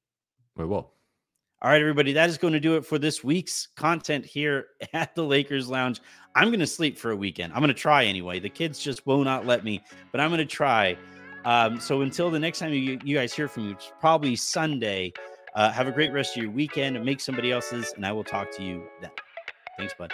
we 0.55 0.65
will. 0.65 0.91
All 1.63 1.69
right, 1.69 1.79
everybody, 1.79 2.11
that 2.13 2.27
is 2.27 2.39
going 2.39 2.53
to 2.53 2.59
do 2.59 2.75
it 2.75 2.83
for 2.83 2.97
this 2.97 3.23
week's 3.23 3.67
content 3.75 4.25
here 4.25 4.65
at 4.93 5.13
the 5.13 5.23
Lakers 5.23 5.69
Lounge. 5.69 6.01
I'm 6.33 6.47
going 6.47 6.59
to 6.59 6.65
sleep 6.65 6.97
for 6.97 7.11
a 7.11 7.15
weekend. 7.15 7.53
I'm 7.53 7.59
going 7.59 7.67
to 7.67 7.75
try 7.75 8.05
anyway. 8.05 8.39
The 8.39 8.49
kids 8.49 8.79
just 8.79 9.05
will 9.05 9.23
not 9.23 9.45
let 9.45 9.63
me, 9.63 9.79
but 10.11 10.19
I'm 10.19 10.31
going 10.31 10.39
to 10.39 10.45
try. 10.45 10.97
Um, 11.45 11.79
so 11.79 12.01
until 12.01 12.31
the 12.31 12.39
next 12.39 12.57
time 12.59 12.73
you, 12.73 12.99
you 13.03 13.15
guys 13.15 13.31
hear 13.31 13.47
from 13.47 13.67
me, 13.67 13.73
it's 13.73 13.91
probably 13.99 14.35
Sunday, 14.35 15.13
uh, 15.55 15.71
have 15.71 15.87
a 15.87 15.91
great 15.91 16.11
rest 16.13 16.35
of 16.37 16.43
your 16.43 16.51
weekend 16.51 17.03
make 17.03 17.19
somebody 17.19 17.51
else's, 17.51 17.93
and 17.95 18.05
I 18.05 18.11
will 18.11 18.23
talk 18.23 18.51
to 18.57 18.63
you 18.63 18.83
then. 19.01 19.11
Thanks, 19.77 19.93
bud. 19.97 20.13